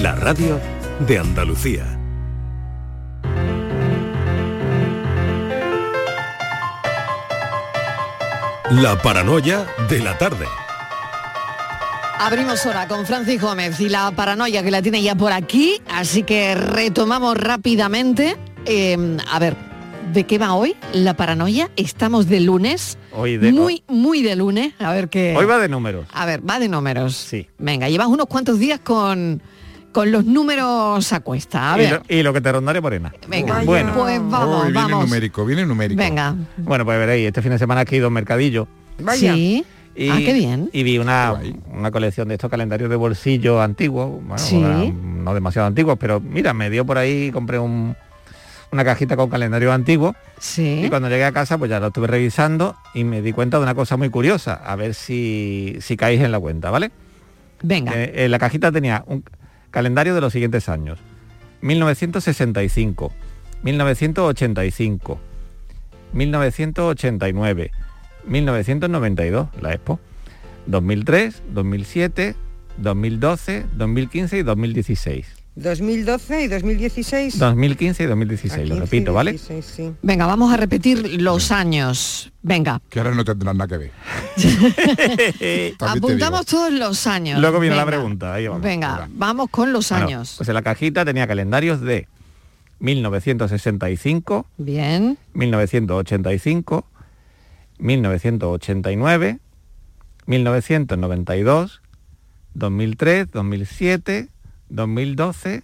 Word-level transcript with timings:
La 0.00 0.14
radio 0.14 0.58
de 1.06 1.18
Andalucía. 1.18 1.84
La 8.70 9.00
paranoia 9.02 9.66
de 9.88 9.98
la 9.98 10.16
tarde. 10.16 10.46
Abrimos 12.20 12.64
hora 12.66 12.86
con 12.86 13.04
Francis 13.06 13.40
Gómez 13.40 13.80
y 13.80 13.88
la 13.88 14.10
paranoia 14.12 14.62
que 14.62 14.70
la 14.70 14.82
tiene 14.82 15.02
ya 15.02 15.14
por 15.14 15.32
aquí, 15.32 15.80
así 15.88 16.22
que 16.22 16.54
retomamos 16.54 17.36
rápidamente. 17.36 18.36
Eh, 18.66 19.16
a 19.30 19.38
ver, 19.38 19.56
¿de 20.12 20.24
qué 20.24 20.38
va 20.38 20.54
hoy 20.54 20.76
la 20.92 21.14
paranoia? 21.14 21.70
Estamos 21.76 22.28
de 22.28 22.40
lunes. 22.40 22.96
Hoy 23.12 23.38
de- 23.38 23.52
muy, 23.52 23.82
muy 23.88 24.22
de 24.22 24.36
lunes. 24.36 24.74
A 24.78 24.92
ver 24.92 25.08
qué. 25.08 25.34
Hoy 25.36 25.46
va 25.46 25.58
de 25.58 25.68
números. 25.68 26.06
A 26.12 26.26
ver, 26.26 26.48
va 26.48 26.60
de 26.60 26.68
números. 26.68 27.16
Sí. 27.16 27.48
Venga, 27.58 27.88
llevas 27.88 28.06
unos 28.08 28.26
cuantos 28.26 28.58
días 28.58 28.80
con, 28.80 29.42
con 29.92 30.12
los 30.12 30.24
números 30.24 31.12
a 31.12 31.20
cuesta. 31.20 31.74
A 31.74 31.76
Y 31.76 31.80
ver. 31.80 32.02
lo, 32.08 32.14
y 32.16 32.22
lo 32.22 32.32
que 32.32 32.40
te 32.40 32.52
rondaré 32.52 32.80
morena. 32.80 33.12
Venga, 33.28 33.62
bueno. 33.64 33.92
pues 33.94 34.18
vamos, 34.22 34.64
Hoy 34.66 34.72
viene 34.72 34.88
vamos. 34.92 35.04
numérico, 35.08 35.44
viene 35.44 35.66
numérico. 35.66 35.98
Venga. 35.98 36.34
Bueno, 36.56 36.84
pues 36.84 36.98
veréis, 36.98 37.26
este 37.26 37.42
fin 37.42 37.50
de 37.52 37.58
semana 37.58 37.80
aquí 37.82 37.96
he 37.96 37.98
ido 37.98 38.06
a 38.06 38.08
un 38.08 38.14
mercadillo. 38.14 38.68
Sí. 39.14 39.64
Y, 39.96 40.08
Ah, 40.08 40.16
qué 40.18 40.32
bien. 40.32 40.70
Y 40.72 40.84
vi 40.84 40.98
una, 40.98 41.34
una 41.72 41.90
colección 41.90 42.28
de 42.28 42.34
estos 42.34 42.48
calendarios 42.50 42.88
de 42.88 42.96
bolsillo 42.96 43.60
antiguos, 43.60 44.22
bueno, 44.22 44.38
Sí. 44.38 44.56
una- 44.56 44.84
no 44.84 45.34
demasiado 45.34 45.66
antiguos, 45.66 45.98
pero 45.98 46.20
mira, 46.20 46.54
me 46.54 46.70
dio 46.70 46.86
por 46.86 46.96
ahí, 46.96 47.30
compré 47.32 47.58
un- 47.58 47.96
una 48.72 48.84
cajita 48.84 49.16
con 49.16 49.28
calendario 49.28 49.72
antiguo 49.72 50.14
Sí. 50.38 50.82
y 50.84 50.88
cuando 50.88 51.08
llegué 51.08 51.24
a 51.24 51.32
casa 51.32 51.58
pues 51.58 51.68
ya 51.70 51.80
lo 51.80 51.88
estuve 51.88 52.06
revisando 52.06 52.76
y 52.94 53.02
me 53.02 53.20
di 53.20 53.32
cuenta 53.32 53.56
de 53.58 53.64
una 53.64 53.74
cosa 53.74 53.96
muy 53.96 54.10
curiosa, 54.10 54.54
a 54.54 54.76
ver 54.76 54.94
si, 54.94 55.76
si 55.80 55.96
caéis 55.96 56.20
en 56.22 56.30
la 56.30 56.38
cuenta, 56.38 56.70
¿vale? 56.70 56.92
Venga. 57.62 57.92
Eh, 57.94 58.24
en 58.26 58.30
la 58.30 58.38
cajita 58.38 58.70
tenía 58.70 59.02
un 59.08 59.24
calendario 59.70 60.14
de 60.14 60.20
los 60.20 60.32
siguientes 60.32 60.68
años. 60.68 60.98
1965, 61.62 63.12
1985, 63.62 65.20
1989, 66.12 67.70
1992, 68.24 69.48
la 69.60 69.72
Expo, 69.74 70.00
2003, 70.66 71.42
2007, 71.52 72.34
2012, 72.78 73.66
2015 73.76 74.38
y 74.38 74.42
2016. 74.42 75.39
2012 75.60 76.44
y 76.44 76.48
2016. 76.48 77.38
2015 77.38 78.02
y 78.02 78.06
2016, 78.06 78.68
lo 78.68 78.74
15 78.74 78.76
y 78.76 78.80
repito, 78.80 79.12
¿vale? 79.12 79.32
16, 79.32 79.64
sí. 79.64 79.92
Venga, 80.02 80.26
vamos 80.26 80.52
a 80.52 80.56
repetir 80.56 81.20
los 81.20 81.50
años. 81.52 82.32
Venga. 82.42 82.80
Que 82.88 83.00
ahora 83.00 83.14
no 83.14 83.24
tendrán 83.24 83.58
nada 83.58 83.68
que 83.68 83.76
ver. 83.76 85.74
Apuntamos 85.78 86.46
todos 86.46 86.72
los 86.72 87.06
años. 87.06 87.38
Luego 87.40 87.60
viene 87.60 87.76
la 87.76 87.84
pregunta, 87.84 88.34
ahí 88.34 88.48
vamos. 88.48 88.62
Venga, 88.62 89.08
vamos 89.12 89.50
con 89.50 89.72
los 89.72 89.90
Bueno, 89.90 90.06
años. 90.06 90.34
pues 90.38 90.48
en 90.48 90.54
la 90.54 90.62
cajita 90.62 91.04
tenía 91.04 91.26
calendarios 91.26 91.82
de 91.82 92.08
1965, 92.78 94.46
Bien. 94.56 95.18
1985, 95.34 96.86
1989, 97.78 99.38
1992, 100.24 101.82
2003, 102.54 103.30
2007, 103.30 104.28
2012, 104.70 105.62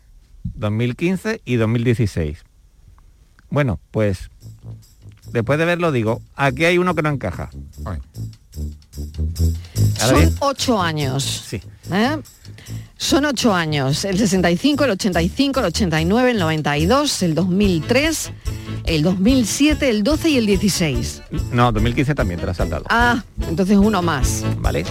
2015 0.54 1.40
y 1.44 1.56
2016. 1.56 2.44
Bueno, 3.50 3.80
pues 3.90 4.30
después 5.32 5.58
de 5.58 5.64
verlo 5.64 5.92
digo, 5.92 6.20
aquí 6.34 6.64
hay 6.64 6.78
uno 6.78 6.94
que 6.94 7.02
no 7.02 7.10
encaja. 7.10 7.50
Son 9.98 10.14
bien. 10.14 10.34
ocho 10.40 10.80
años. 10.80 11.22
Sí. 11.22 11.60
¿eh? 11.92 12.18
Son 12.96 13.24
ocho 13.26 13.54
años. 13.54 14.04
El 14.04 14.18
65, 14.18 14.84
el 14.84 14.90
85, 14.92 15.60
el 15.60 15.66
89, 15.66 16.30
el 16.30 16.38
92, 16.38 17.22
el 17.22 17.34
2003, 17.34 18.32
el 18.84 19.02
2007, 19.02 19.90
el 19.90 20.02
12 20.02 20.30
y 20.30 20.38
el 20.38 20.46
16. 20.46 21.22
No, 21.52 21.72
2015 21.72 22.14
también 22.14 22.40
te 22.40 22.46
lo 22.46 22.52
has 22.52 22.56
saltado. 22.56 22.84
Ah, 22.88 23.22
entonces 23.48 23.76
uno 23.76 24.00
más. 24.02 24.44
¿Vale? 24.58 24.84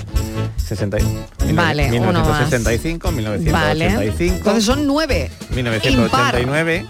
60, 0.66 0.98
y- 1.00 1.54
Vale, 1.54 1.86
uno 2.00 2.12
más. 2.12 2.50
1965, 2.50 3.08
Vale. 3.12 3.86
1985. 3.90 4.36
Entonces 4.38 4.66
son 4.66 4.86
nueve. 4.88 5.30
1989, 5.56 6.86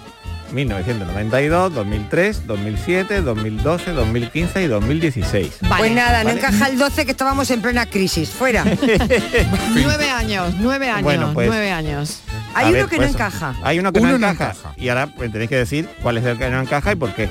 1992, 0.53 1.73
2003, 1.73 2.47
2007, 2.47 3.21
2012, 3.21 3.91
2015 3.91 4.63
y 4.63 4.67
2016. 4.67 5.51
Pues 5.77 5.91
nada, 5.91 6.19
no 6.23 6.29
¿Vale? 6.29 6.39
encaja 6.39 6.67
el 6.69 6.77
12 6.77 7.05
que 7.05 7.11
estábamos 7.11 7.49
en 7.51 7.61
plena 7.61 7.85
crisis. 7.87 8.29
Fuera. 8.29 8.63
Nueve 9.73 10.09
años, 10.09 10.53
nueve 10.59 10.89
años, 10.89 11.03
Bueno, 11.03 11.31
pues- 11.33 11.47
nueve 11.47 11.71
años. 11.71 12.19
Hay 12.53 12.67
uno 12.69 12.73
ver, 12.77 12.85
que 12.87 12.95
pues, 12.95 13.09
no 13.09 13.13
encaja. 13.15 13.55
Hay 13.63 13.79
uno 13.79 13.91
que 13.91 13.99
Uno 13.99 14.11
no, 14.13 14.17
no 14.19 14.29
encaja. 14.29 14.51
encaja. 14.51 14.73
Y 14.77 14.87
ahora 14.89 15.07
pues, 15.07 15.29
tenéis 15.31 15.49
que 15.49 15.57
decir 15.57 15.89
cuál 16.01 16.17
es 16.17 16.23
el 16.25 16.37
que 16.37 16.49
no 16.49 16.61
encaja 16.61 16.93
y 16.93 16.95
por 16.95 17.13
qué. 17.13 17.27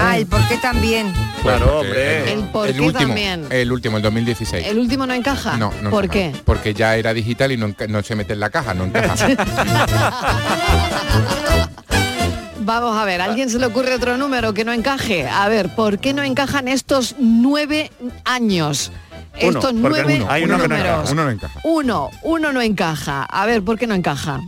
Ah, 0.00 0.16
el 0.16 0.26
por 0.26 0.46
qué 0.48 0.56
también. 0.58 1.12
Claro, 1.42 1.80
hombre. 1.80 2.32
El 2.32 2.44
por 2.44 2.70
qué 2.72 2.80
último, 2.80 2.92
también. 3.06 3.46
El 3.50 3.72
último, 3.72 3.96
el 3.96 4.02
2016. 4.02 4.66
¿El 4.66 4.78
último 4.78 5.06
no 5.06 5.14
encaja? 5.14 5.56
No, 5.56 5.72
no 5.82 5.90
¿Por 5.90 6.08
qué? 6.08 6.32
Porque 6.44 6.72
ya 6.74 6.96
era 6.96 7.12
digital 7.12 7.52
y 7.52 7.56
no, 7.56 7.74
no 7.88 8.02
se 8.02 8.14
mete 8.14 8.32
en 8.34 8.40
la 8.40 8.50
caja, 8.50 8.74
no 8.74 8.84
encaja. 8.84 9.28
Vamos 12.60 12.96
a 12.98 13.04
ver, 13.06 13.20
¿a 13.22 13.24
alguien 13.24 13.48
se 13.48 13.58
le 13.58 13.64
ocurre 13.66 13.94
otro 13.94 14.16
número 14.18 14.52
que 14.52 14.62
no 14.64 14.72
encaje? 14.74 15.26
A 15.26 15.48
ver, 15.48 15.74
¿por 15.74 15.98
qué 16.00 16.12
no 16.12 16.22
encajan 16.22 16.68
estos 16.68 17.14
nueve 17.18 17.90
años? 18.26 18.92
Uno, 19.40 19.58
estos 19.58 19.72
nueve 19.72 20.16
uno, 20.16 20.26
hay 20.30 20.44
uno 20.44 20.58
que 20.60 20.68
no 20.68 20.76
números. 20.76 20.98
encaja, 20.98 21.12
Uno 21.12 21.24
no 21.24 21.30
encaja. 21.30 21.60
Uno, 21.64 22.10
uno 22.24 22.52
no 22.52 22.60
encaja. 22.60 23.22
A 23.24 23.46
ver, 23.46 23.62
¿por 23.62 23.78
qué 23.78 23.86
no 23.86 23.94
encaja? 23.94 24.40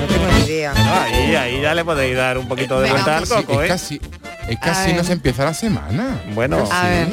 No 0.00 0.06
tengo 0.06 0.26
ni 0.32 0.40
idea. 0.44 0.72
Ahí, 1.02 1.34
ahí 1.34 1.60
ya 1.62 1.74
le 1.74 1.84
podéis 1.84 2.16
dar 2.16 2.38
un 2.38 2.48
poquito 2.48 2.80
de 2.80 2.90
vuelta 2.90 3.18
al 3.18 3.28
coco, 3.28 3.60
es 3.62 3.66
¿eh? 3.66 3.68
casi, 3.68 4.00
es 4.48 4.58
casi 4.58 4.88
ver. 4.88 4.96
no 4.96 5.04
se 5.04 5.12
empieza 5.12 5.44
la 5.44 5.54
semana. 5.54 6.20
Bueno, 6.34 6.58
Casi. 6.58 6.72
A 6.72 6.88
ver. 6.88 7.08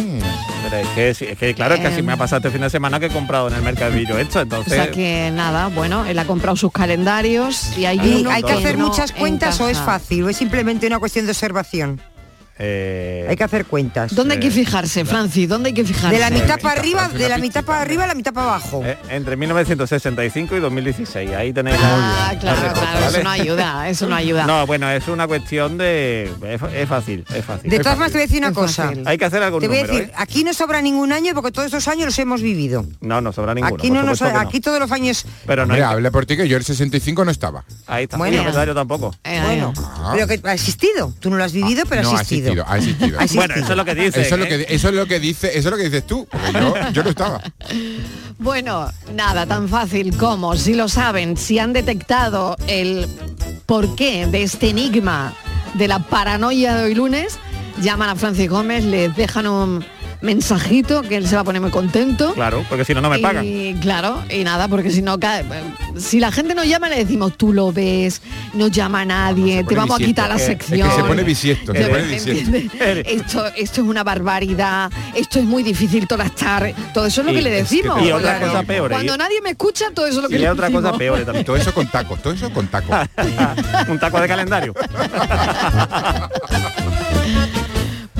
pero 0.64 0.78
es 0.78 0.88
que, 0.90 1.14
sí, 1.14 1.26
es 1.26 1.38
que 1.38 1.54
claro, 1.54 1.76
es 1.76 1.82
que 1.82 1.88
así 1.88 2.00
Em. 2.00 2.06
me 2.06 2.14
ha 2.14 2.18
pasado 2.18 2.38
este 2.40 2.52
fin 2.52 2.62
de 2.62 2.70
semana 2.70 3.00
que 3.00 3.08
he 3.08 3.10
comprado 3.10 3.48
en 3.50 3.54
el 3.56 3.62
mercadillo 3.62 4.18
esto, 4.18 4.40
O 4.40 4.42
entonces... 4.42 4.74
sea 4.74 4.92
que 4.92 5.32
nada, 5.34 5.68
bueno, 5.68 6.06
él 6.06 6.18
ha 6.20 6.26
comprado 6.26 6.56
sus 6.58 6.72
calendarios 6.72 7.78
y 7.78 7.86
hay 7.86 8.00
¿Y 8.04 8.22
uno 8.22 8.32
hay 8.32 8.44
que 8.44 8.54
hacer 8.54 8.78
no 8.78 8.88
muchas 8.88 9.12
cuentas 9.12 9.60
o 9.62 9.70
es 9.70 9.78
fácil? 9.80 10.24
¿O 10.24 10.30
es 10.30 10.38
simplemente 10.38 10.88
una 10.88 11.00
cuestión 11.00 11.26
de 11.26 11.32
observación? 11.32 12.02
Eh, 12.60 13.26
Hay 13.30 13.36
que 13.36 13.44
hacer 13.44 13.66
cuentas. 13.66 14.16
¿Dónde 14.16 14.36
hay 14.36 14.40
que 14.40 14.52
fijarse, 14.52 15.06
Francis? 15.06 15.48
¿Dónde 15.48 15.70
hay 15.70 15.74
que 15.74 15.84
fijarse? 15.84 16.16
De 16.16 16.20
la 16.20 16.30
mitad 16.30 16.60
para 16.60 16.80
arriba, 16.80 17.08
de 17.10 17.30
la 17.30 17.38
mitad 17.38 17.64
para 17.64 17.82
arriba 17.82 18.04
a 18.06 18.08
la 18.08 18.16
mitad 18.16 18.34
para 18.34 18.48
abajo. 18.48 18.82
eh, 18.86 18.98
entre 19.10 19.36
1965 19.36 20.56
y 20.58 20.60
2016, 20.60 21.32
ahí 21.32 21.54
tenéis 21.54 21.78
Ah, 21.80 22.32
la- 22.34 22.40
claro, 22.40 22.62
claro, 22.74 22.82
¿vale? 22.82 23.08
eso 23.08 23.24
no 23.24 23.30
ayuda, 23.30 23.90
eso 23.90 24.08
no 24.08 24.16
ayuda. 24.16 24.46
No, 24.46 24.66
bueno, 24.66 24.90
es 24.90 25.08
una 25.08 25.28
cuestión 25.28 25.78
de... 25.78 26.32
Es, 26.46 26.62
es 26.74 26.90
fácil, 26.90 27.26
es 27.34 27.46
fácil. 27.46 27.70
De 27.70 27.78
todas 27.80 27.98
maneras 27.98 28.12
te 28.14 28.18
voy 28.18 28.24
a 28.24 28.28
decir 28.28 28.40
una 28.40 28.48
Es 28.50 28.54
cosa. 28.56 28.88
fácil. 28.88 29.04
Hay 29.08 29.18
que 29.18 29.26
hacer 29.26 29.44
algún 29.44 29.60
Te 29.62 29.68
voy 29.68 29.78
a 29.78 29.84
decir, 29.84 30.02
¿eh? 30.04 30.12
aquí 30.16 30.44
no 30.44 30.54
sobra 30.54 30.82
ningún 30.82 31.12
año 31.14 31.34
porque 31.34 31.52
todos 31.52 31.68
estos 31.68 31.88
años 31.88 32.06
los 32.06 32.20
hemos 32.20 32.42
vivido. 32.42 32.86
No, 33.02 33.22
no 33.22 33.32
sobra 33.34 33.54
ninguno. 33.54 33.76
aquí 33.76 33.90
no 33.92 34.04
nos, 34.04 34.22
no. 34.22 34.40
aquí 34.40 34.60
todos 34.60 34.80
los 34.80 34.92
años. 34.92 35.26
Pero 35.46 35.66
no 35.66 35.74
Hombre, 35.74 35.84
hay... 35.86 35.94
hable 35.94 36.12
por 36.12 36.26
ti 36.26 36.36
que 36.38 36.48
yo 36.48 36.58
el 36.58 36.64
65 36.64 37.24
no 37.26 37.32
estaba. 37.32 37.64
Ahí 37.86 38.04
está. 38.06 38.18
Bueno. 38.18 38.42
Bueno, 38.44 38.66
yo 38.66 38.74
tampoco. 38.76 39.16
Eh, 39.24 39.42
Bueno, 39.44 39.74
Ah. 39.78 40.12
pero 40.14 40.28
que 40.28 40.40
ha 40.48 40.54
existido. 40.54 41.14
Tú 41.20 41.30
no 41.30 41.38
lo 41.38 41.44
has 41.44 41.52
vivido, 41.54 41.84
pero 41.88 42.02
no, 42.04 42.10
ha 42.12 42.18
ha 42.20 42.22
existido. 42.22 42.47
Existido, 42.48 42.66
ha 42.68 42.78
existido. 42.78 43.20
Ha 43.20 43.24
existido. 43.24 43.48
Bueno, 43.48 43.64
eso 43.64 43.72
es 43.72 43.78
lo 43.78 43.86
que 43.86 43.96
dice. 43.96 44.22
Eso 44.22 44.36
es 44.36 44.40
lo 44.40 44.48
que 44.48 44.66
eso 44.70 44.90
es 44.90 44.96
lo 44.96 45.06
que 45.06 45.20
dice, 45.20 45.48
eso 45.58 45.68
es 45.68 45.72
lo 45.72 45.78
que 45.78 45.84
dices 45.84 46.08
tú, 46.08 46.28
porque 46.30 46.54
yo, 46.54 46.74
yo 46.92 47.04
no 47.04 47.10
estaba. 47.10 47.42
Bueno, 48.40 48.90
nada, 49.14 49.46
tan 49.46 49.68
fácil 49.68 50.16
como, 50.16 50.56
si 50.56 50.74
lo 50.74 50.88
saben, 50.88 51.38
si 51.38 51.60
han 51.60 51.74
detectado 51.74 52.56
el 52.68 53.08
porqué 53.66 54.28
de 54.28 54.44
este 54.44 54.70
enigma 54.70 55.34
de 55.74 55.88
la 55.88 56.00
paranoia 56.00 56.76
de 56.76 56.84
hoy 56.84 56.96
lunes, 56.96 57.40
llaman 57.82 58.10
a 58.10 58.16
Francis 58.16 58.50
Gómez, 58.50 58.84
les 58.86 59.16
dejan 59.16 59.48
un 59.48 59.86
mensajito 60.22 61.02
que 61.04 61.18
él 61.18 61.28
se 61.28 61.36
va 61.36 61.42
a 61.42 61.44
poner 61.44 61.62
muy 61.62 61.72
contento. 61.72 62.34
Claro, 62.34 62.66
porque 62.70 62.84
si 62.86 62.94
no, 62.94 63.02
no 63.02 63.10
me 63.10 63.20
pagan. 63.20 63.46
Y 63.46 63.76
claro, 63.76 64.24
y 64.30 64.44
nada, 64.44 64.68
porque 64.68 64.90
si 64.92 65.02
no 65.02 65.20
cae. 65.20 65.44
Si 65.98 66.20
la 66.20 66.32
gente 66.32 66.54
nos 66.56 66.66
llama, 66.68 66.90
le 66.90 66.98
decimos, 66.98 67.38
tú 67.38 67.54
lo 67.54 67.72
ves, 67.72 68.22
no 68.54 68.68
llama 68.68 69.02
a 69.02 69.06
nadie, 69.06 69.64
te 69.64 69.76
vamos 69.76 70.00
a 70.00 70.04
quitar 70.04 70.30
la 70.30 70.36
es 70.36 70.42
que 70.42 70.48
se 70.48 70.58
sección. 70.58 70.92
Se 70.96 71.04
pone 71.04 71.24
bisiesto, 71.24 71.74
se 71.74 71.80
¿Me 71.80 71.86
pone 71.88 72.04
bisiesto. 72.04 72.58
Esto, 73.06 73.46
esto 73.56 73.82
es 73.82 73.88
una 73.88 74.04
barbaridad, 74.04 74.92
esto 75.16 75.40
es 75.40 75.46
muy 75.46 75.64
difícil 75.64 76.08
tolastar, 76.08 76.74
todo 76.94 77.06
eso 77.06 77.22
es 77.22 77.26
lo 77.28 77.32
Y- 77.34 77.36
que 77.36 77.42
le 77.42 77.60
es 77.60 77.68
que 77.70 77.76
decimos. 77.78 78.02
y 78.04 78.12
otra 78.12 78.38
Claro. 78.38 78.52
cosa 78.54 78.64
peor. 78.64 78.92
Cuando 78.92 79.18
nadie 79.18 79.42
me 79.42 79.52
escucha, 79.52 79.86
todo 79.94 80.06
eso 80.08 80.18
es 80.18 80.24
lo 80.24 80.30
que 80.30 80.36
Y 80.36 80.40
le 80.40 80.50
otra 80.50 80.66
decimos. 80.68 80.84
cosa 80.84 80.98
peor 80.98 81.24
también. 81.26 81.46
Todo 81.48 81.56
eso 81.56 81.74
con 81.74 81.88
tacos, 81.88 82.22
todo 82.22 82.34
eso 82.34 82.50
con 82.52 82.68
tacos. 82.68 82.96
un 83.88 84.00
taco 84.00 84.20
de 84.20 84.28
calendario. 84.28 84.74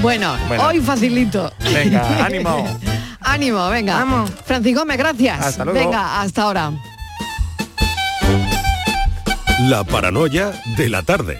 Bueno, 0.02 0.36
Bueno. 0.48 0.64
hoy 0.68 0.80
facilito. 0.80 1.52
Venga, 1.74 2.26
ánimo. 2.26 2.66
Ánimo, 3.22 3.70
venga. 3.70 3.96
Vamos. 3.96 4.32
Francis 4.46 4.76
Gómez, 4.76 4.98
gracias. 4.98 5.40
Hasta 5.42 5.66
luego. 5.66 5.80
Venga, 5.80 6.22
hasta 6.22 6.42
ahora. 6.44 6.72
La 9.62 9.84
paranoia 9.84 10.52
de 10.78 10.90
la 10.90 11.02
tarde. 11.04 11.40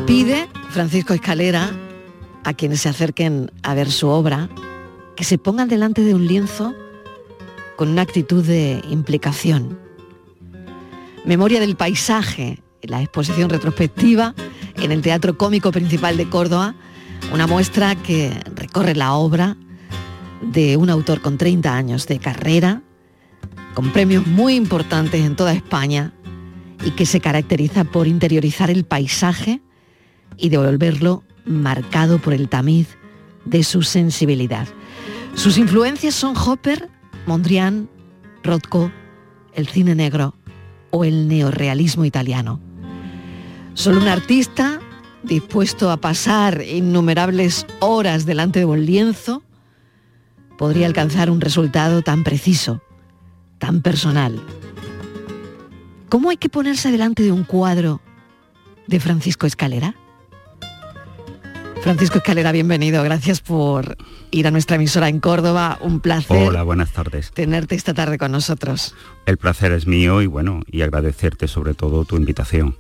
Pide 0.05 0.49
Francisco 0.70 1.14
Escalera 1.14 1.70
a 2.45 2.55
quienes 2.55 2.81
se 2.81 2.89
acerquen 2.89 3.51
a 3.63 3.75
ver 3.75 3.91
su 3.91 4.09
obra 4.09 4.49
que 5.17 5.25
se 5.25 5.39
pongan 5.39 5.69
delante 5.69 6.03
de 6.03 6.15
un 6.15 6.27
lienzo 6.27 6.75
con 7.77 7.89
una 7.89 8.03
actitud 8.03 8.45
de 8.45 8.83
implicación. 8.89 9.79
Memoria 11.25 11.61
del 11.61 11.77
paisaje, 11.77 12.63
la 12.83 13.03
exposición 13.03 13.51
retrospectiva 13.51 14.35
en 14.77 14.93
el 14.93 15.03
Teatro 15.03 15.37
Cómico 15.37 15.71
Principal 15.71 16.17
de 16.17 16.29
Córdoba, 16.29 16.75
una 17.33 17.47
muestra 17.47 17.95
que 17.95 18.33
recorre 18.55 18.95
la 18.95 19.15
obra 19.15 19.57
de 20.41 20.77
un 20.77 20.89
autor 20.91 21.21
con 21.21 21.37
30 21.37 21.75
años 21.75 22.07
de 22.07 22.19
carrera, 22.19 22.83
con 23.75 23.93
premios 23.93 24.27
muy 24.27 24.55
importantes 24.55 25.25
en 25.25 25.37
toda 25.37 25.53
España 25.53 26.13
y 26.85 26.93
que 26.93 27.07
se 27.07 27.21
caracteriza 27.21 27.85
por 27.85 28.07
interiorizar 28.07 28.71
el 28.71 28.85
paisaje 28.85 29.61
y 30.37 30.49
devolverlo 30.49 31.25
marcado 31.50 32.19
por 32.19 32.32
el 32.32 32.49
tamiz 32.49 32.97
de 33.44 33.64
su 33.64 33.82
sensibilidad. 33.82 34.69
Sus 35.35 35.58
influencias 35.58 36.14
son 36.14 36.37
Hopper, 36.37 36.88
Mondrian, 37.26 37.88
Rothko, 38.43 38.91
el 39.55 39.67
cine 39.67 39.94
negro 39.94 40.35
o 40.91 41.05
el 41.05 41.29
neorrealismo 41.29 42.05
italiano. 42.05 42.61
Solo 43.75 44.00
un 44.00 44.08
artista 44.08 44.81
dispuesto 45.23 45.91
a 45.91 45.99
pasar 45.99 46.62
innumerables 46.62 47.67
horas 47.81 48.26
delante 48.26 48.61
de 48.61 48.64
un 48.64 48.85
lienzo 48.87 49.43
podría 50.56 50.87
alcanzar 50.87 51.31
un 51.31 51.41
resultado 51.41 52.02
tan 52.02 52.25
preciso, 52.25 52.82
tan 53.58 53.83
personal. 53.83 54.40
¿Cómo 56.09 56.30
hay 56.30 56.37
que 56.37 56.49
ponerse 56.49 56.90
delante 56.90 57.23
de 57.23 57.33
un 57.33 57.45
cuadro 57.45 58.00
de 58.87 58.99
Francisco 59.00 59.47
Escalera? 59.47 59.95
Francisco 61.83 62.19
Escalera, 62.19 62.53
bienvenido. 62.53 63.03
Gracias 63.03 63.41
por 63.41 63.97
ir 64.31 64.47
a 64.47 64.51
nuestra 64.51 64.77
emisora 64.77 65.09
en 65.09 65.19
Córdoba. 65.19 65.79
Un 65.81 66.01
placer. 66.01 66.37
Hola, 66.49 66.63
buenas 66.63 66.93
tardes. 66.93 67.33
Tenerte 67.33 67.75
esta 67.75 67.95
tarde 67.95 68.19
con 68.19 68.33
nosotros. 68.33 68.95
El 69.27 69.39
placer 69.39 69.73
es 69.73 69.87
mío 69.87 70.21
y 70.21 70.27
bueno, 70.27 70.61
y 70.71 70.83
agradecerte 70.83 71.49
sobre 71.49 71.73
todo 71.75 72.05
tu 72.05 72.17
invitación. 72.17 72.77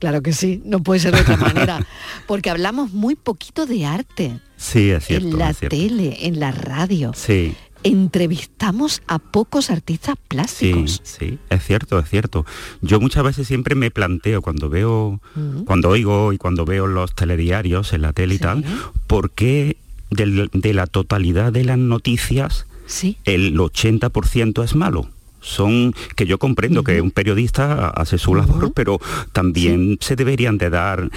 Claro 0.00 0.20
que 0.22 0.32
sí, 0.32 0.60
no 0.64 0.82
puede 0.82 0.98
ser 0.98 1.14
de 1.14 1.20
otra 1.20 1.36
manera, 1.38 1.86
porque 2.26 2.50
hablamos 2.50 2.92
muy 2.92 3.14
poquito 3.14 3.64
de 3.66 3.86
arte. 3.86 4.40
Sí, 4.56 4.90
es 4.90 5.06
cierto. 5.06 5.28
En 5.28 5.38
la 5.38 5.54
cierto. 5.54 5.76
tele, 5.76 6.26
en 6.26 6.40
la 6.40 6.50
radio. 6.50 7.12
Sí. 7.14 7.54
Entrevistamos 7.84 9.02
a 9.06 9.18
pocos 9.18 9.70
artistas 9.70 10.14
Sí, 10.16 10.24
plásticos. 10.28 11.00
sí, 11.04 11.38
es 11.50 11.64
cierto, 11.64 11.98
es 11.98 12.08
cierto. 12.08 12.46
Yo 12.80 13.00
muchas 13.00 13.24
veces 13.24 13.46
siempre 13.46 13.74
me 13.74 13.90
planteo 13.90 14.42
cuando 14.42 14.68
veo, 14.68 15.20
cuando 15.64 15.88
oigo 15.88 16.32
y 16.32 16.38
cuando 16.38 16.64
veo 16.64 16.86
los 16.86 17.14
telediarios 17.14 17.92
en 17.92 18.02
la 18.02 18.12
tele 18.12 18.34
y 18.36 18.38
tal, 18.38 18.64
¿por 19.06 19.30
qué 19.30 19.76
de 20.10 20.72
la 20.74 20.86
totalidad 20.86 21.52
de 21.52 21.64
las 21.64 21.78
noticias 21.78 22.66
Sí. 22.86 23.16
el 23.24 23.56
80% 23.58 24.62
es 24.64 24.74
malo? 24.74 25.08
Son 25.40 25.92
que 26.14 26.24
yo 26.26 26.38
comprendo 26.38 26.84
que 26.84 27.00
un 27.00 27.10
periodista 27.10 27.88
hace 27.88 28.16
su 28.16 28.34
labor, 28.34 28.72
pero 28.74 29.00
también 29.32 29.98
se 30.00 30.14
deberían 30.14 30.56
de 30.56 30.70
dar 30.70 31.10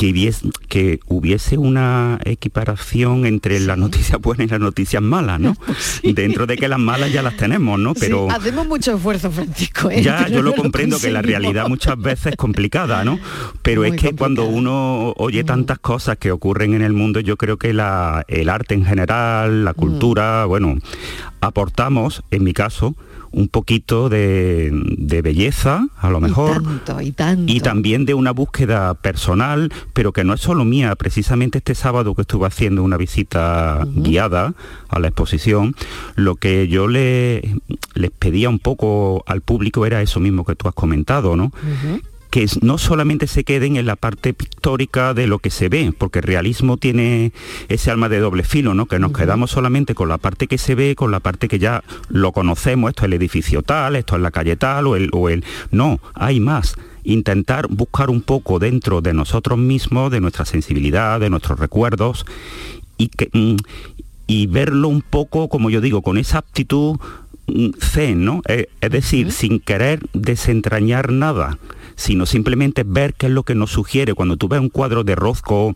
que 0.00 0.12
hubiese, 0.12 0.48
que 0.68 0.98
hubiese 1.08 1.58
una 1.58 2.18
equiparación 2.24 3.26
entre 3.26 3.60
las 3.60 3.76
noticias 3.76 4.18
buenas 4.18 4.46
y 4.46 4.50
las 4.50 4.60
noticias 4.60 5.02
malas, 5.02 5.38
¿no? 5.38 5.54
Dentro 6.02 6.46
de 6.46 6.56
que 6.56 6.68
las 6.68 6.78
malas 6.78 7.12
ya 7.12 7.20
las 7.22 7.36
tenemos, 7.36 7.78
¿no? 7.78 7.92
Pero 7.92 8.26
Sí, 8.30 8.34
hacemos 8.34 8.66
mucho 8.66 8.94
esfuerzo, 8.96 9.30
Francisco. 9.30 9.90
¿eh? 9.90 10.00
ya, 10.02 10.20
Pero 10.24 10.36
yo 10.36 10.42
lo 10.42 10.54
comprendo 10.54 10.98
que 10.98 11.10
la 11.10 11.20
realidad 11.20 11.68
muchas 11.68 11.98
veces 12.00 12.28
es 12.32 12.36
complicada, 12.36 13.04
¿no? 13.04 13.18
Pero 13.60 13.84
es 13.84 13.94
que 13.96 14.14
cuando 14.14 14.46
uno 14.46 15.12
oye 15.18 15.44
tantas 15.44 15.78
cosas 15.78 16.16
que 16.16 16.32
ocurren 16.32 16.72
en 16.72 16.80
el 16.80 16.94
mundo, 16.94 17.20
yo 17.20 17.36
creo 17.36 17.58
que 17.58 17.74
la- 17.74 18.24
el 18.26 18.48
arte 18.48 18.72
en 18.72 18.86
general, 18.86 19.66
la 19.66 19.74
cultura, 19.74 20.46
bueno, 20.46 20.78
aportamos, 21.40 22.22
en 22.30 22.44
mi 22.44 22.52
caso, 22.54 22.96
un 23.32 23.48
poquito 23.48 24.08
de, 24.08 24.70
de 24.72 25.22
belleza, 25.22 25.86
a 25.96 26.10
lo 26.10 26.20
mejor. 26.20 26.62
Y 26.62 26.64
tanto, 26.64 27.00
y 27.00 27.12
tanto. 27.12 27.52
y 27.52 27.60
también 27.60 28.04
de 28.04 28.14
una 28.14 28.32
búsqueda 28.32 28.94
personal, 28.94 29.72
pero 29.92 30.12
que 30.12 30.24
no 30.24 30.34
es 30.34 30.40
solo 30.40 30.64
mía. 30.64 30.94
Precisamente 30.96 31.58
este 31.58 31.74
sábado 31.74 32.14
que 32.14 32.22
estuve 32.22 32.46
haciendo 32.46 32.82
una 32.82 32.96
visita 32.96 33.86
guiada 33.94 34.54
a 34.88 34.98
la 34.98 35.08
exposición, 35.08 35.74
lo 36.16 36.36
que 36.36 36.68
yo 36.68 36.88
le, 36.88 37.56
les 37.94 38.10
pedía 38.10 38.48
un 38.48 38.58
poco 38.58 39.22
al 39.26 39.40
público 39.40 39.86
era 39.86 40.02
eso 40.02 40.20
mismo 40.20 40.44
que 40.44 40.54
tú 40.54 40.68
has 40.68 40.74
comentado, 40.74 41.36
¿no? 41.36 41.52
Que 42.30 42.46
no 42.62 42.78
solamente 42.78 43.26
se 43.26 43.44
queden 43.44 43.76
en 43.76 43.86
la 43.86 43.96
parte 43.96 44.32
pictórica 44.32 45.14
de 45.14 45.26
lo 45.26 45.40
que 45.40 45.50
se 45.50 45.68
ve, 45.68 45.92
porque 45.96 46.20
el 46.20 46.24
realismo 46.24 46.76
tiene 46.76 47.32
ese 47.68 47.90
alma 47.90 48.08
de 48.08 48.20
doble 48.20 48.44
filo, 48.44 48.72
¿no? 48.74 48.86
Que 48.86 48.98
nos 48.98 49.12
quedamos 49.12 49.50
solamente 49.50 49.94
con 49.94 50.08
la 50.08 50.18
parte 50.18 50.46
que 50.46 50.56
se 50.56 50.74
ve, 50.74 50.94
con 50.94 51.10
la 51.10 51.20
parte 51.20 51.48
que 51.48 51.58
ya 51.58 51.82
lo 52.08 52.32
conocemos, 52.32 52.90
esto 52.90 53.02
es 53.02 53.06
el 53.06 53.14
edificio 53.14 53.62
tal, 53.62 53.96
esto 53.96 54.16
es 54.16 54.22
la 54.22 54.30
calle 54.30 54.56
tal, 54.56 54.86
o 54.86 54.96
el, 54.96 55.10
o 55.12 55.28
el... 55.28 55.44
No, 55.70 56.00
hay 56.14 56.40
más. 56.40 56.76
Intentar 57.02 57.66
buscar 57.68 58.10
un 58.10 58.22
poco 58.22 58.58
dentro 58.58 59.00
de 59.00 59.12
nosotros 59.12 59.58
mismos, 59.58 60.10
de 60.12 60.20
nuestra 60.20 60.44
sensibilidad, 60.44 61.18
de 61.18 61.30
nuestros 61.30 61.58
recuerdos, 61.58 62.24
y 62.96 63.08
que... 63.08 63.28
mm, 63.32 63.56
y 64.30 64.46
verlo 64.46 64.86
un 64.86 65.02
poco, 65.02 65.48
como 65.48 65.70
yo 65.70 65.80
digo, 65.80 66.02
con 66.02 66.16
esa 66.16 66.38
aptitud 66.38 67.00
mm, 67.48 67.70
zen, 67.80 68.24
¿no? 68.24 68.42
Eh, 68.46 68.68
es 68.80 68.90
decir, 68.92 69.32
sin 69.32 69.58
querer 69.58 70.06
desentrañar 70.12 71.10
nada, 71.10 71.58
sino 72.00 72.24
simplemente 72.24 72.82
ver 72.82 73.12
qué 73.12 73.26
es 73.26 73.32
lo 73.32 73.42
que 73.42 73.54
nos 73.54 73.70
sugiere. 73.70 74.14
Cuando 74.14 74.38
tú 74.38 74.48
ves 74.48 74.58
un 74.58 74.70
cuadro 74.70 75.04
de 75.04 75.14
Rozco 75.14 75.74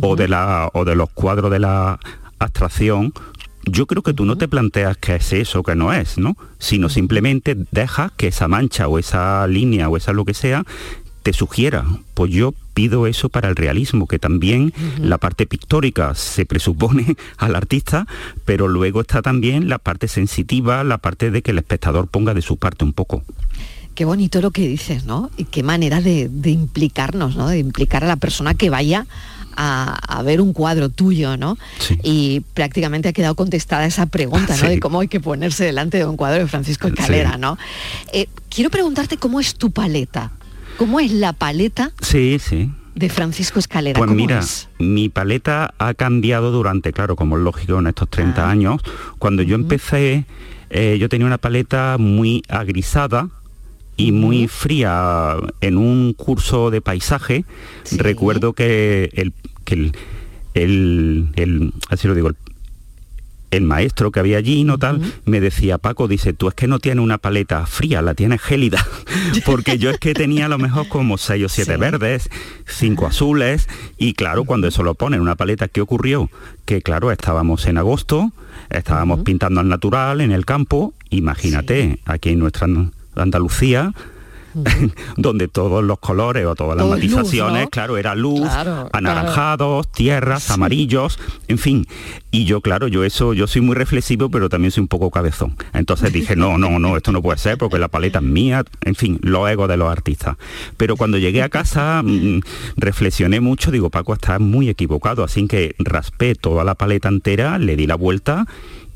o, 0.00 0.16
de 0.16 0.26
la, 0.26 0.70
o 0.72 0.86
de 0.86 0.96
los 0.96 1.10
cuadros 1.10 1.50
de 1.50 1.58
la 1.58 2.00
abstracción, 2.38 3.12
yo 3.64 3.86
creo 3.86 4.02
que 4.02 4.14
tú 4.14 4.24
no 4.24 4.38
te 4.38 4.48
planteas 4.48 4.96
qué 4.96 5.16
es 5.16 5.30
eso, 5.34 5.62
qué 5.62 5.74
no 5.74 5.92
es, 5.92 6.16
¿no? 6.16 6.38
Sino 6.58 6.88
simplemente 6.88 7.54
dejas 7.70 8.12
que 8.16 8.28
esa 8.28 8.48
mancha 8.48 8.88
o 8.88 8.98
esa 8.98 9.46
línea 9.46 9.90
o 9.90 9.98
esa 9.98 10.14
lo 10.14 10.24
que 10.24 10.32
sea 10.32 10.64
te 11.22 11.34
sugiera. 11.34 11.84
Pues 12.14 12.32
yo 12.32 12.54
pido 12.72 13.06
eso 13.06 13.28
para 13.28 13.50
el 13.50 13.56
realismo, 13.56 14.06
que 14.06 14.18
también 14.18 14.72
la 15.02 15.18
parte 15.18 15.44
pictórica 15.44 16.14
se 16.14 16.46
presupone 16.46 17.14
al 17.36 17.56
artista, 17.56 18.06
pero 18.46 18.68
luego 18.68 19.02
está 19.02 19.20
también 19.20 19.68
la 19.68 19.78
parte 19.78 20.08
sensitiva, 20.08 20.82
la 20.82 20.96
parte 20.96 21.30
de 21.30 21.42
que 21.42 21.50
el 21.50 21.58
espectador 21.58 22.08
ponga 22.08 22.32
de 22.32 22.40
su 22.40 22.56
parte 22.56 22.86
un 22.86 22.94
poco. 22.94 23.22
Qué 23.98 24.04
bonito 24.04 24.40
lo 24.40 24.52
que 24.52 24.68
dices, 24.68 25.06
¿no? 25.06 25.28
Y 25.36 25.42
qué 25.42 25.64
manera 25.64 26.00
de, 26.00 26.28
de 26.30 26.50
implicarnos, 26.50 27.34
¿no? 27.34 27.48
De 27.48 27.58
implicar 27.58 28.04
a 28.04 28.06
la 28.06 28.14
persona 28.14 28.54
que 28.54 28.70
vaya 28.70 29.08
a, 29.56 29.94
a 30.18 30.22
ver 30.22 30.40
un 30.40 30.52
cuadro 30.52 30.88
tuyo, 30.88 31.36
¿no? 31.36 31.58
Y 32.04 32.44
prácticamente 32.54 33.08
ha 33.08 33.12
quedado 33.12 33.34
contestada 33.34 33.86
esa 33.86 34.06
pregunta, 34.06 34.52
¿no? 34.56 34.60
Sí. 34.62 34.66
De 34.68 34.78
cómo 34.78 35.00
hay 35.00 35.08
que 35.08 35.18
ponerse 35.18 35.64
delante 35.64 35.98
de 35.98 36.06
un 36.06 36.16
cuadro 36.16 36.38
de 36.38 36.46
Francisco 36.46 36.86
Escalera, 36.86 37.32
Sí. 37.32 37.40
¿no? 37.40 37.58
Eh, 38.12 38.28
quiero 38.48 38.70
preguntarte 38.70 39.16
cómo 39.16 39.40
es 39.40 39.56
tu 39.56 39.72
paleta. 39.72 40.30
¿Cómo 40.76 41.00
es 41.00 41.10
la 41.10 41.32
paleta 41.32 41.90
Sí, 42.00 42.38
sí. 42.38 42.70
de 42.94 43.08
Francisco 43.08 43.58
Escalera? 43.58 43.98
Pues 43.98 44.06
¿Cómo 44.06 44.16
mira, 44.16 44.38
es? 44.38 44.68
mi 44.78 45.08
paleta 45.08 45.74
ha 45.78 45.92
cambiado 45.94 46.52
durante, 46.52 46.92
claro, 46.92 47.16
como 47.16 47.36
es 47.36 47.42
lógico 47.42 47.80
en 47.80 47.88
estos 47.88 48.08
30 48.08 48.46
Ah. 48.46 48.50
años. 48.52 48.80
Cuando 49.18 49.42
yo 49.42 49.56
empecé, 49.56 50.24
eh, 50.70 50.98
yo 51.00 51.08
tenía 51.08 51.26
una 51.26 51.38
paleta 51.38 51.96
muy 51.98 52.44
agrisada 52.48 53.28
y 53.98 54.12
muy 54.12 54.48
fría. 54.48 55.36
En 55.60 55.76
un 55.76 56.14
curso 56.14 56.70
de 56.70 56.80
paisaje, 56.80 57.44
recuerdo 57.98 58.54
que 58.54 59.10
el, 59.12 59.34
que 59.66 59.74
el, 59.74 59.92
el- 60.54 61.28
el- 61.36 61.72
así 61.90 62.08
lo 62.08 62.14
digo, 62.14 62.28
el, 62.28 62.36
el 63.50 63.62
maestro 63.62 64.10
que 64.12 64.20
había 64.20 64.36
allí, 64.38 64.62
no 64.64 64.76
tal, 64.78 65.00
me 65.24 65.40
decía, 65.40 65.78
Paco, 65.78 66.06
dice, 66.06 66.34
tú 66.34 66.48
es 66.48 66.54
que 66.54 66.66
no 66.66 66.80
tienes 66.80 67.02
una 67.02 67.16
paleta 67.16 67.64
fría, 67.66 68.02
la 68.02 68.14
tienes 68.14 68.42
gélida. 68.42 68.86
Porque 69.46 69.78
yo 69.78 69.88
es 69.90 69.98
que 69.98 70.12
tenía 70.14 70.46
a 70.46 70.48
lo 70.50 70.58
mejor 70.58 70.86
como 70.88 71.16
seis 71.16 71.44
o 71.46 71.48
siete 71.48 71.76
verdes, 71.78 72.28
cinco 72.66 73.06
azules, 73.06 73.66
y 73.96 74.12
claro, 74.12 74.44
cuando 74.44 74.68
eso 74.68 74.82
lo 74.82 74.94
pone 74.94 75.16
en 75.16 75.22
una 75.22 75.34
paleta, 75.34 75.66
¿qué 75.68 75.80
ocurrió? 75.80 76.30
Que 76.66 76.82
claro, 76.82 77.10
estábamos 77.10 77.64
en 77.66 77.78
agosto, 77.78 78.32
estábamos 78.68 79.20
pintando 79.20 79.60
al 79.60 79.68
natural, 79.68 80.20
en 80.20 80.30
el 80.32 80.44
campo, 80.44 80.92
imagínate, 81.08 82.00
aquí 82.04 82.28
en 82.30 82.40
nuestra 82.40 82.68
Andalucía, 83.22 83.92
donde 85.16 85.48
todos 85.48 85.84
los 85.84 85.98
colores 85.98 86.46
o 86.46 86.54
todas 86.54 86.76
las 86.76 86.84
Todo 86.84 86.96
luz, 86.96 87.04
matizaciones, 87.10 87.62
¿no? 87.64 87.70
claro, 87.70 87.96
era 87.98 88.14
luz, 88.14 88.40
Claro, 88.40 88.88
anaranjados, 88.92 89.90
tierras, 89.92 90.50
amarillos, 90.50 91.18
en 91.48 91.58
fin. 91.58 91.86
Y 92.30 92.44
yo, 92.44 92.60
claro, 92.60 92.88
yo 92.88 93.04
eso, 93.04 93.32
yo 93.32 93.46
soy 93.46 93.62
muy 93.62 93.74
reflexivo, 93.74 94.30
pero 94.30 94.48
también 94.48 94.70
soy 94.70 94.82
un 94.82 94.88
poco 94.88 95.10
cabezón. 95.10 95.56
Entonces 95.72 96.12
dije, 96.12 96.36
no, 96.36 96.58
no, 96.58 96.78
no, 96.78 96.96
esto 96.96 97.12
no 97.12 97.22
puede 97.22 97.38
ser 97.38 97.58
porque 97.58 97.78
la 97.78 97.88
paleta 97.88 98.18
es 98.18 98.24
mía, 98.24 98.64
en 98.82 98.94
fin, 98.94 99.18
los 99.22 99.48
egos 99.48 99.68
de 99.68 99.76
los 99.76 99.90
artistas. 99.90 100.36
Pero 100.76 100.96
cuando 100.96 101.18
llegué 101.18 101.42
a 101.42 101.48
casa, 101.48 102.02
mm, 102.04 102.40
reflexioné 102.76 103.40
mucho, 103.40 103.70
digo, 103.70 103.90
Paco, 103.90 104.14
estás 104.14 104.40
muy 104.40 104.68
equivocado, 104.68 105.24
así 105.24 105.46
que 105.46 105.74
raspé 105.78 106.34
toda 106.34 106.64
la 106.64 106.74
paleta 106.74 107.08
entera, 107.08 107.58
le 107.58 107.76
di 107.76 107.86
la 107.86 107.94
vuelta 107.94 108.46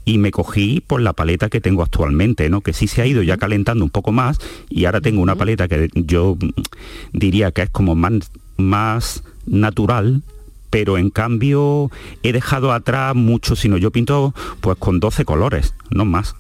y 0.05 0.19
me 0.19 0.31
cogí 0.31 0.81
por 0.81 1.01
la 1.01 1.13
paleta 1.13 1.49
que 1.49 1.61
tengo 1.61 1.83
actualmente, 1.83 2.49
¿no? 2.51 2.61
Que 2.61 2.73
sí 2.73 2.87
se 2.87 3.03
ha 3.03 3.07
ido 3.07 3.23
ya 3.23 3.37
calentando 3.37 3.85
un 3.85 3.91
poco 3.91 4.13
más 4.13 4.39
y 4.69 4.85
ahora 4.85 5.01
tengo 5.01 5.23
una 5.23 5.37
paleta 5.37 5.69
que 5.69 5.91
yo 5.95 6.37
diría 7.13 7.53
que 7.53 7.63
es 7.63 7.71
como 7.71 7.95
más, 7.95 8.31
más 8.57 9.23
natural, 9.47 10.23
pero 10.71 10.99
en 10.99 11.11
cambio 11.11 11.91
he 12.23 12.33
dejado 12.33 12.73
atrás 12.73 13.15
mucho, 13.15 13.57
sino 13.57 13.77
yo 13.77 13.91
pinto 13.91 14.35
pues 14.61 14.77
con 14.79 15.01
12 15.01 15.25
colores, 15.25 15.75
no 15.91 16.05
más. 16.05 16.35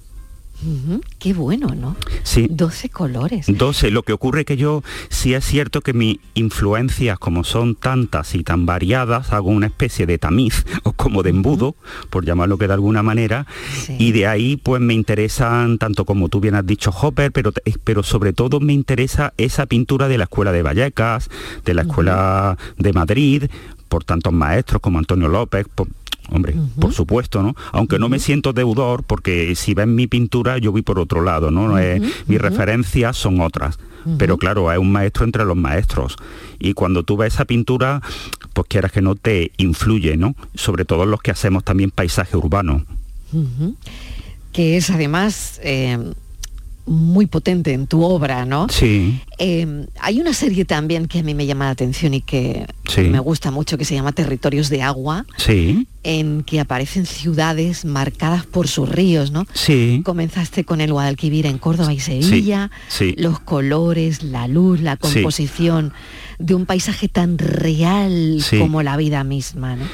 Qué 1.18 1.32
bueno, 1.32 1.68
¿no? 1.74 1.96
Sí. 2.22 2.46
12 2.50 2.88
colores. 2.88 3.46
12. 3.48 3.90
Lo 3.90 4.02
que 4.02 4.12
ocurre 4.12 4.44
que 4.44 4.56
yo 4.56 4.82
sí 5.08 5.34
es 5.34 5.44
cierto 5.44 5.80
que 5.80 5.92
mis 5.92 6.18
influencias, 6.34 7.18
como 7.18 7.44
son 7.44 7.74
tantas 7.74 8.34
y 8.34 8.44
tan 8.44 8.66
variadas, 8.66 9.32
hago 9.32 9.50
una 9.50 9.66
especie 9.66 10.06
de 10.06 10.18
tamiz 10.18 10.64
o 10.82 10.92
como 10.92 11.22
de 11.22 11.30
embudo, 11.30 11.76
por 12.10 12.24
llamarlo 12.24 12.58
que 12.58 12.68
de 12.68 12.74
alguna 12.74 13.02
manera, 13.02 13.46
y 13.98 14.12
de 14.12 14.26
ahí 14.26 14.56
pues 14.56 14.80
me 14.80 14.94
interesan, 14.94 15.78
tanto 15.78 16.04
como 16.04 16.28
tú 16.28 16.40
bien 16.40 16.54
has 16.54 16.66
dicho, 16.66 16.90
Hopper, 16.90 17.32
pero, 17.32 17.52
pero 17.84 18.02
sobre 18.02 18.32
todo 18.32 18.60
me 18.60 18.72
interesa 18.72 19.34
esa 19.36 19.66
pintura 19.66 20.08
de 20.08 20.18
la 20.18 20.24
Escuela 20.24 20.52
de 20.52 20.62
Vallecas, 20.62 21.28
de 21.64 21.74
la 21.74 21.82
Escuela 21.82 22.56
de 22.78 22.92
Madrid, 22.92 23.44
por 23.92 24.04
tantos 24.04 24.32
maestros 24.32 24.80
como 24.80 24.98
Antonio 24.98 25.28
López, 25.28 25.66
por- 25.74 25.88
Hombre, 26.30 26.54
por 26.80 26.94
supuesto, 26.94 27.42
¿no? 27.42 27.54
Aunque 27.72 27.98
no 27.98 28.08
me 28.08 28.18
siento 28.18 28.52
deudor, 28.54 29.02
porque 29.02 29.54
si 29.54 29.74
ven 29.74 29.94
mi 29.94 30.06
pintura 30.06 30.56
yo 30.56 30.72
voy 30.72 30.80
por 30.80 30.98
otro 30.98 31.20
lado, 31.20 31.50
¿no? 31.50 31.78
Eh, 31.78 32.00
mis 32.26 32.40
referencias 32.40 33.16
son 33.18 33.40
otras. 33.42 33.78
Pero 34.18 34.38
claro, 34.38 34.72
es 34.72 34.78
un 34.78 34.90
maestro 34.92 35.24
entre 35.26 35.44
los 35.44 35.56
maestros. 35.56 36.16
Y 36.58 36.72
cuando 36.72 37.02
tú 37.02 37.16
ves 37.18 37.34
esa 37.34 37.44
pintura, 37.44 38.00
pues 38.54 38.66
quieras 38.68 38.92
que 38.92 39.02
no 39.02 39.14
te 39.14 39.50
influye, 39.58 40.16
¿no? 40.16 40.34
Sobre 40.54 40.84
todo 40.86 41.04
los 41.06 41.20
que 41.20 41.32
hacemos 41.32 41.64
también 41.64 41.90
paisaje 41.90 42.34
urbano. 42.36 42.84
Que 44.52 44.76
es 44.78 44.88
además 44.90 45.60
eh, 45.62 45.98
muy 46.86 47.26
potente 47.26 47.72
en 47.74 47.86
tu 47.88 48.02
obra, 48.04 48.44
¿no? 48.46 48.68
Sí, 48.70 49.20
Eh, 49.44 49.86
hay 50.00 50.20
una 50.20 50.32
serie 50.34 50.64
también 50.64 51.06
que 51.08 51.18
a 51.18 51.22
mí 51.24 51.34
me 51.34 51.46
llama 51.46 51.64
la 51.64 51.72
atención 51.72 52.14
y 52.14 52.20
que 52.20 52.64
Sí. 52.88 53.00
me 53.02 53.18
gusta 53.18 53.50
mucho, 53.50 53.76
que 53.76 53.84
se 53.84 53.94
llama 53.96 54.12
Territorios 54.12 54.68
de 54.68 54.82
Agua, 54.82 55.26
sí, 55.36 55.88
en 56.04 56.42
que 56.44 56.60
aparecen 56.60 57.06
ciudades 57.06 57.84
marcadas 57.84 58.44
por 58.46 58.68
sus 58.68 58.88
ríos, 58.88 59.32
¿no? 59.32 59.46
sí. 59.54 60.02
Comenzaste 60.04 60.64
con 60.64 60.80
el 60.80 60.92
Guadalquivir 60.92 61.46
en 61.46 61.58
Córdoba 61.58 61.92
y 61.92 61.98
Sevilla, 62.00 62.70
sí. 62.88 63.14
los 63.18 63.40
colores, 63.40 64.22
la 64.22 64.46
luz, 64.46 64.80
la 64.80 64.96
composición 64.96 65.92
de 66.38 66.54
un 66.54 66.66
paisaje 66.66 67.08
tan 67.08 67.38
real 67.38 68.38
como 68.58 68.82
la 68.82 68.96
vida 68.96 69.22
misma, 69.24 69.76
¿no? 69.76 69.84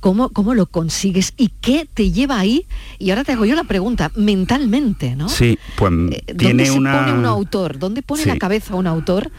¿Cómo, 0.00 0.30
¿Cómo 0.30 0.54
lo 0.54 0.66
consigues 0.66 1.32
y 1.36 1.48
qué 1.60 1.86
te 1.92 2.10
lleva 2.10 2.38
ahí? 2.40 2.66
Y 2.98 3.10
ahora 3.10 3.24
te 3.24 3.32
hago 3.32 3.44
yo 3.44 3.54
la 3.54 3.64
pregunta, 3.64 4.10
mentalmente, 4.16 5.14
¿no? 5.16 5.28
Sí, 5.28 5.58
pues 5.76 5.90
¿Dónde 5.92 6.24
tiene 6.36 6.64
se 6.66 6.72
una... 6.72 6.98
pone 7.04 7.12
un 7.18 7.26
autor? 7.26 7.78
¿Dónde 7.78 8.02
pone 8.02 8.24
la 8.26 8.36
cabeza 8.38 8.74
un 8.74 8.81
autor 8.86 9.30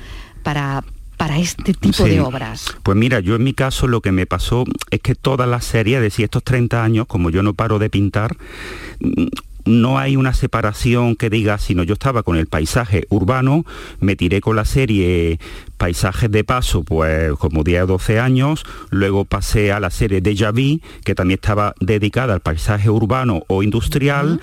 para, 0.44 0.84
para 1.18 1.38
este 1.40 1.74
tipo 1.74 2.04
Sí. 2.06 2.10
de 2.12 2.20
obras? 2.22 2.76
Pues 2.84 2.98
mira, 2.98 3.20
yo 3.20 3.36
en 3.36 3.44
mi 3.44 3.54
caso 3.54 3.88
lo 3.88 4.02
que 4.02 4.12
me 4.12 4.26
pasó 4.26 4.66
es 4.92 5.00
que 5.02 5.16
toda 5.16 5.46
la 5.48 5.62
serie 5.62 6.00
de 6.00 6.10
si 6.10 6.24
estos 6.24 6.44
30 6.44 6.84
años, 6.84 7.06
como 7.08 7.30
yo 7.30 7.44
no 7.44 7.54
paro 7.54 7.80
de 7.80 7.90
pintar, 7.90 8.36
mm, 9.00 9.28
no 9.66 9.98
hay 9.98 10.18
una 10.18 10.34
separación 10.34 11.16
que 11.16 11.30
diga, 11.30 11.58
sino 11.58 11.84
yo 11.84 11.94
estaba 11.94 12.24
con 12.24 12.36
el 12.36 12.48
paisaje 12.48 13.06
urbano, 13.10 13.66
me 14.02 14.18
tiré 14.18 14.42
con 14.42 14.58
la 14.58 14.66
serie 14.66 15.40
paisajes 15.88 16.32
de 16.32 16.46
paso, 16.46 16.84
pues 16.86 17.34
como 17.34 17.62
10 17.66 17.84
o 17.84 17.88
12 17.88 18.18
años, 18.18 18.64
luego 18.90 19.26
pasé 19.26 19.74
a 19.74 19.82
la 19.82 19.90
serie 19.90 20.22
Deja 20.22 20.52
Vu, 20.52 20.80
que 21.04 21.14
también 21.14 21.40
estaba 21.42 21.76
dedicada 21.82 22.34
al 22.34 22.40
paisaje 22.40 22.90
urbano 22.90 23.44
o 23.50 23.64
industrial, 23.64 24.40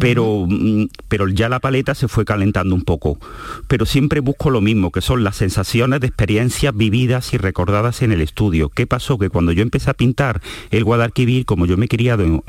pero, 0.00 0.46
mm, 0.48 0.86
pero 1.06 1.28
ya 1.28 1.48
la 1.48 1.60
paleta 1.60 1.94
se 1.94 2.08
fue 2.08 2.24
calentando 2.24 2.74
un 2.74 2.82
poco. 2.82 3.20
Pero 3.68 3.86
siempre 3.86 4.18
busco 4.18 4.50
lo 4.50 4.60
mismo, 4.60 4.90
que 4.90 5.00
son 5.00 5.22
las 5.22 5.36
sensaciones 5.36 6.00
de 6.00 6.08
experiencias 6.08 6.76
vividas 6.76 7.34
y 7.34 7.36
recordadas 7.38 8.02
en 8.02 8.10
el 8.10 8.20
estudio. 8.20 8.68
¿Qué 8.68 8.88
pasó? 8.88 9.16
Que 9.16 9.30
cuando 9.30 9.52
yo 9.52 9.62
empecé 9.62 9.90
a 9.90 9.94
pintar 9.94 10.40
el 10.72 10.82
Guadalquivir, 10.82 11.44
como 11.44 11.66
yo 11.66 11.76
me 11.76 11.84
he 11.84 11.88
criado 11.88 12.24
en- 12.24 12.42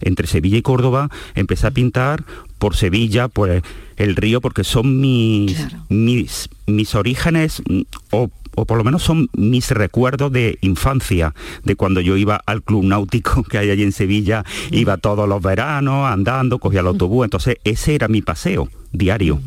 entre 0.00 0.26
Sevilla 0.26 0.56
y 0.56 0.62
Córdoba, 0.62 1.10
empecé 1.34 1.66
a 1.66 1.70
pintar 1.70 2.24
por 2.64 2.76
Sevilla, 2.76 3.28
pues 3.28 3.62
el 3.98 4.16
río, 4.16 4.40
porque 4.40 4.64
son 4.64 4.98
mis, 4.98 5.66
mis, 5.90 6.48
mis 6.66 6.94
orígenes, 6.94 7.62
mm, 7.68 7.82
o, 8.10 8.30
o 8.56 8.64
por 8.66 8.78
lo 8.78 8.84
menos 8.84 9.02
son 9.02 9.28
mis 9.34 9.70
recuerdos 9.70 10.32
de 10.32 10.58
infancia, 10.60 11.34
de 11.64 11.76
cuando 11.76 12.00
yo 12.00 12.16
iba 12.16 12.40
al 12.46 12.62
club 12.62 12.84
náutico 12.84 13.42
que 13.50 13.58
hay 13.58 13.70
allí 13.70 13.82
en 13.82 13.92
Sevilla, 13.92 14.44
iba 14.70 14.96
todos 14.96 15.28
los 15.28 15.42
veranos 15.42 16.10
andando, 16.10 16.58
cogía 16.58 16.80
el 16.80 16.86
autobús, 16.86 17.24
entonces 17.24 17.56
ese 17.64 17.94
era 17.94 18.08
mi 18.08 18.22
paseo 18.22 18.68
diario. 18.94 19.40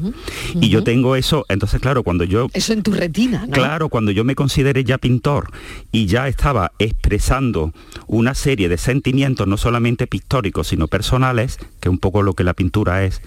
Y 0.59 0.69
yo 0.69 0.83
tengo 0.83 1.15
eso, 1.15 1.45
entonces 1.49 1.79
claro, 1.79 2.03
cuando 2.03 2.23
yo 2.23 2.47
Eso 2.53 2.73
en 2.73 2.83
tu 2.83 2.91
retina, 2.91 3.45
¿no? 3.47 3.53
Claro, 3.53 3.89
cuando 3.89 4.11
yo 4.11 4.23
me 4.23 4.35
consideré 4.35 4.83
ya 4.83 4.97
pintor 4.97 5.49
y 5.91 6.05
ya 6.05 6.27
estaba 6.27 6.73
expresando 6.79 7.73
una 8.07 8.35
serie 8.35 8.69
de 8.69 8.77
sentimientos, 8.77 9.47
no 9.47 9.57
solamente 9.57 10.05
pictóricos, 10.05 10.67
sino 10.67 10.87
personales, 10.87 11.57
que 11.79 11.89
es 11.89 11.91
un 11.91 11.97
poco 11.97 12.21
lo 12.21 12.33
que 12.33 12.43
la 12.43 12.53
pintura 12.53 13.05
es, 13.05 13.21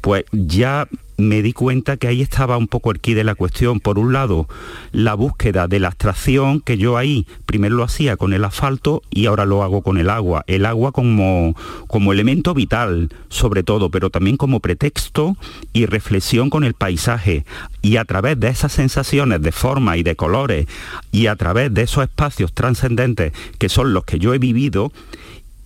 pues 0.00 0.24
ya 0.32 0.88
me 1.16 1.42
di 1.42 1.52
cuenta 1.52 1.96
que 1.96 2.08
ahí 2.08 2.22
estaba 2.22 2.56
un 2.56 2.68
poco 2.68 2.90
el 2.90 3.00
quid 3.00 3.16
de 3.16 3.24
la 3.24 3.34
cuestión. 3.34 3.80
Por 3.80 3.98
un 3.98 4.12
lado, 4.12 4.48
la 4.92 5.14
búsqueda 5.14 5.68
de 5.68 5.80
la 5.80 5.88
abstracción, 5.88 6.60
que 6.60 6.78
yo 6.78 6.96
ahí 6.96 7.26
primero 7.46 7.76
lo 7.76 7.84
hacía 7.84 8.16
con 8.16 8.32
el 8.32 8.44
asfalto 8.44 9.02
y 9.10 9.26
ahora 9.26 9.44
lo 9.44 9.62
hago 9.62 9.82
con 9.82 9.98
el 9.98 10.10
agua. 10.10 10.44
El 10.46 10.66
agua 10.66 10.92
como, 10.92 11.54
como 11.86 12.12
elemento 12.12 12.54
vital, 12.54 13.10
sobre 13.28 13.62
todo, 13.62 13.90
pero 13.90 14.10
también 14.10 14.36
como 14.36 14.60
pretexto 14.60 15.36
y 15.72 15.86
reflexión 15.86 16.50
con 16.50 16.64
el 16.64 16.74
paisaje. 16.74 17.44
Y 17.82 17.96
a 17.96 18.04
través 18.04 18.38
de 18.38 18.48
esas 18.48 18.72
sensaciones 18.72 19.40
de 19.40 19.52
forma 19.52 19.96
y 19.96 20.02
de 20.02 20.16
colores 20.16 20.66
y 21.12 21.28
a 21.28 21.36
través 21.36 21.72
de 21.72 21.82
esos 21.82 22.04
espacios 22.04 22.52
trascendentes 22.52 23.32
que 23.58 23.68
son 23.68 23.92
los 23.92 24.04
que 24.04 24.18
yo 24.18 24.34
he 24.34 24.38
vivido, 24.38 24.92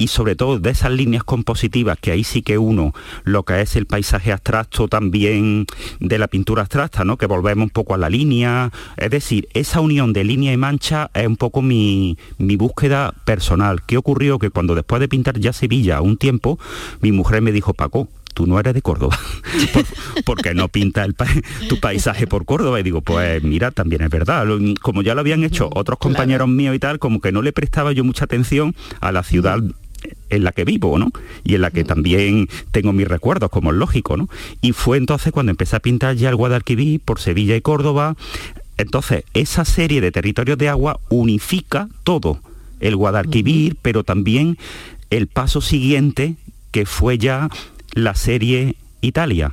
y 0.01 0.09
sobre 0.09 0.35
todo 0.35 0.59
de 0.59 0.71
esas 0.71 0.91
líneas 0.91 1.23
compositivas, 1.23 1.97
que 2.01 2.11
ahí 2.11 2.25
sí 2.25 2.43
que 2.43 2.59
uno, 2.59 2.93
lo 3.23 3.45
que 3.45 3.61
es 3.61 3.77
el 3.77 3.87
paisaje 3.87 4.33
abstracto 4.33 4.89
también 4.89 5.67
de 6.01 6.19
la 6.19 6.27
pintura 6.27 6.63
abstracta, 6.63 7.05
¿no? 7.05 7.17
que 7.17 7.27
volvemos 7.27 7.65
un 7.65 7.71
poco 7.71 7.95
a 7.95 7.99
la 7.99 8.11
línea, 8.11 8.73
es 8.97 9.11
decir, 9.11 9.49
esa 9.55 9.81
unión 9.81 10.13
de 10.13 10.25
línea 10.25 10.53
y 10.53 10.57
mancha 10.57 11.11
es 11.15 11.27
un 11.27 11.37
poco 11.37 11.63
mi, 11.63 12.19
mi 12.39 12.57
búsqueda 12.57 13.15
personal. 13.25 13.83
¿Qué 13.87 13.97
ocurrió? 13.97 14.39
Que 14.39 14.51
cuando 14.51 14.75
después 14.75 14.99
de 15.01 15.09
pintar 15.09 15.39
ya 15.39 15.53
Sevilla 15.53 16.01
un 16.01 16.17
tiempo, 16.17 16.59
mi 17.01 17.13
mujer 17.13 17.43
me 17.43 17.53
dijo, 17.53 17.75
Paco, 17.75 18.09
tú 18.33 18.47
no 18.47 18.59
eres 18.61 18.73
de 18.75 18.81
Córdoba, 18.83 19.19
Por- 19.75 19.85
porque 20.25 20.55
no 20.55 20.69
pinta 20.69 21.05
el 21.05 21.15
pa- 21.15 21.27
tu 21.69 21.79
paisaje 21.81 22.27
por 22.27 22.45
Córdoba. 22.47 22.81
Y 22.81 22.83
digo, 22.83 23.01
pues 23.03 23.43
mira, 23.43 23.71
también 23.71 24.03
es 24.03 24.09
verdad. 24.11 24.47
Como 24.81 25.03
ya 25.03 25.15
lo 25.15 25.21
habían 25.21 25.45
hecho 25.45 25.69
otros 25.75 25.99
compañeros 25.99 26.49
míos 26.49 26.75
y 26.75 26.79
tal, 26.79 26.99
como 26.99 27.21
que 27.21 27.33
no 27.33 27.43
le 27.43 27.53
prestaba 27.53 27.93
yo 27.93 28.05
mucha 28.05 28.25
atención 28.25 28.75
a 29.01 29.13
la 29.13 29.23
ciudad 29.25 29.59
en 30.29 30.45
la 30.45 30.53
que 30.53 30.65
vivo, 30.65 30.99
¿no? 30.99 31.13
Y 31.45 31.55
en 31.55 31.63
la 31.63 31.71
que 31.71 31.85
también 31.85 32.49
tengo 32.71 32.93
mis 32.93 33.09
recuerdos, 33.09 33.51
como 33.51 33.71
es 33.71 33.77
lógico, 33.77 34.17
¿no? 34.17 34.29
Y 34.61 34.73
fue 34.73 34.97
entonces 34.97 35.33
cuando 35.33 35.51
empecé 35.51 35.77
a 35.77 35.81
pintar 35.81 36.17
ya 36.17 36.29
el 36.29 36.37
Guadalquivir 36.37 37.01
por 37.01 37.21
Sevilla 37.21 37.57
y 37.57 37.61
Córdoba. 37.61 38.17
Entonces, 38.77 39.25
esa 39.35 39.65
serie 39.65 40.01
de 40.01 40.13
territorios 40.13 40.59
de 40.59 40.69
agua 40.69 41.01
unifica 41.09 41.89
todo. 42.05 42.41
El 42.81 42.97
Guadalquivir, 42.97 43.77
pero 43.83 44.05
también 44.05 44.57
el 45.11 45.27
paso 45.27 45.61
siguiente, 45.61 46.37
que 46.71 46.87
fue 46.87 47.19
ya 47.19 47.49
la 47.93 48.15
serie 48.15 48.77
Italia 49.03 49.53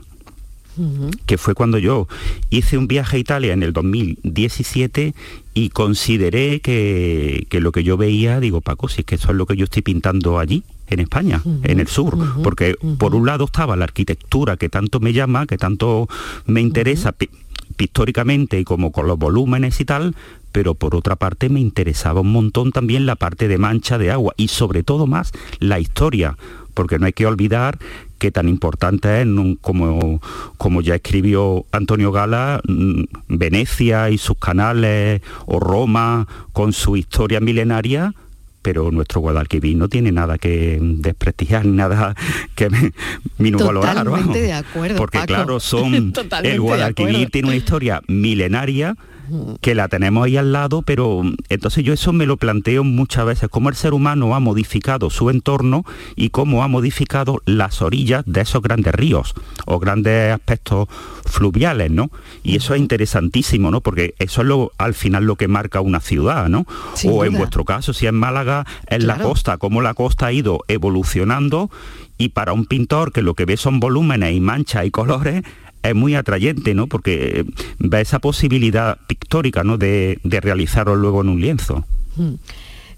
que 1.26 1.38
fue 1.38 1.54
cuando 1.54 1.78
yo 1.78 2.08
hice 2.50 2.78
un 2.78 2.88
viaje 2.88 3.18
a 3.18 3.20
Italia 3.20 3.54
en 3.54 3.64
el 3.64 3.74
2017 3.74 5.14
y 5.54 5.70
consideré 5.70 6.60
que, 6.60 7.48
que 7.50 7.60
lo 7.62 7.72
que 7.72 7.84
yo 7.84 7.98
veía, 7.98 8.40
digo, 8.40 8.62
Paco, 8.62 8.88
si 8.90 9.02
es 9.02 9.06
que 9.06 9.16
eso 9.16 9.30
es 9.32 9.36
lo 9.36 9.46
que 9.46 9.56
yo 9.58 9.64
estoy 9.66 9.82
pintando 9.82 10.40
allí, 10.40 10.64
en 10.90 11.00
España, 11.02 11.42
en 11.64 11.80
el 11.82 11.88
sur, 11.88 12.18
porque 12.44 12.76
por 12.98 13.14
un 13.14 13.26
lado 13.26 13.46
estaba 13.46 13.76
la 13.76 13.84
arquitectura 13.86 14.56
que 14.56 14.70
tanto 14.70 15.00
me 15.02 15.12
llama, 15.14 15.46
que 15.46 15.58
tanto 15.58 16.08
me 16.46 16.62
interesa 16.62 17.12
pi- 17.12 17.30
pictóricamente 17.76 18.60
y 18.60 18.64
como 18.64 18.92
con 18.92 19.06
los 19.08 19.18
volúmenes 19.20 19.80
y 19.82 19.86
tal, 19.86 20.16
pero 20.54 20.76
por 20.76 20.96
otra 20.96 21.16
parte 21.18 21.50
me 21.50 21.60
interesaba 21.60 22.22
un 22.22 22.32
montón 22.32 22.72
también 22.72 23.06
la 23.06 23.16
parte 23.16 23.48
de 23.50 23.58
mancha 23.58 23.98
de 23.98 24.12
agua 24.12 24.34
y 24.38 24.48
sobre 24.48 24.84
todo 24.84 25.08
más 25.08 25.32
la 25.60 25.80
historia, 25.80 26.38
porque 26.74 27.00
no 27.00 27.06
hay 27.06 27.14
que 27.14 27.26
olvidar 27.26 27.78
que 28.18 28.32
tan 28.32 28.50
importante 28.50 29.22
es, 29.22 29.28
como, 29.62 30.22
como 30.58 30.82
ya 30.82 30.96
escribió 30.96 31.66
Antonio 31.72 32.12
Gala, 32.12 32.62
mm, 32.68 33.04
Venecia 33.28 34.10
y 34.10 34.18
sus 34.18 34.38
canales, 34.38 35.22
o 35.46 35.60
Roma 35.60 36.28
con 36.54 36.74
su 36.74 36.98
historia 36.98 37.40
milenaria, 37.40 38.14
pero 38.62 38.92
nuestro 38.92 39.22
Guadalquivir 39.22 39.78
no 39.78 39.88
tiene 39.88 40.12
nada 40.12 40.38
que 40.38 40.78
desprestigiar, 40.82 41.66
ni 41.66 41.72
nada 41.72 42.16
que 42.56 42.70
minusvalorar. 43.38 43.96
Totalmente 43.96 44.28
vamos. 44.28 44.42
de 44.42 44.54
acuerdo, 44.54 44.98
Porque 44.98 45.20
Paco. 45.20 45.28
claro, 45.28 45.60
son 45.60 46.14
el 46.44 46.60
Guadalquivir 46.60 47.30
tiene 47.30 47.48
una 47.48 47.58
historia 47.58 48.02
milenaria 48.08 48.96
que 49.62 49.76
la 49.76 49.88
tenemos 49.88 50.26
ahí 50.26 50.38
al 50.38 50.52
lado, 50.52 50.82
pero 50.82 51.22
entonces 51.50 51.84
yo 51.84 51.94
eso 51.94 52.14
me 52.14 52.26
lo 52.26 52.38
planteo 52.38 52.84
muchas 52.84 53.26
veces, 53.26 53.50
cómo 53.50 53.70
el 53.70 53.76
ser 53.76 53.94
humano 53.94 54.36
ha 54.36 54.40
modificado 54.40 55.10
su 55.10 55.30
entorno 55.30 55.84
y 56.16 56.30
cómo 56.30 56.64
ha 56.64 56.68
modificado 56.68 57.42
las 57.46 57.82
orillas 57.82 58.24
de 58.26 58.42
esos 58.42 58.62
grandes 58.62 58.94
ríos 58.94 59.34
o 59.66 59.80
grandes 59.80 60.34
aspectos 60.34 60.88
fluviales, 61.26 61.92
¿no? 61.92 62.10
Y 62.44 62.56
eso 62.56 62.74
es 62.74 62.80
interesantísimo, 62.80 63.72
¿no? 63.72 63.82
Porque 63.82 64.16
eso 64.20 64.42
es 64.42 64.48
lo, 64.48 64.72
al 64.78 64.94
final 64.94 65.26
lo 65.26 65.36
que 65.36 65.48
marca 65.48 65.82
una 65.82 66.00
ciudad, 66.00 66.48
¿no? 66.50 66.66
Sin 66.94 67.12
o 67.12 67.26
en 67.26 67.34
vuestro 67.34 67.66
caso, 67.66 67.94
si 67.94 68.08
es 68.08 68.14
Málaga, 68.14 68.66
es 68.88 69.04
la 69.04 69.18
costa, 69.18 69.58
cómo 69.58 69.82
la 69.82 69.94
costa 69.94 70.28
ha 70.28 70.32
ido 70.32 70.60
evolucionando 70.68 71.70
y 72.18 72.30
para 72.30 72.54
un 72.54 72.66
pintor 72.66 73.12
que 73.12 73.22
lo 73.22 73.36
que 73.36 73.46
ve 73.46 73.58
son 73.58 73.80
volúmenes 73.80 74.34
y 74.34 74.40
manchas 74.40 74.86
y 74.86 74.92
colores, 74.92 75.44
es 75.84 75.96
muy 75.96 76.16
atrayente, 76.16 76.74
¿no? 76.74 76.88
Porque 76.88 77.46
ve 77.80 78.02
esa 78.02 78.20
posibilidad 78.20 78.98
pictórica, 79.08 79.64
¿no? 79.64 79.78
De, 79.78 80.20
de 80.24 80.42
realizarlo 80.42 80.96
luego 80.96 81.22
en 81.22 81.30
un 81.30 81.42
lienzo. 81.42 81.86
Mm. 82.16 82.34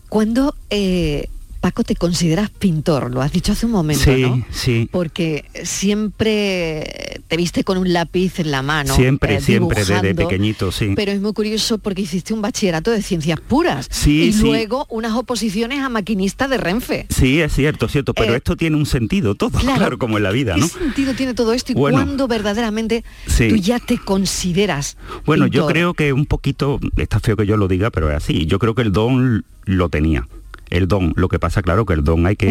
Cuando, 0.10 0.56
eh, 0.70 1.30
Paco, 1.60 1.84
te 1.84 1.96
consideras 1.96 2.50
pintor, 2.50 3.12
lo 3.12 3.22
has 3.22 3.32
dicho 3.32 3.52
hace 3.52 3.66
un 3.66 3.74
momento, 3.74 4.04
sí, 4.04 4.22
¿no? 4.22 4.46
sí. 4.50 4.88
Porque 4.92 5.46
siempre 5.64 7.22
te 7.28 7.38
viste 7.38 7.64
con 7.64 7.78
un 7.78 7.92
lápiz 7.94 8.40
en 8.40 8.52
la 8.52 8.62
mano. 8.62 8.96
siempre, 8.96 9.36
eh, 9.36 9.42
siempre, 9.42 9.84
desde 9.84 10.16
pequeñito, 10.16 10.72
sí. 10.72 10.94
Pero 10.96 11.12
es 11.12 11.22
muy 11.22 11.34
curioso 11.34 11.78
porque 11.78 12.02
hiciste 12.04 12.34
un 12.34 12.42
bachillerato 12.42 12.92
de 12.92 13.02
ciencias 13.02 13.40
puras 13.42 13.88
Sí, 13.92 14.24
y 14.24 14.34
sí. 14.34 14.44
luego 14.44 14.86
unas 14.90 15.14
oposiciones 15.14 15.80
a 15.80 15.90
maquinista 15.90 16.48
de 16.48 16.58
Renfe. 16.58 17.06
Sí, 17.10 17.42
es 17.42 17.54
cierto, 17.54 17.86
es 17.88 17.92
cierto, 17.92 18.14
pero 18.14 18.34
Eh, 18.34 18.38
esto 18.38 18.56
tiene 18.56 18.76
un 18.78 18.86
sentido 18.86 19.36
todo, 19.36 19.52
claro. 19.60 19.78
claro, 19.78 19.98
como 19.98 20.18
en 20.18 20.24
la 20.24 20.32
vida, 20.32 20.56
¿no? 20.58 20.68
¿Qué 20.68 20.80
sentido 20.80 21.14
tiene 21.14 21.34
todo 21.34 21.54
esto 21.54 21.72
y 21.72 21.76
Bueno. 21.76 21.98
cuándo 21.98 22.28
verdaderamente 22.28 23.04
Sí. 23.28 23.50
tú 23.50 23.56
ya 23.56 23.80
te 23.80 23.98
consideras 23.98 24.98
Bueno, 25.26 25.48
yo 25.48 25.68
creo 25.68 25.94
que 25.94 26.14
un 26.14 26.26
poquito, 26.26 26.80
está 26.98 27.20
feo 27.20 27.36
que 27.36 27.46
yo 27.46 27.58
lo 27.58 27.68
diga, 27.68 27.90
pero 27.92 28.10
es 28.10 28.16
así. 28.18 28.46
Yo 28.46 28.60
creo 28.60 28.76
que 28.76 28.82
el 28.82 28.92
don 28.92 29.46
lo 29.66 29.90
tenía. 29.90 30.28
El 30.70 30.88
don, 30.88 31.14
lo 31.16 31.28
que 31.30 31.40
pasa, 31.40 31.62
claro, 31.62 31.86
que 31.86 31.94
el 31.94 32.04
don 32.04 32.26
hay 32.28 32.36
que, 32.36 32.48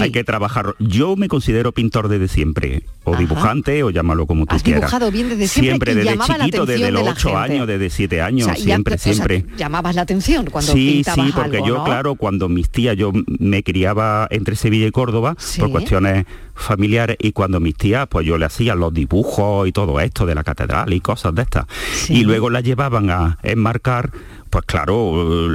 hay 0.00 0.10
que 0.12 0.24
trabajar. 0.24 0.74
Yo 0.78 1.16
me 1.16 1.28
considero 1.28 1.72
pintor 1.72 2.08
desde 2.08 2.28
siempre, 2.28 2.82
o 3.04 3.10
Ajá. 3.12 3.20
dibujante, 3.20 3.82
o 3.82 3.90
llámalo 3.90 4.26
como 4.26 4.46
tú 4.46 4.56
Has 4.56 4.62
quieras. 4.62 4.82
dibujado 4.82 5.10
bien 5.10 5.28
desde 5.28 5.48
siempre 5.48 5.94
desde 5.94 6.16
chiquito, 6.18 6.66
desde 6.66 6.90
los 6.90 7.04
de 7.04 7.10
ocho 7.10 7.28
gente. 7.30 7.52
años, 7.54 7.66
desde 7.66 7.90
siete 7.90 8.22
años, 8.22 8.46
O 8.46 8.50
sea, 8.50 8.58
ya- 8.58 8.64
siempre, 8.64 8.94
o 8.94 8.98
sea, 8.98 9.12
siempre. 9.14 9.44
llamabas 9.56 9.94
la 9.94 10.02
atención 10.02 10.46
cuando 10.50 10.72
sí, 10.72 10.92
pintabas 11.04 11.26
sí, 11.26 11.32
porque 11.34 11.56
algo, 11.58 11.68
yo, 11.68 11.74
¿no? 11.78 11.84
claro, 11.84 12.14
cuando 12.14 12.48
mis 12.48 12.68
tías, 12.70 12.96
yo 12.96 13.12
me 13.38 13.62
criaba 13.62 14.26
entre 14.30 14.56
Sevilla 14.56 14.86
y 14.86 14.90
Córdoba 14.90 15.34
Sí. 15.38 15.60
por 15.60 15.70
cuestiones 15.70 16.26
familiares 16.62 17.16
y 17.18 17.32
cuando 17.32 17.60
mis 17.60 17.76
tías, 17.76 18.06
pues 18.08 18.26
yo 18.26 18.38
le 18.38 18.46
hacía 18.46 18.74
los 18.74 18.92
dibujos 18.92 19.68
y 19.68 19.72
todo 19.72 20.00
esto 20.00 20.26
de 20.26 20.34
la 20.34 20.44
catedral 20.44 20.92
y 20.92 21.00
cosas 21.00 21.34
de 21.34 21.42
estas. 21.42 21.66
Y 22.08 22.24
luego 22.24 22.50
la 22.50 22.60
llevaban 22.60 23.10
a 23.10 23.38
enmarcar, 23.42 24.10
pues 24.50 24.64
claro, 24.64 25.48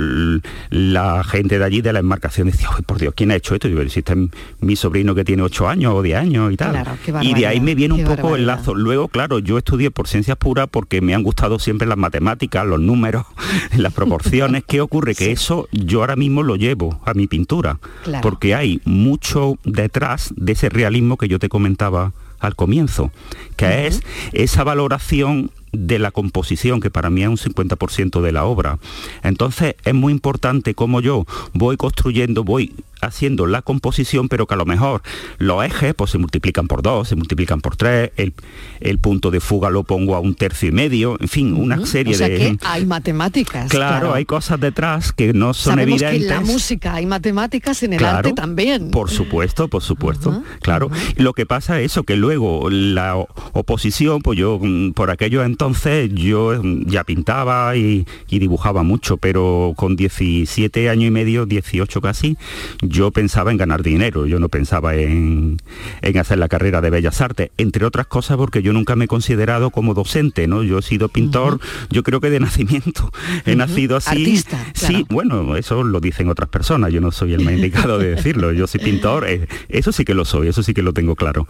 la 0.70 1.24
gente 1.24 1.60
de 1.60 1.66
allí 1.66 1.82
de 1.82 1.92
la 1.94 2.00
enmarcación 2.00 2.50
decía, 2.50 2.70
"Ay, 2.76 2.84
por 2.84 2.98
Dios, 2.98 3.14
¿quién 3.16 3.32
ha 3.32 3.36
hecho 3.36 3.54
esto? 3.54 3.68
Y 3.68 3.74
yo, 3.74 3.90
si 3.90 4.00
este 4.00 4.14
es 4.14 4.20
mi 4.62 4.76
sobrino 4.76 5.14
que 5.16 5.24
tiene 5.24 5.44
ocho 5.44 5.68
años 5.68 5.94
o 5.94 6.02
diez 6.02 6.18
años 6.18 6.52
y 6.52 6.58
tal. 6.58 6.72
Claro, 6.72 6.98
y 7.22 7.34
de 7.34 7.48
ahí 7.48 7.60
me 7.60 7.76
viene 7.76 7.94
un 7.94 8.04
poco 8.04 8.36
el 8.36 8.46
lazo. 8.46 8.74
Luego, 8.74 9.08
claro, 9.08 9.40
yo 9.40 9.58
estudié 9.58 9.92
por 9.92 10.08
ciencias 10.08 10.38
puras 10.38 10.68
porque 10.72 11.02
me 11.02 11.14
han 11.14 11.24
gustado 11.24 11.60
siempre 11.60 11.88
las 11.88 11.98
matemáticas, 11.98 12.66
los 12.66 12.80
números, 12.80 13.26
las 13.78 13.94
proporciones. 13.94 14.64
¿Qué 14.66 14.82
ocurre? 14.82 15.14
Que 15.14 15.32
eso 15.32 15.68
yo 15.72 16.00
ahora 16.02 16.16
mismo 16.16 16.44
lo 16.44 16.56
llevo 16.56 17.02
a 17.06 17.14
mi 17.14 17.28
pintura. 17.28 17.80
Claro. 18.04 18.22
Porque 18.22 18.56
hay 18.56 18.82
mucho 18.86 19.58
detrás 19.64 20.34
de 20.36 20.54
ese 20.54 20.70
realismo 20.70 20.95
que 21.18 21.28
yo 21.28 21.40
te 21.40 21.50
comentaba 21.50 22.14
al 22.40 22.56
comienzo, 22.56 23.12
que 23.56 23.88
es 23.88 24.02
esa 24.34 24.64
valoración 24.64 25.52
de 25.78 26.00
la 26.00 26.12
composición, 26.12 26.82
que 26.82 26.90
para 26.90 27.10
mí 27.10 27.24
es 27.24 27.30
un 27.30 27.38
50% 27.38 28.22
de 28.22 28.32
la 28.32 28.46
obra. 28.46 28.80
Entonces 29.24 29.76
es 29.84 29.94
muy 29.94 30.12
importante 30.14 30.74
cómo 30.74 31.02
yo 31.02 31.26
voy 31.54 31.78
construyendo, 31.78 32.44
voy 32.44 32.74
haciendo 33.02 33.46
la 33.46 33.62
composición, 33.62 34.30
pero 34.30 34.48
que 34.48 34.54
a 34.56 34.58
lo 34.58 34.66
mejor 34.66 35.02
los 35.38 35.64
ejes 35.64 35.94
pues, 35.94 36.12
se 36.12 36.18
multiplican 36.18 36.68
por 36.68 36.82
dos, 36.82 37.08
se 37.10 37.16
multiplican 37.16 37.62
por 37.62 37.76
tres, 37.76 38.12
el, 38.18 38.34
el 38.80 38.98
punto 39.00 39.32
de 39.32 39.40
fuga 39.40 39.70
lo 39.70 39.84
pongo 39.84 40.16
a 40.16 40.20
un 40.20 40.34
tercio 40.36 40.70
y 40.70 40.72
medio, 40.72 41.18
en 41.20 41.28
fin, 41.28 41.54
una 41.54 41.86
serie 41.86 42.16
o 42.16 42.18
sea 42.18 42.30
de... 42.30 42.38
que 42.38 42.58
hay 42.64 42.86
matemáticas. 42.86 43.70
Claro, 43.70 44.14
hay 44.14 44.26
cosas 44.26 44.60
detrás 44.60 45.12
que 45.12 45.34
no 45.34 45.54
son 45.54 45.74
Sabemos 45.74 46.02
evidentes. 46.02 46.28
que 46.28 46.34
en 46.34 46.46
la 46.46 46.52
música 46.54 46.94
hay 46.96 47.06
matemáticas, 47.06 47.84
en 47.84 47.94
el 47.94 48.00
Claro, 48.00 48.18
arte 48.18 48.34
también. 48.34 48.92
Por 48.92 49.10
supuesto, 49.10 49.68
por 49.68 49.84
supuesto, 49.84 50.44
claro. 50.62 50.90
Lo 51.18 51.34
que 51.34 51.46
pasa 51.46 51.80
es 51.80 51.92
eso, 51.92 52.04
que 52.04 52.16
luego 52.16 52.70
la 52.70 53.16
oposición, 53.54 54.22
pues 54.22 54.40
yo 54.40 54.60
mm, 54.62 54.92
por 54.92 55.12
aquello 55.12 55.44
entonces 55.44 55.65
yo 56.14 56.62
mm, 56.62 56.88
ya 56.88 57.04
pintaba 57.04 57.76
y, 57.76 58.06
y 58.30 58.40
dibujaba 58.40 58.84
mucho, 58.84 59.18
pero 59.18 59.74
con 59.76 59.96
17 59.96 60.90
años 60.90 61.08
y 61.08 61.12
medio, 61.12 61.46
18 61.46 62.02
casi, 62.02 62.38
yo 62.82 63.12
pensaba 63.12 63.52
en 63.52 63.58
ganar 63.58 63.84
dinero, 63.84 64.26
yo 64.26 64.40
no 64.40 64.50
pensaba 64.50 64.96
en, 64.96 65.58
en 66.02 66.18
hacer 66.18 66.38
la 66.38 66.48
carrera 66.48 66.82
de 66.82 66.90
Bellas 66.90 67.22
Artes, 67.22 67.52
entre 67.58 67.86
otras 67.86 68.08
cosas 68.08 68.38
porque 68.38 68.62
yo 68.62 68.74
nunca 68.74 68.96
me 68.96 69.06
he 69.06 69.08
considerado 69.08 69.70
como 69.70 69.94
docente, 69.94 70.48
¿no? 70.48 70.64
Yo 70.64 70.80
he 70.80 70.82
sido 70.82 71.10
pintor, 71.10 71.60
yo 71.90 72.04
creo 72.04 72.20
que 72.20 72.30
de 72.30 72.40
nacimiento, 72.40 73.12
he 73.46 73.56
nacido 73.56 73.98
así. 73.98 74.10
Artista, 74.10 74.66
Sí, 74.74 75.06
bueno, 75.10 75.56
eso 75.56 75.84
lo 75.84 76.00
dicen 76.00 76.30
otras 76.30 76.50
personas, 76.50 76.92
yo 76.92 77.02
no 77.02 77.12
soy 77.12 77.34
el 77.34 77.44
más 77.44 77.54
indicado 77.54 77.98
de 77.98 78.10
decirlo, 78.16 78.52
yo 78.52 78.68
soy 78.68 78.82
pintor, 78.82 79.28
eh, 79.28 79.48
eso 79.70 79.92
sí 79.92 80.06
que 80.06 80.14
lo 80.14 80.26
soy, 80.26 80.48
eso 80.48 80.64
sí 80.64 80.74
que 80.74 80.82
lo 80.82 80.94
tengo 80.94 81.16
claro. 81.16 81.48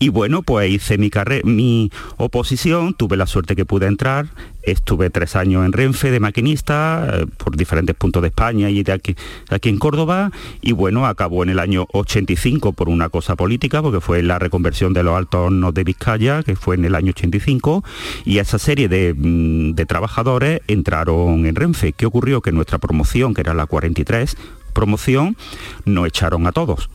Y 0.00 0.10
bueno, 0.10 0.42
pues 0.42 0.70
hice 0.70 0.96
mi 0.96 1.10
mi 1.42 1.90
oposición, 2.18 2.94
tuve 2.94 3.16
la 3.16 3.26
suerte 3.26 3.56
que 3.56 3.64
pude 3.64 3.86
entrar, 3.86 4.28
estuve 4.62 5.10
tres 5.10 5.34
años 5.34 5.66
en 5.66 5.72
Renfe 5.72 6.12
de 6.12 6.20
maquinista, 6.20 7.08
eh, 7.12 7.26
por 7.36 7.56
diferentes 7.56 7.96
puntos 7.96 8.22
de 8.22 8.28
España 8.28 8.70
y 8.70 8.84
de 8.84 8.92
aquí, 8.92 9.16
aquí 9.50 9.68
en 9.68 9.78
Córdoba, 9.78 10.30
y 10.60 10.70
bueno, 10.70 11.06
acabó 11.06 11.42
en 11.42 11.48
el 11.48 11.58
año 11.58 11.86
85 11.92 12.74
por 12.74 12.88
una 12.88 13.08
cosa 13.08 13.34
política, 13.34 13.82
porque 13.82 14.00
fue 14.00 14.22
la 14.22 14.38
reconversión 14.38 14.92
de 14.92 15.02
los 15.02 15.16
altos 15.16 15.46
hornos 15.46 15.74
de 15.74 15.82
Vizcaya, 15.82 16.44
que 16.44 16.54
fue 16.54 16.76
en 16.76 16.84
el 16.84 16.94
año 16.94 17.10
85, 17.10 17.82
y 18.24 18.38
esa 18.38 18.60
serie 18.60 18.88
de, 18.88 19.14
mm, 19.14 19.74
de 19.74 19.86
trabajadores 19.86 20.60
entraron 20.68 21.44
en 21.44 21.56
Renfe. 21.56 21.92
¿Qué 21.92 22.06
ocurrió? 22.06 22.40
Que 22.40 22.52
nuestra 22.52 22.78
promoción, 22.78 23.34
que 23.34 23.40
era 23.40 23.52
la 23.52 23.66
43, 23.66 24.36
promoción, 24.72 25.36
nos 25.84 26.06
echaron 26.06 26.46
a 26.46 26.52
todos 26.52 26.88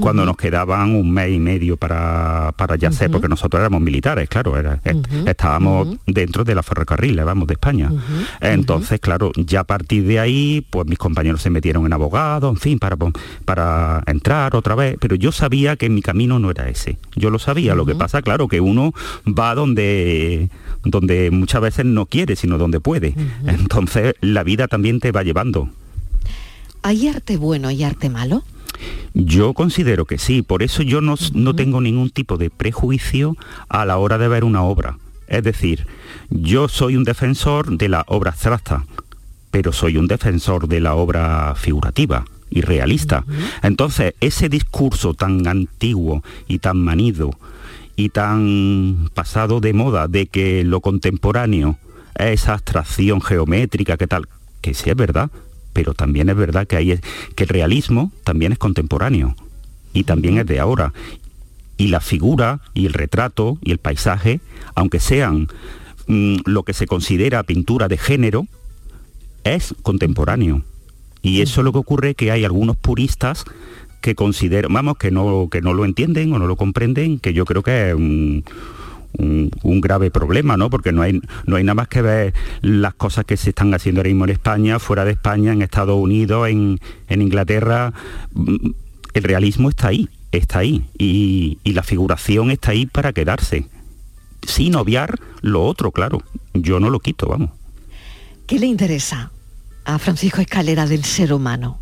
cuando 0.00 0.24
nos 0.24 0.36
quedaban 0.36 0.94
un 0.94 1.10
mes 1.10 1.30
y 1.32 1.38
medio 1.38 1.76
para, 1.76 2.52
para 2.56 2.76
ya 2.76 2.90
ser, 2.92 3.10
porque 3.10 3.28
nosotros 3.28 3.60
éramos 3.60 3.80
militares, 3.80 4.28
claro, 4.28 4.56
era- 4.56 4.80
est- 4.84 5.06
estábamos 5.26 5.88
dentro 6.06 6.44
de 6.44 6.54
la 6.54 6.62
ferrocarril, 6.62 7.16
vamos, 7.24 7.46
de 7.48 7.54
España. 7.54 7.90
Entonces, 8.40 9.00
claro, 9.00 9.32
ya 9.36 9.60
a 9.60 9.64
partir 9.64 10.04
de 10.06 10.18
ahí, 10.20 10.64
pues 10.70 10.86
mis 10.86 10.98
compañeros 10.98 11.42
se 11.42 11.50
metieron 11.50 11.86
en 11.86 11.92
abogado, 11.92 12.48
en 12.50 12.56
fin, 12.56 12.78
para, 12.78 12.96
para 13.44 14.02
entrar 14.06 14.54
otra 14.56 14.74
vez, 14.74 14.96
pero 15.00 15.16
yo 15.16 15.32
sabía 15.32 15.76
que 15.76 15.88
mi 15.88 16.02
camino 16.02 16.38
no 16.38 16.50
era 16.50 16.68
ese. 16.68 16.98
Yo 17.14 17.30
lo 17.30 17.38
sabía, 17.38 17.74
lo 17.74 17.86
que 17.86 17.94
pasa, 17.94 18.22
claro, 18.22 18.48
que 18.48 18.60
uno 18.60 18.92
va 19.26 19.54
donde, 19.54 20.48
donde 20.84 21.30
muchas 21.30 21.60
veces 21.60 21.84
no 21.84 22.06
quiere, 22.06 22.36
sino 22.36 22.58
donde 22.58 22.80
puede. 22.80 23.14
Entonces, 23.46 24.14
la 24.20 24.42
vida 24.44 24.68
también 24.68 25.00
te 25.00 25.12
va 25.12 25.22
llevando. 25.22 25.68
¿Hay 26.82 27.08
arte 27.08 27.36
bueno 27.36 27.70
y 27.70 27.82
arte 27.82 28.08
malo? 28.10 28.42
Yo 29.14 29.54
considero 29.54 30.04
que 30.04 30.18
sí, 30.18 30.42
por 30.42 30.62
eso 30.62 30.82
yo 30.82 31.00
no, 31.00 31.14
no 31.32 31.54
tengo 31.54 31.80
ningún 31.80 32.10
tipo 32.10 32.36
de 32.36 32.50
prejuicio 32.50 33.36
a 33.68 33.84
la 33.84 33.98
hora 33.98 34.18
de 34.18 34.28
ver 34.28 34.44
una 34.44 34.62
obra. 34.62 34.98
Es 35.28 35.42
decir, 35.42 35.86
yo 36.30 36.68
soy 36.68 36.96
un 36.96 37.04
defensor 37.04 37.76
de 37.76 37.88
la 37.88 38.04
obra 38.06 38.30
abstracta, 38.30 38.84
pero 39.50 39.72
soy 39.72 39.96
un 39.96 40.06
defensor 40.06 40.68
de 40.68 40.80
la 40.80 40.94
obra 40.94 41.54
figurativa 41.56 42.24
y 42.50 42.60
realista. 42.60 43.24
Entonces, 43.62 44.14
ese 44.20 44.48
discurso 44.48 45.14
tan 45.14 45.46
antiguo 45.46 46.22
y 46.46 46.58
tan 46.58 46.78
manido 46.78 47.30
y 47.96 48.10
tan 48.10 49.08
pasado 49.14 49.60
de 49.60 49.72
moda 49.72 50.06
de 50.06 50.26
que 50.26 50.62
lo 50.62 50.80
contemporáneo 50.80 51.78
es 52.14 52.42
esa 52.42 52.54
abstracción 52.54 53.20
geométrica, 53.20 53.96
que 53.96 54.06
tal, 54.06 54.28
que 54.60 54.74
sí 54.74 54.90
es 54.90 54.96
verdad, 54.96 55.30
pero 55.76 55.92
también 55.92 56.30
es 56.30 56.36
verdad 56.36 56.66
que, 56.66 56.76
hay, 56.76 56.98
que 57.34 57.44
el 57.44 57.50
realismo 57.50 58.10
también 58.24 58.50
es 58.50 58.56
contemporáneo 58.56 59.36
y 59.92 60.04
también 60.04 60.38
es 60.38 60.46
de 60.46 60.58
ahora. 60.58 60.94
Y 61.76 61.88
la 61.88 62.00
figura 62.00 62.60
y 62.72 62.86
el 62.86 62.94
retrato 62.94 63.58
y 63.62 63.72
el 63.72 63.78
paisaje, 63.78 64.40
aunque 64.74 65.00
sean 65.00 65.48
mm, 66.06 66.36
lo 66.46 66.62
que 66.62 66.72
se 66.72 66.86
considera 66.86 67.42
pintura 67.42 67.88
de 67.88 67.98
género, 67.98 68.46
es 69.44 69.74
contemporáneo. 69.82 70.62
Y 71.20 71.42
eso 71.42 71.60
es 71.60 71.64
lo 71.66 71.72
que 71.72 71.78
ocurre 71.78 72.14
que 72.14 72.30
hay 72.30 72.46
algunos 72.46 72.78
puristas 72.78 73.44
que 74.00 74.14
consideran, 74.14 74.72
vamos, 74.72 74.96
que 74.96 75.10
no, 75.10 75.50
que 75.50 75.60
no 75.60 75.74
lo 75.74 75.84
entienden 75.84 76.32
o 76.32 76.38
no 76.38 76.46
lo 76.46 76.56
comprenden, 76.56 77.18
que 77.18 77.34
yo 77.34 77.44
creo 77.44 77.62
que 77.62 77.90
es 77.90 77.94
un, 77.94 78.44
un, 79.18 79.50
un 79.62 79.80
grave 79.80 80.10
problema, 80.10 80.56
¿no? 80.56 80.70
Porque 80.70 80.92
no 80.92 81.02
hay, 81.02 81.20
no 81.46 81.56
hay 81.56 81.64
nada 81.64 81.74
más 81.74 81.88
que 81.88 82.02
ver 82.02 82.34
las 82.62 82.94
cosas 82.94 83.24
que 83.24 83.36
se 83.36 83.50
están 83.50 83.72
haciendo 83.74 84.00
ahora 84.00 84.08
mismo 84.08 84.24
en 84.24 84.30
España, 84.30 84.78
fuera 84.78 85.04
de 85.04 85.12
España, 85.12 85.52
en 85.52 85.62
Estados 85.62 85.98
Unidos, 85.98 86.48
en, 86.48 86.78
en 87.08 87.22
Inglaterra. 87.22 87.92
Mm, 88.32 88.70
El 89.14 89.22
realismo 89.22 89.70
está 89.70 89.88
ahí, 89.88 90.08
está 90.32 90.58
ahí. 90.60 90.84
Y, 90.98 91.58
y 91.64 91.72
la 91.72 91.82
figuración 91.82 92.50
está 92.50 92.72
ahí 92.72 92.86
para 92.86 93.12
quedarse. 93.12 93.66
Sin 94.46 94.74
obviar 94.76 95.18
lo 95.40 95.64
otro, 95.64 95.90
claro. 95.90 96.22
Yo 96.54 96.78
no 96.80 96.90
lo 96.90 97.00
quito, 97.00 97.28
vamos. 97.28 97.50
¿Qué 98.46 98.58
le 98.58 98.66
interesa 98.66 99.30
a 99.84 99.98
Francisco 99.98 100.40
Escalera 100.40 100.86
del 100.86 101.04
ser 101.04 101.32
humano? 101.32 101.78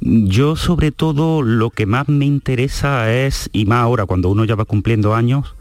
Yo 0.00 0.56
sobre 0.56 0.90
todo 0.92 1.42
lo 1.42 1.70
que 1.70 1.86
más 1.86 2.08
me 2.08 2.26
interesa 2.26 3.12
es, 3.12 3.48
y 3.52 3.64
más 3.64 3.80
ahora 3.80 4.06
cuando 4.06 4.28
uno 4.28 4.44
ya 4.44 4.54
va 4.54 4.64
cumpliendo 4.66 5.14
años, 5.14 5.54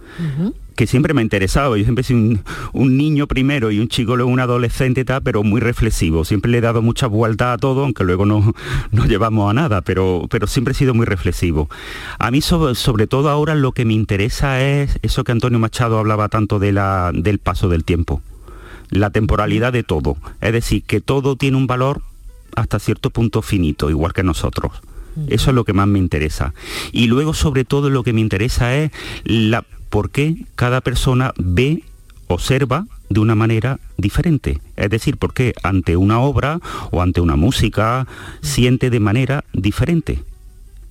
que 0.75 0.87
siempre 0.87 1.13
me 1.13 1.21
ha 1.21 1.23
interesado. 1.23 1.77
Yo 1.77 1.83
siempre 1.83 2.01
he 2.01 2.05
sido 2.05 2.19
un, 2.19 2.43
un 2.73 2.97
niño 2.97 3.27
primero 3.27 3.71
y 3.71 3.79
un 3.79 3.87
chico 3.87 4.15
luego 4.15 4.31
un 4.31 4.39
adolescente 4.39 5.01
y 5.01 5.05
tal, 5.05 5.21
pero 5.21 5.43
muy 5.43 5.61
reflexivo. 5.61 6.25
Siempre 6.25 6.51
le 6.51 6.57
he 6.59 6.61
dado 6.61 6.81
mucha 6.81 7.07
vuelta 7.07 7.53
a 7.53 7.57
todo, 7.57 7.83
aunque 7.83 8.03
luego 8.03 8.25
no, 8.25 8.53
no 8.91 9.05
llevamos 9.05 9.49
a 9.49 9.53
nada, 9.53 9.81
pero, 9.81 10.27
pero 10.29 10.47
siempre 10.47 10.71
he 10.71 10.75
sido 10.75 10.93
muy 10.93 11.05
reflexivo. 11.05 11.69
A 12.19 12.31
mí 12.31 12.41
sobre, 12.41 12.75
sobre 12.75 13.07
todo 13.07 13.29
ahora 13.29 13.55
lo 13.55 13.71
que 13.71 13.85
me 13.85 13.93
interesa 13.93 14.61
es 14.61 14.99
eso 15.01 15.23
que 15.23 15.31
Antonio 15.31 15.59
Machado 15.59 15.99
hablaba 15.99 16.29
tanto 16.29 16.59
de 16.59 16.71
la, 16.71 17.11
del 17.13 17.39
paso 17.39 17.69
del 17.69 17.83
tiempo, 17.83 18.21
la 18.89 19.09
temporalidad 19.11 19.73
de 19.73 19.83
todo. 19.83 20.17
Es 20.41 20.53
decir, 20.53 20.83
que 20.83 21.01
todo 21.01 21.35
tiene 21.35 21.57
un 21.57 21.67
valor 21.67 22.01
hasta 22.55 22.79
cierto 22.79 23.09
punto 23.09 23.41
finito, 23.41 23.89
igual 23.89 24.13
que 24.13 24.23
nosotros. 24.23 24.71
Eso 25.27 25.51
es 25.51 25.55
lo 25.55 25.63
que 25.63 25.73
más 25.73 25.87
me 25.87 25.99
interesa. 25.99 26.55
Y 26.91 27.05
luego, 27.05 27.35
sobre 27.35 27.65
todo, 27.65 27.91
lo 27.91 28.01
que 28.01 28.13
me 28.13 28.21
interesa 28.21 28.75
es 28.75 28.91
la, 29.23 29.63
por 29.93 30.09
qué 30.09 30.45
cada 30.55 30.81
persona 30.81 31.33
ve, 31.37 31.83
observa 32.27 32.87
de 33.09 33.19
una 33.19 33.35
manera 33.35 33.79
diferente. 33.95 34.59
Es 34.75 34.89
decir, 34.89 35.17
por 35.17 35.35
qué 35.35 35.53
ante 35.61 35.97
una 35.97 36.19
obra 36.19 36.59
o 36.89 37.03
ante 37.03 37.21
una 37.21 37.35
música 37.35 38.07
siente 38.41 38.89
de 38.89 38.99
manera 38.99 39.43
diferente. 39.53 40.23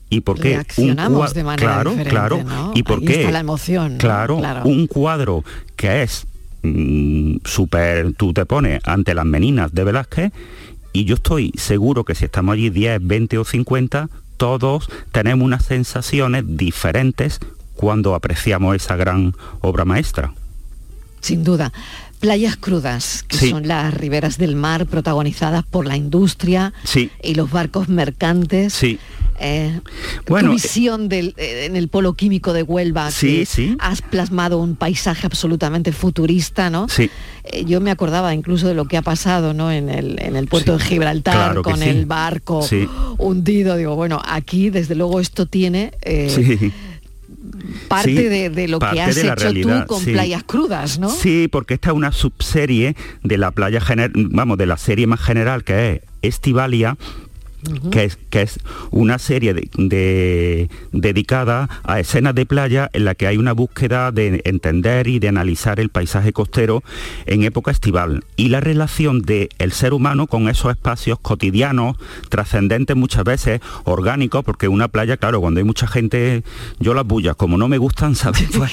Y 0.09 0.21
por 0.21 0.37
qué 0.39 0.51
un 0.51 0.55
Reaccionamos 0.55 1.31
cua- 1.31 1.35
de 1.35 1.43
manera 1.43 1.73
claro, 1.83 1.95
claro. 2.09 2.45
¿no? 2.45 2.71
Y 2.77 2.85
por 2.85 3.01
Ahí 3.01 3.07
qué 3.07 3.15
está 3.23 3.33
la 3.33 3.41
emoción, 3.41 3.97
claro, 3.99 4.39
Claro. 4.39 4.63
un 4.69 4.87
cuadro 4.87 5.43
que 5.75 6.03
es 6.05 6.25
mm, 6.63 7.39
súper, 7.45 8.13
tú 8.13 8.33
te 8.33 8.47
pones 8.47 8.81
ante 8.85 9.15
las 9.17 9.25
meninas 9.27 9.75
de 9.75 9.83
Velázquez 9.83 10.31
y 10.93 11.07
yo 11.07 11.17
estoy 11.17 11.51
seguro 11.57 12.05
que 12.05 12.15
si 12.15 12.27
estamos 12.27 12.53
allí 12.53 12.71
10, 12.71 13.01
20 13.05 13.39
o 13.39 13.45
50, 13.45 14.09
todos 14.37 14.89
tenemos 15.11 15.45
unas 15.45 15.65
sensaciones 15.65 16.45
diferentes 16.47 17.41
cuando 17.75 18.15
apreciamos 18.15 18.77
esa 18.77 18.97
gran 18.97 19.35
obra 19.61 19.85
maestra. 19.85 20.33
Sin 21.21 21.45
duda. 21.45 21.73
Playas 22.21 22.57
crudas, 22.57 23.25
que 23.27 23.37
Sí. 23.37 23.51
son 23.51 23.67
las 23.67 23.93
riberas 23.95 24.39
del 24.39 24.55
mar 24.55 24.87
protagonizadas 24.87 25.65
por 25.65 25.87
la 25.87 25.97
industria 25.97 26.73
Sí. 26.85 27.11
y 27.23 27.35
los 27.35 27.51
barcos 27.51 27.89
mercantes. 27.89 28.73
Sí. 28.75 28.99
Eh, 29.41 29.81
Bueno, 30.29 30.51
tu 30.51 30.55
visión 30.55 31.09
del, 31.09 31.35
eh, 31.37 31.65
en 31.67 31.75
el 31.75 31.89
polo 31.89 32.13
químico 32.15 32.53
de 32.53 32.63
Huelva, 32.63 33.11
Sí, 33.11 33.39
que 33.39 33.47
sí. 33.47 33.77
has 33.81 34.01
plasmado 34.03 34.59
un 34.59 34.77
paisaje 34.77 35.27
absolutamente 35.27 35.91
futurista, 35.91 36.71
¿no? 36.71 36.87
Sí. 36.89 37.11
Eh, 37.45 37.65
yo 37.65 37.81
me 37.81 37.91
acordaba 37.91 38.35
incluso 38.35 38.69
de 38.69 38.75
lo 38.75 38.85
que 38.85 38.97
ha 38.97 39.03
pasado 39.03 39.53
¿no? 39.53 39.73
en, 39.73 39.89
el, 39.89 40.21
en 40.23 40.37
el 40.37 40.47
puerto 40.47 40.77
de 40.79 40.85
Gibraltar 40.85 41.35
claro 41.35 41.63
con 41.65 41.83
el 41.83 42.07
barco 42.07 42.65
hundido. 43.19 43.77
Digo, 43.77 43.97
bueno, 43.97 44.21
aquí 44.25 44.71
desde 44.71 44.95
luego 44.95 45.19
esto 45.19 45.47
tiene 45.47 45.93
eh, 46.03 46.31
Sí. 46.61 46.73
Parte 47.89 48.09
Sí, 48.11 48.15
de, 48.15 48.51
de 48.51 48.69
lo 48.69 48.79
parte 48.79 48.97
que 48.97 49.03
has 49.03 49.15
de 49.15 49.25
la 49.25 49.33
hecho 49.33 49.43
realidad, 49.43 49.81
tú 49.83 49.87
con 49.95 50.03
sí. 50.05 50.13
playas 50.13 50.43
crudas, 50.45 50.99
¿no? 50.99 51.11
Sí, 51.11 51.49
porque 51.51 51.75
esta 51.75 51.91
es 51.91 51.95
una 51.97 52.13
subserie 52.13 52.97
de 53.23 53.39
la 53.39 53.51
playa 53.51 53.81
gener- 53.81 54.13
vamos, 54.15 54.59
de 54.59 54.67
la 54.67 54.77
serie 54.77 55.07
más 55.07 55.21
general 55.21 55.65
que 55.65 55.95
es 55.97 56.01
Estivalia, 56.23 56.97
que, 57.91 58.05
es, 58.05 58.19
que 58.31 58.43
es 58.43 58.59
una 58.91 59.19
serie 59.19 59.55
de, 59.55 59.69
de- 59.77 60.69
dedicada 60.93 61.69
a 61.85 62.01
escenas 62.01 62.35
de 62.35 62.47
playa 62.47 62.91
en 62.93 63.05
la 63.05 63.15
que 63.15 63.27
hay 63.27 63.37
una 63.37 63.53
búsqueda 63.53 64.11
de 64.13 64.41
entender 64.45 65.07
y 65.09 65.19
de 65.19 65.29
analizar 65.29 65.79
el 65.81 65.89
paisaje 65.89 66.33
costero 66.33 66.83
en 67.27 67.45
época 67.45 67.71
estival 67.71 68.25
y 68.37 68.49
la 68.49 68.61
relación 68.61 69.23
del 69.23 69.49
ser 69.73 69.93
humano 69.95 70.27
con 70.27 70.49
esos 70.49 70.71
espacios 70.73 71.19
cotidianos, 71.21 71.97
trascendentes 72.29 72.97
muchas 72.97 73.25
veces, 73.25 73.61
orgánicos, 73.85 74.45
porque 74.45 74.69
una 74.69 74.89
playa, 74.89 75.17
claro, 75.17 75.41
cuando 75.41 75.59
hay 75.59 75.65
mucha 75.65 75.87
gente, 75.87 76.43
yo 76.81 76.95
las 76.95 77.07
bullas, 77.07 77.37
como 77.37 77.59
no 77.59 77.69
me 77.69 77.79
gustan, 77.79 78.15
¿sabes? 78.17 78.49
Pues, 78.57 78.73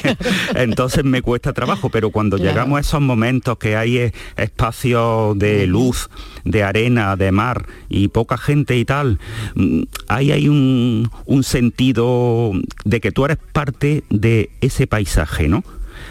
entonces 0.55 1.03
me 1.03 1.21
cuesta 1.21 1.53
trabajo, 1.53 1.89
pero 1.89 2.09
cuando 2.09 2.37
Claro. 2.37 2.51
llegamos 2.51 2.77
a 2.77 2.81
esos 2.81 3.01
momentos 3.01 3.57
que 3.57 3.75
hay 3.75 3.97
eh, 3.97 4.13
espacios 4.37 5.37
de 5.37 5.67
luz, 5.67 6.09
de 6.45 6.63
arena, 6.63 7.15
de 7.15 7.31
mar 7.31 7.65
y 7.89 8.07
poca 8.09 8.37
gente 8.37 8.77
y 8.79 8.85
tal, 8.85 9.19
mm, 9.55 9.83
ahí 10.07 10.31
hay 10.31 10.47
un, 10.47 11.09
un 11.25 11.43
sentido 11.43 12.51
de 12.85 13.01
que 13.01 13.11
tú 13.11 13.25
eres 13.25 13.37
parte 13.53 14.03
de 14.09 14.49
ese 14.61 14.87
paisaje, 14.87 15.47
¿no? 15.47 15.63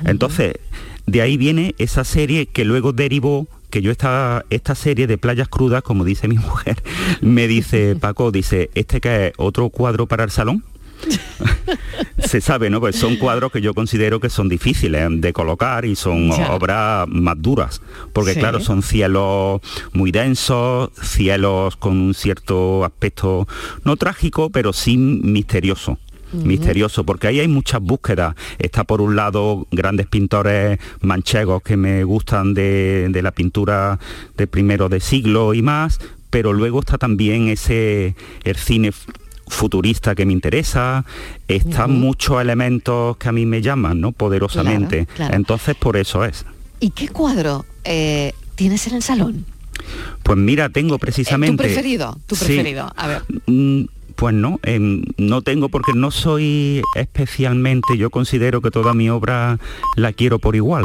Entonces, 0.05 0.55
de 1.07 1.23
ahí 1.23 1.37
viene 1.37 1.75
esa 1.79 2.05
serie 2.05 2.47
que 2.47 2.65
luego 2.65 2.93
derivó 2.93 3.49
que 3.71 3.83
yo 3.83 3.91
esta, 3.91 4.45
esta 4.51 4.75
serie 4.75 5.07
de 5.07 5.19
playas 5.19 5.49
crudas, 5.49 5.83
como 5.83 6.05
dice 6.05 6.29
mi 6.29 6.37
mujer, 6.39 6.83
me 7.21 7.47
dice 7.49 7.97
Paco, 8.01 8.31
dice, 8.31 8.71
¿este 8.75 9.01
que 9.01 9.29
es 9.29 9.33
otro 9.37 9.69
cuadro 9.71 10.07
para 10.07 10.25
el 10.25 10.31
salón? 10.31 10.65
se 12.19 12.41
sabe, 12.41 12.71
¿no? 12.71 12.81
Pues 12.81 12.97
son 12.97 13.17
cuadros 13.17 13.53
que 13.53 13.61
yo 13.61 13.75
considero 13.75 14.21
que 14.21 14.31
son 14.31 14.49
difíciles 14.49 15.09
de 15.21 15.33
colocar 15.33 15.85
y 15.85 15.97
son 15.97 16.31
Ya. 16.31 16.53
obras 16.53 17.07
más 17.09 17.37
duras, 17.41 17.81
porque 18.13 18.35
Sí. 18.35 18.41
claro, 18.41 18.61
son 18.61 18.83
cielos 18.83 19.61
muy 19.93 20.11
densos, 20.11 20.91
cielos 21.03 21.77
con 21.77 21.97
un 21.99 22.15
cierto 22.15 22.85
aspecto 22.85 23.47
no 23.85 23.97
trágico, 23.97 24.51
pero 24.51 24.73
sí 24.73 24.97
misterioso. 24.97 25.99
Misterioso 26.31 27.05
porque 27.05 27.27
ahí 27.27 27.41
hay 27.41 27.49
muchas 27.49 27.81
búsquedas 27.81 28.35
está 28.59 28.85
por 28.85 29.01
un 29.01 29.17
lado 29.17 29.67
grandes 29.71 30.07
pintores 30.09 30.79
manchegos 31.01 31.63
que 31.63 31.79
me 31.79 32.05
gustan 32.05 32.53
de, 32.53 33.09
de 33.09 33.23
la 33.23 33.31
pintura 33.33 33.99
de 34.37 34.47
primero 34.47 34.91
de 34.91 35.01
siglo 35.01 35.55
y 35.55 35.63
más 35.63 35.99
pero 36.29 36.53
luego 36.53 36.81
está 36.81 36.99
también 36.99 37.49
ese 37.49 38.15
el 38.45 38.57
cine 38.57 38.93
futurista 39.49 40.15
que 40.15 40.25
me 40.27 40.33
interesa, 40.33 41.05
están 41.49 41.99
muchos 42.01 42.41
elementos 42.41 43.17
que 43.17 43.29
a 43.29 43.33
mí 43.33 43.47
me 43.47 43.61
llaman, 43.63 44.01
¿no? 44.01 44.13
Poderosamente. 44.13 45.07
Claro, 45.07 45.17
claro. 45.17 45.35
Entonces 45.37 45.75
por 45.77 45.97
eso 45.97 46.25
es. 46.25 46.45
¿Y 46.81 46.91
qué 46.91 47.09
cuadro 47.09 47.65
eh, 47.85 48.33
tienes 48.55 48.87
en 48.87 48.95
el 48.97 49.03
salón? 49.03 49.45
Pues 50.23 50.39
mira, 50.39 50.69
tengo 50.69 50.97
Eh, 50.97 50.99
precisamente. 50.99 51.57
¿Tu 51.57 51.63
preferido? 51.69 52.19
¿Tu 52.27 52.37
Sí. 52.37 52.45
preferido? 52.47 52.91
A 52.97 53.07
ver. 53.09 53.23
Mm, 53.47 53.85
Pues 54.17 54.35
no, 54.35 54.59
em, 54.65 55.05
no 55.17 55.43
tengo 55.43 55.69
porque 55.69 55.93
no 55.95 56.11
soy 56.11 56.83
especialmente, 56.97 57.97
yo 57.97 58.11
considero 58.11 58.61
que 58.61 58.73
toda 58.73 58.93
mi 58.93 59.09
obra 59.11 59.61
la 59.95 60.13
quiero 60.13 60.41
por 60.41 60.57
igual. 60.57 60.83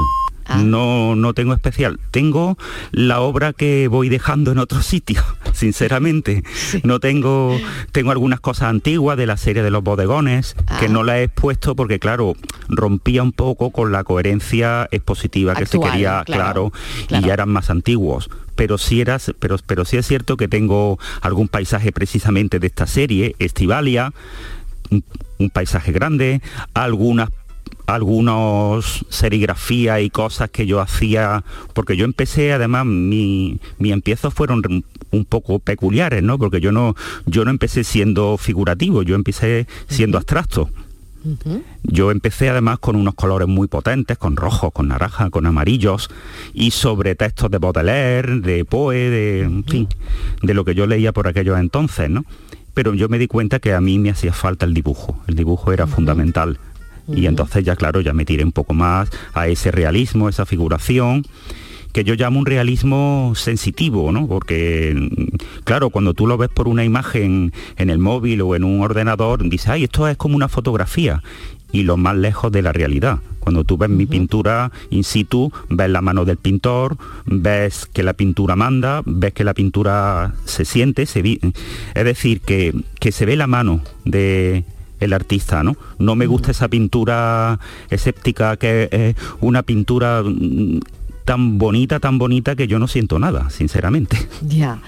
No, 0.57 1.15
no 1.15 1.33
tengo 1.33 1.53
especial. 1.53 1.99
Tengo 2.11 2.57
la 2.91 3.21
obra 3.21 3.53
que 3.53 3.87
voy 3.87 4.09
dejando 4.09 4.51
en 4.51 4.59
otros 4.59 4.85
sitios, 4.85 5.23
sinceramente. 5.53 6.43
No 6.83 6.99
tengo, 6.99 7.57
tengo 7.91 8.11
algunas 8.11 8.39
cosas 8.39 8.69
antiguas 8.69 9.17
de 9.17 9.25
la 9.25 9.37
serie 9.37 9.63
de 9.63 9.71
los 9.71 9.83
bodegones 9.83 10.55
que 10.79 10.89
no 10.89 11.03
la 11.03 11.19
he 11.19 11.23
expuesto 11.23 11.75
porque, 11.75 11.99
claro, 11.99 12.35
rompía 12.67 13.23
un 13.23 13.31
poco 13.31 13.71
con 13.71 13.91
la 13.91 14.03
coherencia 14.03 14.87
expositiva 14.91 15.55
que 15.55 15.65
se 15.65 15.79
quería, 15.79 16.23
claro, 16.25 16.71
claro, 16.71 16.73
y 17.09 17.25
ya 17.25 17.33
eran 17.33 17.49
más 17.49 17.69
antiguos. 17.69 18.29
Pero 18.55 18.77
sí, 18.77 19.01
eras, 19.01 19.33
pero, 19.39 19.57
pero 19.65 19.83
sí 19.85 19.97
es 19.97 20.07
cierto 20.07 20.37
que 20.37 20.47
tengo 20.47 20.99
algún 21.21 21.47
paisaje 21.47 21.91
precisamente 21.91 22.59
de 22.59 22.67
esta 22.67 22.85
serie, 22.85 23.35
Estivalia, 23.39 24.13
un, 24.91 25.03
un 25.39 25.49
paisaje 25.49 25.91
grande, 25.91 26.41
algunas 26.73 27.29
algunos 27.85 29.05
serigrafía 29.09 30.01
y 30.01 30.09
cosas 30.09 30.49
que 30.49 30.65
yo 30.65 30.79
hacía, 30.79 31.43
porque 31.73 31.97
yo 31.97 32.05
empecé, 32.05 32.53
además, 32.53 32.85
mi, 32.85 33.59
mi 33.79 33.91
empiezos 33.91 34.33
fueron 34.33 34.61
un 35.11 35.25
poco 35.25 35.59
peculiares, 35.59 36.23
¿no? 36.23 36.37
Porque 36.37 36.61
yo 36.61 36.71
no, 36.71 36.95
yo 37.25 37.45
no 37.45 37.51
empecé 37.51 37.83
siendo 37.83 38.37
figurativo, 38.37 39.03
yo 39.03 39.15
empecé 39.15 39.67
siendo 39.87 40.17
abstracto. 40.17 40.69
Yo 41.83 42.11
empecé 42.11 42.49
además 42.49 42.79
con 42.79 42.97
unos 42.97 43.13
colores 43.15 43.47
muy 43.47 43.67
potentes, 43.67 44.17
con 44.17 44.35
rojos, 44.35 44.73
con 44.73 44.89
naranja, 44.89 45.29
con 45.29 45.45
amarillos, 45.45 46.09
y 46.53 46.71
sobre 46.71 47.15
textos 47.15 47.49
de 47.49 47.59
Baudelaire, 47.59 48.41
de 48.41 48.65
Poe, 48.65 49.09
de, 49.09 49.41
en 49.43 49.63
fin, 49.63 49.87
de 50.41 50.53
lo 50.53 50.65
que 50.65 50.75
yo 50.75 50.85
leía 50.85 51.13
por 51.13 51.27
aquellos 51.27 51.57
entonces, 51.57 52.09
¿no? 52.09 52.25
Pero 52.73 52.93
yo 52.93 53.07
me 53.07 53.19
di 53.19 53.27
cuenta 53.27 53.59
que 53.59 53.73
a 53.73 53.79
mí 53.79 53.99
me 53.99 54.09
hacía 54.09 54.33
falta 54.33 54.65
el 54.65 54.73
dibujo, 54.73 55.23
el 55.27 55.35
dibujo 55.35 55.71
era 55.71 55.87
fundamental. 55.87 56.59
Y 57.07 57.25
entonces 57.25 57.63
ya 57.65 57.75
claro, 57.75 58.01
ya 58.01 58.13
me 58.13 58.25
tiré 58.25 58.43
un 58.43 58.51
poco 58.51 58.73
más 58.73 59.09
a 59.33 59.47
ese 59.47 59.71
realismo, 59.71 60.29
esa 60.29 60.45
figuración, 60.45 61.25
que 61.91 62.03
yo 62.03 62.15
llamo 62.15 62.39
un 62.39 62.45
realismo 62.45 63.33
sensitivo, 63.35 64.11
¿no? 64.11 64.25
Porque, 64.27 64.95
mm, 64.95 65.35
claro, 65.63 65.89
cuando 65.91 66.13
tú 66.13 66.25
lo 66.27 66.37
ves 66.37 66.49
por 66.49 66.67
una 66.67 66.83
imagen 66.83 67.53
en 67.77 67.89
el 67.89 67.99
móvil 67.99 68.41
o 68.41 68.55
en 68.55 68.63
un 68.63 68.81
ordenador, 68.81 69.47
dices, 69.47 69.67
ay, 69.69 69.83
esto 69.83 70.07
es 70.07 70.17
como 70.17 70.35
una 70.35 70.47
fotografía. 70.47 71.21
Y 71.71 71.83
lo 71.83 71.97
más 71.97 72.15
lejos 72.15 72.51
de 72.51 72.61
la 72.61 72.71
realidad. 72.71 73.19
Cuando 73.39 73.63
tú 73.63 73.77
ves 73.77 73.89
mi 73.89 74.05
pintura 74.05 74.71
in 74.91 75.03
situ, 75.03 75.51
ves 75.69 75.89
la 75.89 76.01
mano 76.01 76.23
del 76.23 76.37
pintor, 76.37 76.97
ves 77.25 77.87
que 77.91 78.03
la 78.03 78.13
pintura 78.13 78.55
manda, 78.55 79.01
ves 79.05 79.33
que 79.33 79.43
la 79.43 79.53
pintura 79.55 80.33
se 80.45 80.65
siente, 80.65 81.05
se 81.07 81.21
vi- 81.23 81.39
es 81.95 82.05
decir, 82.05 82.41
que, 82.41 82.73
que 82.99 83.11
se 83.11 83.25
ve 83.25 83.35
la 83.35 83.47
mano 83.47 83.81
de 84.05 84.63
el 85.03 85.13
artista, 85.13 85.63
¿no? 85.63 85.75
No 85.99 86.15
me 86.15 86.25
gusta 86.25 86.51
esa 86.51 86.67
pintura 86.67 87.59
escéptica 87.89 88.57
que 88.57 88.89
es 88.91 89.15
una 89.41 89.63
pintura 89.63 90.23
mm, 90.23 90.79
tan 91.25 91.57
bonita, 91.57 91.99
tan 91.99 92.17
bonita 92.17 92.55
que 92.55 92.67
yo 92.67 92.79
no 92.79 92.87
siento 92.87 93.19
nada, 93.19 93.49
sinceramente. 93.49 94.17
Ya. 94.41 94.79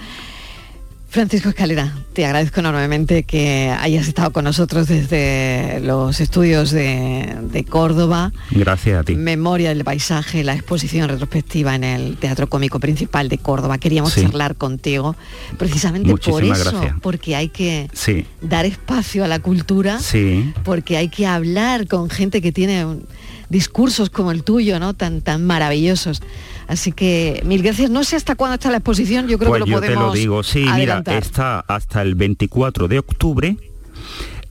Francisco 1.16 1.48
Escalera, 1.48 1.94
te 2.12 2.26
agradezco 2.26 2.60
enormemente 2.60 3.22
que 3.22 3.74
hayas 3.80 4.06
estado 4.06 4.32
con 4.32 4.44
nosotros 4.44 4.86
desde 4.86 5.80
los 5.82 6.20
estudios 6.20 6.72
de, 6.72 7.34
de 7.50 7.64
Córdoba. 7.64 8.34
Gracias 8.50 9.00
a 9.00 9.02
ti. 9.02 9.14
Memoria 9.14 9.70
del 9.70 9.82
paisaje, 9.82 10.44
la 10.44 10.52
exposición 10.54 11.08
retrospectiva 11.08 11.74
en 11.74 11.84
el 11.84 12.16
Teatro 12.18 12.50
Cómico 12.50 12.80
Principal 12.80 13.30
de 13.30 13.38
Córdoba. 13.38 13.78
Queríamos 13.78 14.12
Sí. 14.12 14.20
charlar 14.24 14.56
contigo 14.56 15.16
precisamente 15.56 16.14
por 16.14 16.44
eso, 16.44 16.70
gracias. 16.72 16.96
porque 17.00 17.34
hay 17.34 17.48
que 17.48 17.88
Sí, 17.94 18.26
dar 18.42 18.66
espacio 18.66 19.24
a 19.24 19.28
la 19.28 19.38
cultura, 19.38 19.98
sí. 20.00 20.52
porque 20.64 20.98
hay 20.98 21.08
que 21.08 21.26
hablar 21.26 21.86
con 21.88 22.10
gente 22.10 22.42
que 22.42 22.52
tiene 22.52 22.84
discursos 23.48 24.10
como 24.10 24.32
el 24.32 24.42
tuyo, 24.42 24.78
¿no? 24.80 24.92
Tan, 24.92 25.22
tan 25.22 25.46
maravillosos. 25.46 26.20
Así 26.68 26.92
que 26.92 27.42
mil 27.44 27.62
gracias. 27.62 27.90
No 27.90 28.04
sé 28.04 28.16
hasta 28.16 28.34
cuándo 28.34 28.54
está 28.54 28.70
la 28.70 28.78
exposición, 28.78 29.28
yo 29.28 29.38
creo 29.38 29.50
pues 29.50 29.64
que 29.64 29.70
lo 29.70 29.76
yo 29.76 29.80
podemos 29.80 29.98
te 29.98 30.06
lo 30.06 30.12
digo, 30.12 30.42
sí, 30.42 30.66
adelantar. 30.66 31.14
mira, 31.14 31.26
está 31.26 31.60
hasta 31.60 32.02
el 32.02 32.14
24 32.14 32.88
de 32.88 32.98
octubre. 32.98 33.56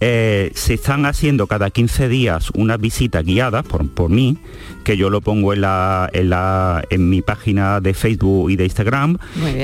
Eh, 0.02 0.52
se 0.56 0.74
están 0.74 1.06
haciendo 1.06 1.48
cada 1.48 1.70
15 1.70 2.10
días 2.10 2.50
unas 2.54 2.80
visitas 2.80 3.24
guiadas 3.24 3.66
por, 3.66 3.90
por 3.90 4.10
mí, 4.10 4.38
que 4.84 4.98
yo 4.98 5.10
lo 5.10 5.22
pongo 5.22 5.54
en, 5.54 5.62
la, 5.62 6.10
en, 6.12 6.30
la, 6.30 6.84
en 6.90 7.10
mi 7.10 7.22
página 7.22 7.80
de 7.80 7.94
Facebook 7.94 8.52
y 8.52 8.56
de 8.58 8.66
Instagram. 8.66 9.18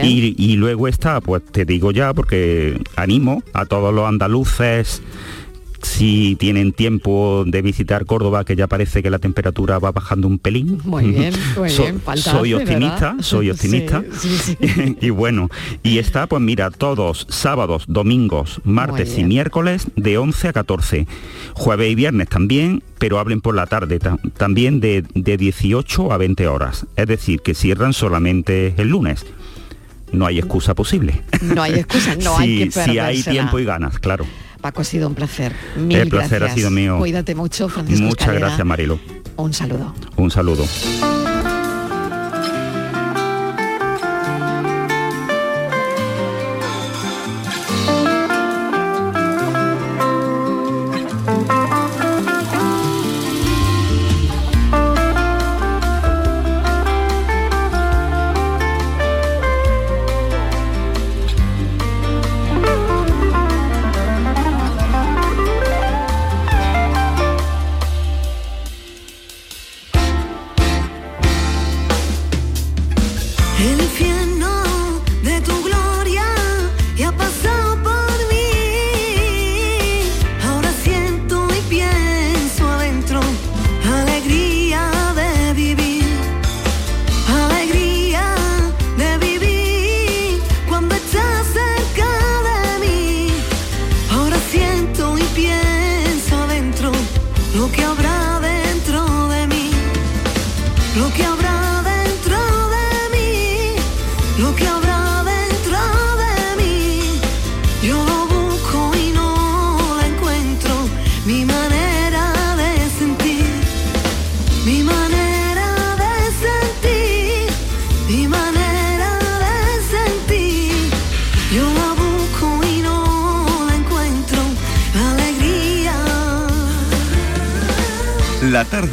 Y, 0.04 0.34
y 0.38 0.56
luego 0.56 0.88
está, 0.88 1.20
pues 1.20 1.44
te 1.52 1.66
digo 1.66 1.92
ya, 1.92 2.14
porque 2.14 2.82
animo 2.96 3.44
a 3.54 3.66
todos 3.66 3.94
los 3.94 4.08
andaluces 4.08 5.02
si 5.84 6.36
tienen 6.40 6.72
tiempo 6.74 7.44
de 7.48 7.62
visitar 7.62 8.06
Córdoba, 8.06 8.46
que 8.46 8.56
ya 8.56 8.68
parece 8.68 9.02
que 9.04 9.10
la 9.10 9.20
temperatura 9.20 9.80
va 9.80 9.92
bajando 9.92 10.28
un 10.28 10.40
pelín. 10.40 10.80
Muy 10.86 11.06
bien, 11.12 11.34
muy 11.58 11.70
So- 11.70 11.84
bien. 11.84 12.00
falta 12.02 12.32
soy 12.32 12.54
optimista, 12.54 13.10
¿verdad? 13.14 13.16
soy 13.24 13.50
optimista. 13.52 14.04
Sí, 14.18 14.30
sí, 14.38 14.58
sí. 14.62 14.98
y 15.02 15.10
bueno, 15.10 15.50
y 15.84 15.98
está 15.98 16.28
pues 16.28 16.42
mira, 16.42 16.70
todos 16.72 17.26
sábados, 17.30 17.86
domingos, 17.88 18.62
martes 18.64 19.18
y 19.18 19.24
miércoles 19.24 19.88
de 19.96 20.18
11 20.18 20.48
a 20.50 20.54
14. 20.54 21.08
Jueves 21.54 21.92
y 21.92 21.96
viernes 21.96 22.28
también, 22.30 22.84
pero 23.00 23.20
hablen 23.20 23.42
por 23.42 23.56
la 23.56 23.66
tarde, 23.68 24.00
ta- 24.00 24.18
también 24.38 24.80
de, 24.80 25.04
de 25.16 25.38
18 25.38 26.12
a 26.14 26.18
20 26.18 26.48
horas. 26.48 26.86
Es 26.96 27.08
decir, 27.08 27.42
que 27.42 27.54
cierran 27.56 27.94
solamente 27.94 28.74
el 28.78 28.90
lunes. 28.90 29.26
No 30.12 30.26
hay 30.26 30.40
excusa 30.40 30.76
posible. 30.76 31.22
No 31.42 31.64
hay 31.64 31.76
excusa, 31.76 32.16
no 32.18 32.36
si, 32.38 32.44
hay 32.44 32.70
que 32.70 32.72
si 32.72 33.00
hay 33.00 33.24
tiempo 33.24 33.60
y 33.60 33.64
ganas, 33.66 33.98
claro. 33.98 34.26
Paco, 34.62 34.82
ha 34.82 34.86
sido 34.86 35.08
un 35.08 35.16
placer. 35.16 35.54
Mil 35.76 35.98
El 35.98 36.10
placer 36.10 36.40
gracias. 36.40 36.52
ha 36.52 36.56
sido 36.56 36.72
mío. 36.72 36.98
Cuídate 37.00 37.36
mucho, 37.36 37.68
Francisco 37.70 38.04
Muchas 38.06 38.22
Escalera. 38.22 38.48
gracias, 38.48 38.66
Marilo. 38.68 39.00
Un 39.38 39.54
saludo. 39.54 39.94
Un 40.18 40.30
saludo. 40.32 40.66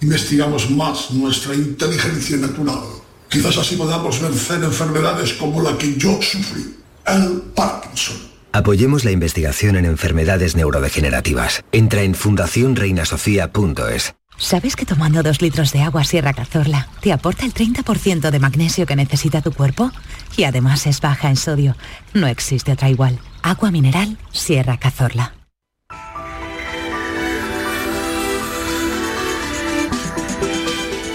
investigamos 0.00 0.70
más 0.70 1.10
nuestra 1.10 1.54
inteligencia 1.54 2.36
natural, 2.36 2.80
quizás 3.28 3.56
así 3.58 3.76
podamos 3.76 4.20
vencer 4.20 4.62
enfermedades 4.62 5.34
como 5.34 5.62
la 5.62 5.76
que 5.76 5.96
yo 5.96 6.20
sufrí, 6.22 6.76
el 7.06 7.42
Parkinson. 7.54 8.16
Apoyemos 8.52 9.04
la 9.04 9.10
investigación 9.10 9.76
en 9.76 9.84
enfermedades 9.84 10.56
neurodegenerativas. 10.56 11.62
Entra 11.72 12.02
en 12.02 12.14
fundacionreinasofía.es. 12.14 14.14
¿Sabes 14.38 14.76
que 14.76 14.86
tomando 14.86 15.22
dos 15.22 15.42
litros 15.42 15.72
de 15.72 15.82
agua 15.82 16.04
Sierra 16.04 16.32
Cazorla 16.32 16.88
te 17.00 17.12
aporta 17.12 17.44
el 17.44 17.54
30% 17.54 18.30
de 18.30 18.38
magnesio 18.38 18.86
que 18.86 18.96
necesita 18.96 19.42
tu 19.42 19.52
cuerpo? 19.52 19.92
Y 20.36 20.44
además 20.44 20.86
es 20.86 21.00
baja 21.00 21.28
en 21.28 21.36
sodio. 21.36 21.76
No 22.14 22.26
existe 22.26 22.72
otra 22.72 22.90
igual. 22.90 23.18
Agua 23.42 23.70
mineral 23.70 24.18
Sierra 24.32 24.78
Cazorla. 24.78 25.34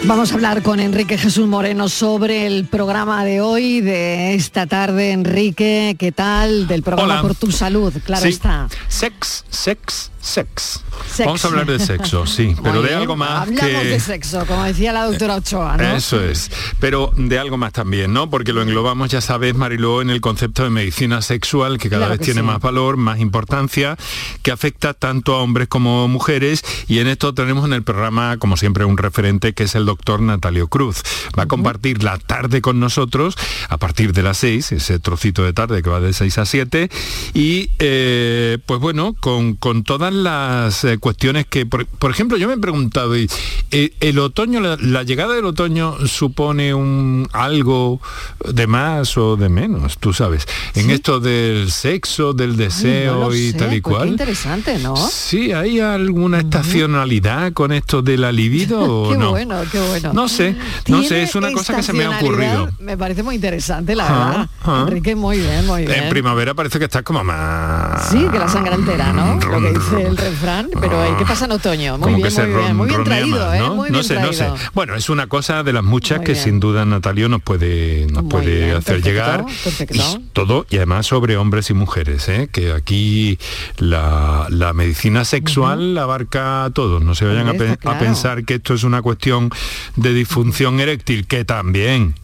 Vamos 0.06 0.32
a 0.32 0.34
hablar 0.36 0.64
con 0.64 0.80
Enrique 0.80 1.18
Jesús 1.18 1.48
Moreno 1.48 1.88
sobre 1.88 2.48
el 2.48 2.66
programa 2.66 3.24
de 3.24 3.40
hoy, 3.40 3.82
de 3.82 4.34
esta 4.34 4.66
tarde. 4.66 5.12
Enrique, 5.12 5.96
¿qué 6.00 6.12
tal? 6.12 6.68
Del 6.68 6.82
programa 6.82 7.14
Hola. 7.14 7.22
Por 7.22 7.36
tu 7.36 7.52
Salud, 7.52 7.94
claro 8.04 8.24
Sí. 8.24 8.30
está. 8.30 8.68
Sex, 8.88 9.46
sex, 9.50 10.12
sex. 10.20 10.82
Sex. 11.08 11.26
Vamos 11.26 11.44
a 11.44 11.48
hablar 11.48 11.66
de 11.66 11.80
sexo, 11.80 12.26
sí, 12.28 12.56
pero 12.62 12.76
Muy 12.76 12.84
de 12.84 12.90
bien. 12.90 13.00
algo 13.00 13.16
más 13.16 13.42
Hablamos 13.48 13.60
que... 13.82 13.88
de 13.90 14.00
sexo, 14.00 14.46
como 14.46 14.64
decía 14.64 14.94
la 14.94 15.06
doctora 15.06 15.36
Ochoa, 15.36 15.76
¿no? 15.78 15.96
Eso 15.96 16.24
es, 16.24 16.52
pero 16.80 17.12
de 17.18 17.40
algo 17.40 17.58
más 17.58 17.74
también, 17.74 18.14
¿no? 18.14 18.30
Porque 18.30 18.54
lo 18.54 18.62
englobamos, 18.62 19.10
ya 19.10 19.20
sabes, 19.20 19.56
Mariló, 19.56 20.02
en 20.04 20.10
el 20.12 20.22
concepto 20.22 20.64
de 20.64 20.70
medicina 20.70 21.22
sexual, 21.24 21.80
que 21.80 21.90
cada 21.90 22.02
Claro 22.06 22.12
vez 22.12 22.20
que 22.20 22.26
tiene 22.26 22.42
sí. 22.42 22.46
más 22.48 22.60
valor, 22.62 22.98
más 22.98 23.20
importancia, 23.20 23.98
que 24.44 24.52
afecta 24.52 24.94
tanto 24.94 25.34
a 25.34 25.42
hombres 25.42 25.68
como 25.68 26.04
a 26.04 26.08
mujeres, 26.08 26.64
y 26.88 27.00
en 27.00 27.08
esto 27.08 27.34
tenemos 27.34 27.66
en 27.66 27.74
el 27.74 27.84
programa, 27.84 28.38
como 28.38 28.56
siempre, 28.56 28.86
un 28.86 28.98
referente, 28.98 29.54
que 29.54 29.64
es 29.64 29.74
el 29.76 29.86
doctor 29.92 30.22
Natalio 30.22 30.68
Cruz. 30.68 31.04
Va 31.38 31.44
a 31.44 31.48
compartir 31.48 32.04
la 32.04 32.18
tarde 32.18 32.62
con 32.62 32.80
nosotros, 32.80 33.36
a 33.70 33.78
partir 33.78 34.14
de 34.14 34.24
las 34.24 34.38
6, 34.38 34.72
ese 34.72 35.00
trocito 35.00 35.44
de 35.44 35.54
tarde 35.54 35.82
que 35.84 35.90
va 35.90 36.00
de 36.00 36.14
6 36.14 36.38
a 36.38 36.46
7, 36.46 36.90
y 37.34 37.70
eh, 37.80 38.58
pues 38.66 38.80
bueno, 38.80 39.16
con, 39.20 39.56
con 39.56 39.84
todas 39.84 40.14
las 40.14 40.84
eh, 40.84 40.98
cuestiones 40.98 41.46
que, 41.46 41.66
por, 41.66 41.86
por 41.86 42.12
ejemplo, 42.12 42.38
yo 42.38 42.48
me 42.48 42.54
he 42.56 42.58
preguntado, 42.58 43.18
y, 43.18 43.30
eh, 43.72 43.94
¿el 44.00 44.20
otoño, 44.20 44.60
la, 44.62 44.78
la 44.80 45.04
llegada 45.04 45.34
del 45.36 45.46
otoño 45.46 45.96
supone 46.08 46.74
un 46.74 47.28
algo 47.34 48.00
de 48.48 48.68
más 48.68 49.18
o 49.18 49.36
de 49.38 49.50
menos? 49.50 49.98
Tú 49.98 50.14
sabes, 50.14 50.48
en 50.76 50.90
esto 50.90 51.20
del 51.20 51.72
sexo, 51.72 52.34
del 52.34 52.52
Ay, 52.52 52.58
deseo 52.58 53.20
no 53.30 53.36
y 53.36 53.52
sé, 53.52 53.58
tal 53.58 53.74
y 53.74 53.82
pues 53.82 53.94
qué 53.94 53.98
cual. 54.00 54.10
interesante, 54.10 54.80
¿no? 54.80 54.96
Sí, 54.96 55.52
¿hay 55.52 55.80
alguna 55.80 56.40
estacionalidad 56.40 57.54
con 57.54 57.72
esto 57.72 58.02
de 58.02 58.18
la 58.18 58.32
libido 58.32 58.80
o 58.82 59.10
qué 59.12 59.18
no? 59.18 59.32
bueno, 59.32 59.60
qué 59.72 59.80
bueno. 59.88 60.14
No 60.14 60.28
sé, 60.28 60.56
no 60.88 61.04
sé, 61.04 61.24
es 61.24 61.36
una 61.36 61.52
cosa 61.52 61.76
que 61.76 61.84
se 61.84 61.94
me 61.94 62.04
ha 62.06 62.12
ocurrido. 62.12 62.70
Me 62.80 62.98
parece 62.98 63.24
muy 63.24 63.36
interesante, 63.36 63.96
la 63.96 64.08
Ah, 64.08 64.28
verdad. 64.30 64.50
ah. 64.64 64.86
Enrique, 64.88 65.16
muy 65.16 65.40
bien, 65.40 65.66
muy 65.68 65.86
bien. 65.86 66.04
En 66.04 66.10
primavera 66.10 66.54
parece 66.54 66.80
que 66.80 66.86
estás 66.86 67.04
como 67.04 67.24
más... 67.24 68.10
Sí, 68.10 68.26
que 68.32 68.40
la 68.40 68.48
sangre 68.48 68.74
altera, 68.74 69.14
¿no? 69.14 69.36
Lo 69.36 69.62
que 69.62 69.74
dice 69.80 70.02
el 70.08 70.18
refrán. 70.18 70.70
Pero 70.80 71.12
¿y 71.12 71.18
¿qué 71.18 71.26
pasa 71.26 71.46
en 71.46 71.52
otoño? 71.54 71.98
Muy 71.98 72.16
bien, 72.16 72.28
muy 72.34 72.46
bien. 72.62 72.76
Muy 72.76 72.88
bien 72.90 73.04
traído, 73.04 73.40
más, 73.46 73.56
¿eh? 73.56 73.60
¿no? 73.60 73.76
Muy 73.76 73.90
no 73.90 73.94
bien 73.94 74.04
sé, 74.04 74.16
traído. 74.16 74.32
no 74.50 74.58
sé. 74.58 74.64
Bueno, 74.74 74.96
es 74.96 75.10
una 75.10 75.28
cosa 75.28 75.64
de 75.64 75.74
las 75.74 75.84
muchas 75.84 76.18
Muy 76.20 76.26
que 76.26 76.32
bien. 76.34 76.44
sin 76.44 76.60
duda 76.60 76.86
Natalio 76.86 77.30
nos 77.30 77.42
puede, 77.42 78.08
nos 78.12 78.24
Muy 78.24 78.32
puede 78.32 78.56
bien, 78.66 78.70
hacer 78.78 78.84
perfecto, 79.02 79.10
llegar. 79.10 79.46
perfecto. 79.64 79.96
Y 79.96 80.20
todo, 80.34 80.66
y 80.70 80.78
además 80.78 81.06
sobre 81.06 81.38
hombres 81.38 81.70
y 81.70 81.74
mujeres, 81.74 82.28
¿eh? 82.30 82.50
que 82.52 82.72
aquí 82.74 83.38
la, 83.78 84.48
la 84.50 84.74
medicina 84.74 85.26
sexual 85.26 85.98
abarca 85.98 86.66
a 86.66 86.70
todos. 86.70 87.02
No 87.04 87.16
se 87.16 87.26
vayan 87.26 87.50
a, 87.50 87.54
pe- 87.54 87.78
pensar 88.00 88.44
que 88.46 88.56
esto 88.56 88.74
es 88.74 88.84
una 88.84 89.02
cuestión 89.02 89.50
de 89.96 90.14
disfunción 90.14 90.80
eréctil, 90.80 91.28
que 91.28 91.46
también, 91.46 92.16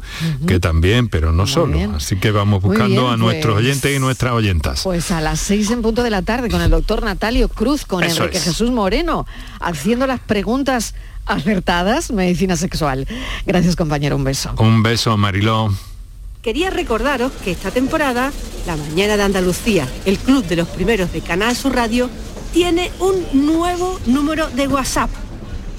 que 0.48 0.60
también, 0.60 1.08
pero 1.10 1.32
no 1.32 1.48
solo. 1.48 1.78
bien. 1.78 1.96
Así 1.96 2.18
que 2.18 2.32
vamos 2.32 2.62
buscando 2.62 3.02
bien, 3.02 3.14
a 3.14 3.18
nuestros 3.18 3.56
pues- 3.56 3.66
oyentes 3.66 3.96
y 3.96 4.00
nuestras 4.00 4.34
oyentas. 4.34 4.84
Pues 4.84 5.12
a 5.12 5.22
las 5.22 5.40
seis 5.40 5.72
en 5.72 5.82
punto 5.82 6.04
de 6.04 6.10
la 6.10 6.22
tarde 6.22 6.50
con 6.50 6.62
el 6.62 6.70
doctor 6.70 7.04
Natalio 7.04 7.50
Cruz, 7.50 7.86
con 7.86 8.04
Eso 8.04 8.24
Enrique 8.24 8.38
es. 8.38 8.44
Jesús 8.46 8.72
Moreno, 8.72 9.26
haciendo 9.60 10.08
las 10.08 10.20
preguntas 10.20 10.94
acertadas, 11.26 12.12
medicina 12.12 12.56
sexual. 12.56 13.08
Gracias 13.46 13.76
compañero, 13.76 14.16
un 14.16 14.24
beso. 14.24 14.54
Un 14.58 14.82
beso, 14.84 15.18
Mariló. 15.18 15.74
Quería 16.42 16.70
recordaros 16.70 17.32
que 17.44 17.52
esta 17.52 17.72
temporada, 17.72 18.32
La 18.66 18.78
Mañana 18.78 19.18
de 19.18 19.24
Andalucía, 19.24 19.86
el 20.06 20.18
club 20.18 20.46
de 20.46 20.56
los 20.56 20.68
primeros 20.70 21.12
de 21.12 21.20
Canal 21.22 21.56
Sur 21.56 21.76
Radio, 21.76 22.10
tiene 22.54 22.92
un 23.00 23.46
nuevo 23.46 24.00
número 24.06 24.48
de 24.52 24.68
WhatsApp. 24.68 25.10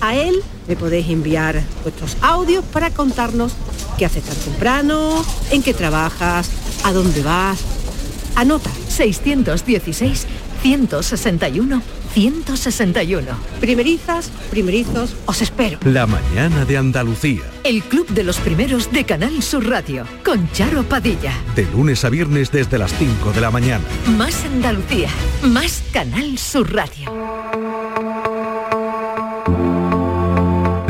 A 0.01 0.15
él 0.15 0.43
le 0.69 0.77
podéis 0.77 1.09
enviar 1.09 1.63
vuestros 1.83 2.17
audios 2.21 2.65
para 2.65 2.91
contarnos 2.91 3.55
qué 3.97 4.05
haces 4.05 4.23
tan 4.23 4.37
temprano, 4.37 5.25
en 5.51 5.63
qué 5.63 5.75
trabajas, 5.75 6.51
a 6.85 6.93
dónde 6.93 7.23
vas. 7.23 7.59
Anota 8.37 8.71
616 8.89 10.27
161 10.63 11.83
161. 12.13 13.27
Primerizas, 13.61 14.31
primerizos, 14.51 15.15
os 15.27 15.43
espero. 15.43 15.79
La 15.85 16.07
mañana 16.07 16.65
de 16.65 16.77
Andalucía. 16.77 17.43
El 17.65 17.83
club 17.83 18.09
de 18.09 18.25
los 18.25 18.39
primeros 18.39 18.91
de 18.91 19.05
Canal 19.05 19.43
Sur 19.43 19.69
Radio 19.69 20.05
con 20.25 20.51
Charo 20.53 20.83
Padilla. 20.85 21.33
De 21.55 21.65
lunes 21.67 22.05
a 22.05 22.09
viernes 22.09 22.51
desde 22.51 22.79
las 22.79 22.93
5 22.95 23.33
de 23.33 23.41
la 23.41 23.51
mañana. 23.51 23.85
Más 24.17 24.45
Andalucía, 24.45 25.11
más 25.43 25.83
Canal 25.93 26.39
Sur 26.39 26.75
Radio. 26.75 27.13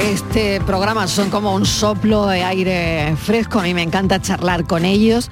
Este 0.00 0.60
programa 0.62 1.06
son 1.06 1.30
como 1.30 1.54
un 1.54 1.66
soplo 1.66 2.26
de 2.26 2.42
aire 2.42 3.14
fresco. 3.16 3.60
A 3.60 3.64
mí 3.64 3.74
me 3.74 3.82
encanta 3.82 4.20
charlar 4.20 4.66
con 4.66 4.84
ellos. 4.84 5.30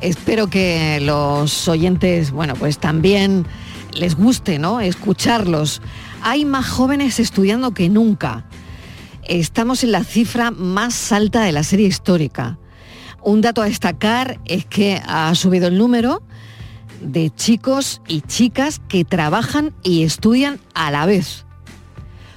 Espero 0.00 0.48
que 0.48 1.00
los 1.00 1.68
oyentes, 1.68 2.30
bueno, 2.30 2.54
pues 2.54 2.78
también 2.78 3.46
les 3.92 4.16
guste, 4.16 4.58
¿no? 4.58 4.80
Escucharlos. 4.80 5.82
Hay 6.22 6.44
más 6.44 6.68
jóvenes 6.68 7.20
estudiando 7.20 7.72
que 7.72 7.88
nunca. 7.88 8.46
Estamos 9.24 9.84
en 9.84 9.92
la 9.92 10.04
cifra 10.04 10.50
más 10.50 11.12
alta 11.12 11.42
de 11.42 11.52
la 11.52 11.62
serie 11.62 11.86
histórica. 11.86 12.58
Un 13.22 13.40
dato 13.40 13.62
a 13.62 13.66
destacar 13.66 14.40
es 14.44 14.64
que 14.64 15.02
ha 15.06 15.34
subido 15.34 15.68
el 15.68 15.78
número 15.78 16.22
de 17.00 17.30
chicos 17.30 18.00
y 18.08 18.22
chicas 18.22 18.80
que 18.88 19.04
trabajan 19.04 19.74
y 19.82 20.02
estudian 20.02 20.60
a 20.74 20.90
la 20.90 21.06
vez. 21.06 21.47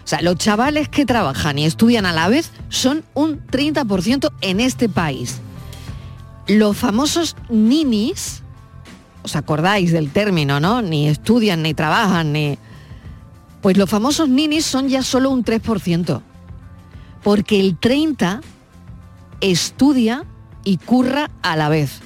O 0.04 0.08
sea, 0.08 0.22
los 0.22 0.36
chavales 0.36 0.90
que 0.90 1.06
trabajan 1.06 1.60
y 1.60 1.66
estudian 1.66 2.06
a 2.06 2.14
la 2.14 2.28
vez 2.28 2.52
son 2.70 3.04
un 3.14 3.46
30% 3.46 4.32
en 4.42 4.60
este 4.60 4.90
país. 4.90 5.40
Los 6.48 6.78
famosos 6.78 7.36
ninis, 7.50 8.42
¿os 9.24 9.36
acordáis 9.36 9.92
del 9.92 10.12
término, 10.12 10.60
no? 10.60 10.82
Ni 10.82 11.08
estudian, 11.08 11.62
ni 11.62 11.74
trabajan, 11.74 12.34
ni... 12.34 12.58
Pues 13.62 13.78
los 13.78 13.90
famosos 13.90 14.28
ninis 14.28 14.66
son 14.66 14.90
ya 14.90 15.04
solo 15.04 15.30
un 15.30 15.46
3%. 15.46 16.22
Porque 17.24 17.60
el 17.60 17.80
30% 17.80 18.42
estudia 19.42 20.24
y 20.64 20.78
curra 20.78 21.30
a 21.42 21.56
la 21.56 21.70
vez. 21.70 22.00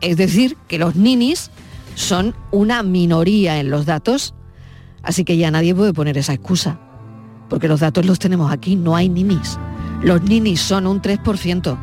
Es 0.00 0.16
decir, 0.16 0.56
que 0.68 0.78
los 0.78 0.96
ninis 0.96 1.50
son 1.94 2.34
una 2.50 2.82
minoría 2.82 3.58
en 3.58 3.70
los 3.70 3.86
datos, 3.86 4.34
así 5.02 5.24
que 5.24 5.36
ya 5.36 5.50
nadie 5.50 5.74
puede 5.74 5.92
poner 5.92 6.18
esa 6.18 6.32
excusa, 6.32 6.78
porque 7.48 7.68
los 7.68 7.80
datos 7.80 8.06
los 8.06 8.18
tenemos 8.18 8.52
aquí, 8.52 8.76
no 8.76 8.96
hay 8.96 9.08
ninis. 9.08 9.58
Los 10.02 10.22
ninis 10.22 10.60
son 10.60 10.86
un 10.86 11.02
3%. 11.02 11.78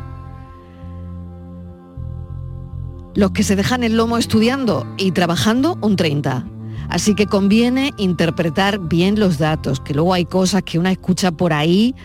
Los 3.14 3.30
que 3.30 3.42
se 3.42 3.56
dejan 3.56 3.82
el 3.82 3.96
lomo 3.96 4.18
estudiando 4.18 4.86
y 4.96 5.12
trabajando, 5.12 5.78
un 5.80 5.96
30%. 5.96 6.52
Así 6.88 7.14
que 7.14 7.26
conviene 7.26 7.92
interpretar 7.96 8.78
bien 8.78 9.18
los 9.18 9.38
datos, 9.38 9.80
que 9.80 9.92
luego 9.92 10.14
hay 10.14 10.24
cosas 10.24 10.62
que 10.62 10.78
una 10.78 10.92
escucha 10.92 11.32
por 11.32 11.52
ahí 11.52 11.96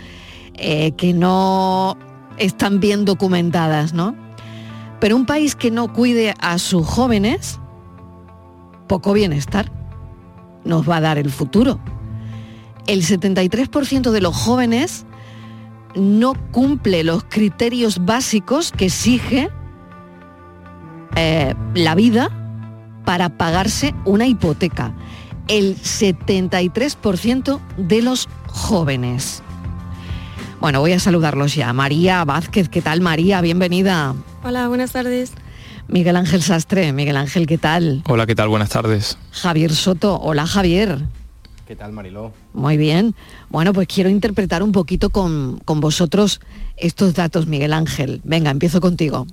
eh, 0.55 0.93
que 0.93 1.14
no 1.14 1.97
están 2.38 2.80
bien 2.80 3.05
documentadas, 3.05 3.93
¿no? 3.93 4.16
Pero 4.99 5.16
un 5.16 5.26
país 5.26 5.55
que 5.55 5.72
no 5.72 5.93
cuide 5.93 6.34
a 6.39 6.57
sus 6.57 6.86
jóvenes, 6.86 7.59
poco 8.88 9.14
bienestar 9.14 9.72
nos 10.64 10.88
va 10.89 10.97
a 10.97 11.01
dar 11.01 11.18
el 11.18 11.30
futuro. 11.30 11.80
El 12.88 13.03
73% 13.03 14.11
de 14.11 14.21
los 14.21 14.36
jóvenes 14.36 15.05
no 15.95 16.34
cumple 16.51 17.03
los 17.03 17.23
criterios 17.23 18.05
básicos 18.05 18.71
que 18.71 18.86
exige 18.86 19.49
eh, 21.15 21.53
la 21.75 21.95
vida 21.95 22.29
para 23.05 23.29
pagarse 23.29 23.93
una 24.05 24.25
hipoteca. 24.25 24.93
El 25.47 25.75
73% 25.77 27.59
de 27.77 28.01
los 28.01 28.29
jóvenes. 28.47 29.43
Bueno, 30.59 30.79
voy 30.79 30.93
a 30.93 30.99
saludarlos 30.99 31.55
ya. 31.55 31.73
María 31.73 32.23
Vázquez, 32.23 32.69
¿qué 32.69 32.82
tal 32.82 33.01
María? 33.01 33.41
Bienvenida. 33.41 34.13
Hola, 34.43 34.67
buenas 34.67 34.91
tardes. 34.91 35.34
Miguel 35.88 36.15
Ángel 36.15 36.41
Sastre, 36.41 36.93
Miguel 36.93 37.17
Ángel, 37.17 37.47
¿qué 37.47 37.57
tal? 37.57 38.03
Hola, 38.07 38.25
¿qué 38.25 38.36
tal? 38.36 38.47
Buenas 38.47 38.69
tardes. 38.69 39.17
Javier 39.32 39.73
Soto, 39.73 40.19
hola 40.19 40.45
Javier. 40.45 40.99
¿Qué 41.72 41.78
tal, 41.78 41.93
Mariló? 41.93 42.34
Muy 42.51 42.76
bien. 42.76 43.15
Bueno, 43.47 43.72
pues 43.72 43.88
quiero 43.88 44.09
interpretar 44.09 44.61
un 44.61 44.74
poquito 44.74 45.09
con, 45.09 45.57
con 45.63 45.80
vosotros 45.80 46.41
estos 46.76 47.13
datos, 47.13 47.47
Miguel 47.47 47.72
Ángel. 47.72 48.19
Venga, 48.26 48.51
empiezo 48.51 48.82
contigo. 48.82 49.26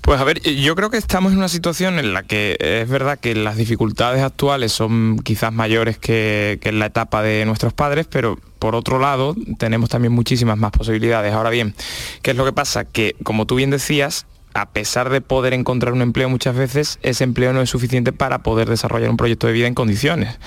Pues 0.00 0.18
a 0.18 0.24
ver, 0.24 0.40
yo 0.40 0.74
creo 0.74 0.88
que 0.88 0.96
estamos 0.96 1.32
en 1.32 1.38
una 1.38 1.50
situación 1.50 1.98
en 1.98 2.14
la 2.14 2.22
que 2.22 2.56
es 2.58 2.88
verdad 2.88 3.18
que 3.18 3.34
las 3.34 3.58
dificultades 3.58 4.22
actuales 4.22 4.72
son 4.72 5.18
quizás 5.18 5.52
mayores 5.52 5.98
que, 5.98 6.58
que, 6.62 6.70
en 6.70 6.78
la 6.78 6.86
etapa 6.86 7.22
de 7.22 7.44
nuestros 7.44 7.74
padres, 7.74 8.06
pero 8.08 8.38
por 8.58 8.74
otro 8.74 8.98
lado 8.98 9.36
tenemos 9.58 9.90
también 9.90 10.14
muchísimas 10.14 10.56
más 10.56 10.70
posibilidades. 10.70 11.34
Ahora 11.34 11.50
bien, 11.50 11.74
¿qué 12.22 12.30
es 12.30 12.38
lo 12.38 12.46
que 12.46 12.54
pasa? 12.54 12.86
Que 12.86 13.16
como 13.22 13.44
tú 13.44 13.56
bien 13.56 13.68
decías, 13.68 14.24
a 14.56 14.64
pesar 14.70 15.10
de 15.10 15.20
poder 15.20 15.52
encontrar 15.52 15.92
un 15.92 16.00
empleo 16.00 16.30
muchas 16.30 16.56
veces, 16.56 16.98
ese 17.02 17.24
empleo 17.24 17.52
no 17.52 17.60
es 17.60 17.68
suficiente 17.68 18.12
para 18.12 18.38
poder 18.38 18.70
desarrollar 18.70 19.10
un 19.10 19.18
proyecto 19.18 19.46
de 19.46 19.52
vida 19.52 19.66
en 19.66 19.74
condiciones. 19.74 20.38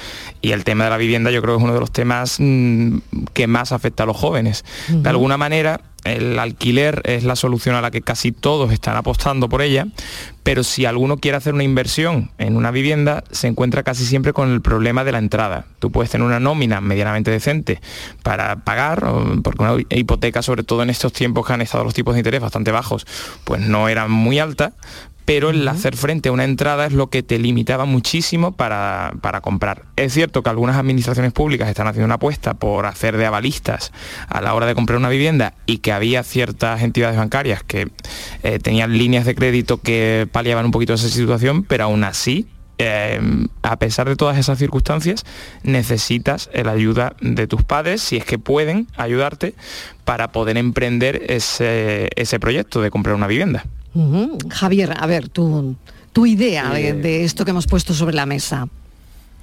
Y 0.41 0.51
el 0.51 0.63
tema 0.63 0.85
de 0.85 0.89
la 0.89 0.97
vivienda 0.97 1.29
yo 1.29 1.43
creo 1.43 1.55
que 1.55 1.59
es 1.59 1.63
uno 1.63 1.75
de 1.75 1.79
los 1.79 1.91
temas 1.91 2.37
mmm, 2.39 2.97
que 3.33 3.45
más 3.45 3.71
afecta 3.71 4.03
a 4.03 4.05
los 4.07 4.17
jóvenes. 4.17 4.65
Uh 4.89 4.93
-huh. 4.93 5.01
De 5.03 5.09
alguna 5.09 5.37
manera, 5.37 5.81
el 6.03 6.39
alquiler 6.39 7.01
es 7.05 7.23
la 7.23 7.35
solución 7.35 7.75
a 7.75 7.81
la 7.81 7.91
que 7.91 8.01
casi 8.01 8.31
todos 8.31 8.71
están 8.71 8.95
apostando 8.95 9.49
por 9.49 9.61
ella, 9.61 9.87
pero 10.43 10.63
si 10.63 10.85
alguno 10.85 11.17
quiere 11.17 11.37
hacer 11.37 11.53
una 11.53 11.63
inversión 11.63 12.31
en 12.37 12.55
una 12.55 12.71
vivienda, 12.71 13.23
se 13.31 13.47
encuentra 13.47 13.83
casi 13.83 14.05
siempre 14.05 14.33
con 14.33 14.51
el 14.51 14.61
problema 14.61 15.03
de 15.03 15.11
la 15.11 15.19
entrada. 15.19 15.65
Tú 15.79 15.91
puedes 15.91 16.09
tener 16.09 16.25
una 16.25 16.39
nómina 16.39 16.81
medianamente 16.81 17.29
decente 17.29 17.81
para 18.23 18.55
pagar, 18.57 19.05
porque 19.43 19.63
una 19.63 19.75
hipoteca, 19.89 20.41
sobre 20.41 20.63
todo 20.63 20.81
en 20.83 20.89
estos 20.89 21.13
tiempos 21.13 21.45
que 21.45 21.53
han 21.53 21.61
estado 21.61 21.83
los 21.83 21.93
tipos 21.93 22.15
de 22.15 22.21
interés 22.21 22.41
bastante 22.41 22.71
bajos, 22.71 23.05
pues 23.43 23.61
no 23.61 23.89
era 23.89 24.07
muy 24.07 24.39
alta, 24.39 24.73
pero 25.29 25.51
el 25.51 25.67
hacer 25.67 25.95
frente 25.95 26.29
a 26.29 26.31
una 26.31 26.43
entrada 26.43 26.87
es 26.87 26.93
lo 26.93 27.11
que 27.11 27.21
te 27.21 27.37
limitaba 27.37 27.85
muchísimo 27.85 28.51
para, 28.51 29.13
para, 29.21 29.41
comprar. 29.41 29.83
Es 29.95 30.11
cierto 30.11 30.41
que 30.41 30.49
algunas 30.49 30.75
administraciones 30.75 31.33
públicas 31.33 31.69
están 31.69 31.85
haciendo 31.85 32.05
una 32.05 32.15
apuesta 32.15 32.55
por 32.55 32.87
hacer 32.87 33.15
de 33.15 33.27
avalistas 33.27 33.91
a 34.27 34.41
la 34.41 34.55
hora 34.55 34.65
de 34.65 34.73
comprar 34.73 34.97
una 34.97 35.09
vivienda 35.09 35.53
y 35.67 35.77
que 35.77 35.91
había 35.91 36.23
ciertas 36.23 36.81
entidades 36.81 37.15
bancarias 37.15 37.61
que 37.61 37.91
eh, 38.41 38.57
tenían 38.57 38.97
líneas 38.97 39.23
de 39.23 39.35
crédito 39.35 39.77
que 39.77 40.27
paliaban 40.31 40.65
un 40.65 40.71
poquito 40.71 40.95
esa 40.95 41.09
situación, 41.09 41.61
pero 41.61 41.83
aún 41.83 42.05
así 42.05 42.47
eh, 42.79 43.21
a 43.61 43.77
pesar 43.77 44.09
de 44.09 44.15
todas 44.15 44.35
esas 44.35 44.57
circunstancias, 44.57 45.25
necesitas 45.61 46.49
la 46.55 46.71
ayuda 46.71 47.15
de 47.21 47.45
tus 47.45 47.63
padres, 47.63 48.01
si 48.01 48.17
es 48.17 48.25
que 48.25 48.39
pueden 48.39 48.87
ayudarte, 48.97 49.53
para 50.05 50.31
poder 50.31 50.57
emprender 50.57 51.21
ese, 51.27 52.09
ese 52.15 52.39
proyecto 52.39 52.81
de 52.81 52.89
comprar 52.89 53.13
una 53.13 53.27
vivienda. 53.27 53.65
Uh 53.93 53.99
-huh. 53.99 54.49
Javier, 54.49 54.93
a 54.97 55.05
ver, 55.07 55.29
tu, 55.29 55.75
tu 56.13 56.25
idea 56.25 56.69
de, 56.71 56.93
de, 56.93 57.23
esto 57.23 57.45
que 57.45 57.51
hemos 57.51 57.67
puesto 57.67 57.93
sobre 57.93 58.15
la 58.15 58.25
mesa. 58.25 58.67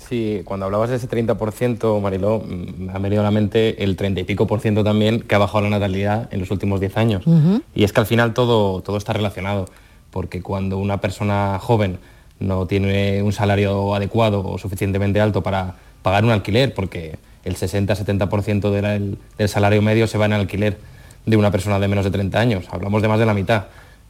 Sí, 0.08 0.42
cuando 0.44 0.66
hablabas 0.66 0.90
de 0.90 0.96
ese 0.96 1.08
30%, 1.08 2.00
Mariló, 2.00 2.44
me 2.46 2.92
ha 2.92 2.98
venido 2.98 3.22
a 3.22 3.24
la 3.24 3.32
mente 3.32 3.82
el 3.82 3.96
30 3.96 4.20
y 4.20 4.24
pico 4.24 4.46
por 4.46 4.60
ciento 4.60 4.84
también 4.84 5.20
que 5.20 5.34
ha 5.34 5.38
bajado 5.38 5.62
la 5.64 5.70
natalidad 5.70 6.28
en 6.30 6.38
los 6.40 6.50
últimos 6.52 6.78
10 6.78 6.96
años. 6.96 7.26
Uh 7.26 7.32
-huh. 7.32 7.62
Y 7.74 7.82
es 7.82 7.92
que 7.92 8.00
al 8.00 8.06
final 8.06 8.32
todo, 8.32 8.82
todo 8.82 8.98
está 8.98 9.12
relacionado, 9.12 9.66
porque 10.12 10.42
cuando 10.42 10.78
una 10.78 11.00
persona 11.00 11.58
joven 11.60 11.98
no 12.38 12.66
tiene 12.66 13.22
un 13.22 13.32
salario 13.32 13.94
adecuado 13.94 14.46
o 14.46 14.58
suficientemente 14.58 15.20
alto 15.20 15.42
para 15.42 15.74
pagar 16.02 16.24
un 16.24 16.30
alquiler, 16.30 16.72
porque 16.72 17.16
el 17.44 17.56
60-70% 17.56 18.70
del, 18.70 19.18
del 19.38 19.48
salario 19.48 19.82
medio 19.82 20.06
se 20.06 20.18
va 20.18 20.26
en 20.26 20.34
alquiler 20.34 20.78
de 21.24 21.36
una 21.36 21.50
persona 21.50 21.80
de 21.80 21.88
menos 21.88 22.04
de 22.04 22.12
30 22.12 22.38
años, 22.38 22.64
hablamos 22.70 23.02
de 23.02 23.08
más 23.08 23.18
de 23.18 23.26
la 23.26 23.34
mitad 23.34 23.64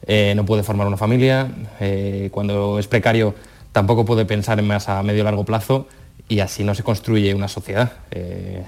eh, 0.05 0.33
no 0.35 0.45
puede 0.45 0.63
formar 0.63 0.87
una 0.87 0.97
familia, 0.97 1.47
eh, 1.79 2.29
cuando 2.31 2.79
es 2.79 2.87
precario 2.87 3.33
tampoco 3.71 4.05
puede 4.05 4.25
pensar 4.25 4.59
en 4.59 4.67
más 4.67 4.89
a 4.89 5.03
medio 5.03 5.21
o 5.21 5.25
largo 5.25 5.45
plazo 5.45 5.87
y 6.29 6.39
así 6.39 6.63
no 6.63 6.75
se 6.75 6.83
construye 6.83 7.33
una 7.33 7.47
sociedad. 7.47 7.93
Eh, 8.11 8.63